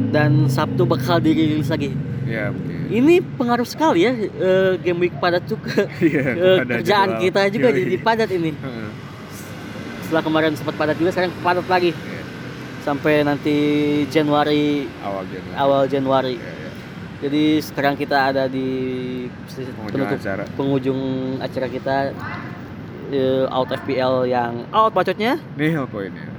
dan 0.10 0.46
Sabtu 0.46 0.84
bakal 0.84 1.18
dirilis 1.18 1.68
lagi. 1.68 1.96
ya 2.24 2.52
Ini 2.86 3.20
pengaruh 3.36 3.64
sekali 3.64 4.04
ya 4.04 4.12
eh, 4.14 4.78
game 4.78 5.00
week 5.02 5.16
padat 5.18 5.44
juga 5.44 5.88
Iya, 6.00 6.24
Eh, 6.32 6.58
kerjaan 6.64 7.10
jadwal. 7.12 7.22
kita 7.22 7.42
juga 7.50 7.68
Yoi. 7.68 7.80
jadi 7.80 7.96
padat 8.00 8.30
ini. 8.30 8.52
Setelah 10.04 10.22
kemarin 10.22 10.54
sempat 10.54 10.76
padat 10.76 10.96
juga 10.96 11.10
sekarang 11.10 11.32
padat 11.40 11.66
lagi 11.66 11.92
Iya, 11.92 12.22
sampai 12.82 13.24
nanti 13.24 13.56
Januari 14.08 14.86
awal 15.00 15.24
Januari 15.26 15.56
awal 15.56 15.82
Januari. 15.86 16.36
Iya, 16.36 16.52
iya. 16.54 16.72
Jadi 17.20 17.44
sekarang 17.62 17.96
kita 17.96 18.18
ada 18.28 18.44
di 18.46 18.68
Penghujung 19.48 19.88
penutup 19.90 20.18
acara. 20.18 20.44
penghujung 20.54 21.02
acara 21.40 21.68
kita 21.68 21.96
eh, 23.14 23.46
out 23.54 23.70
FPL 23.70 24.26
yang 24.26 24.66
out 24.74 24.92
bacotnya. 24.98 25.38
Nihil 25.54 25.86
poinnya 25.86 26.33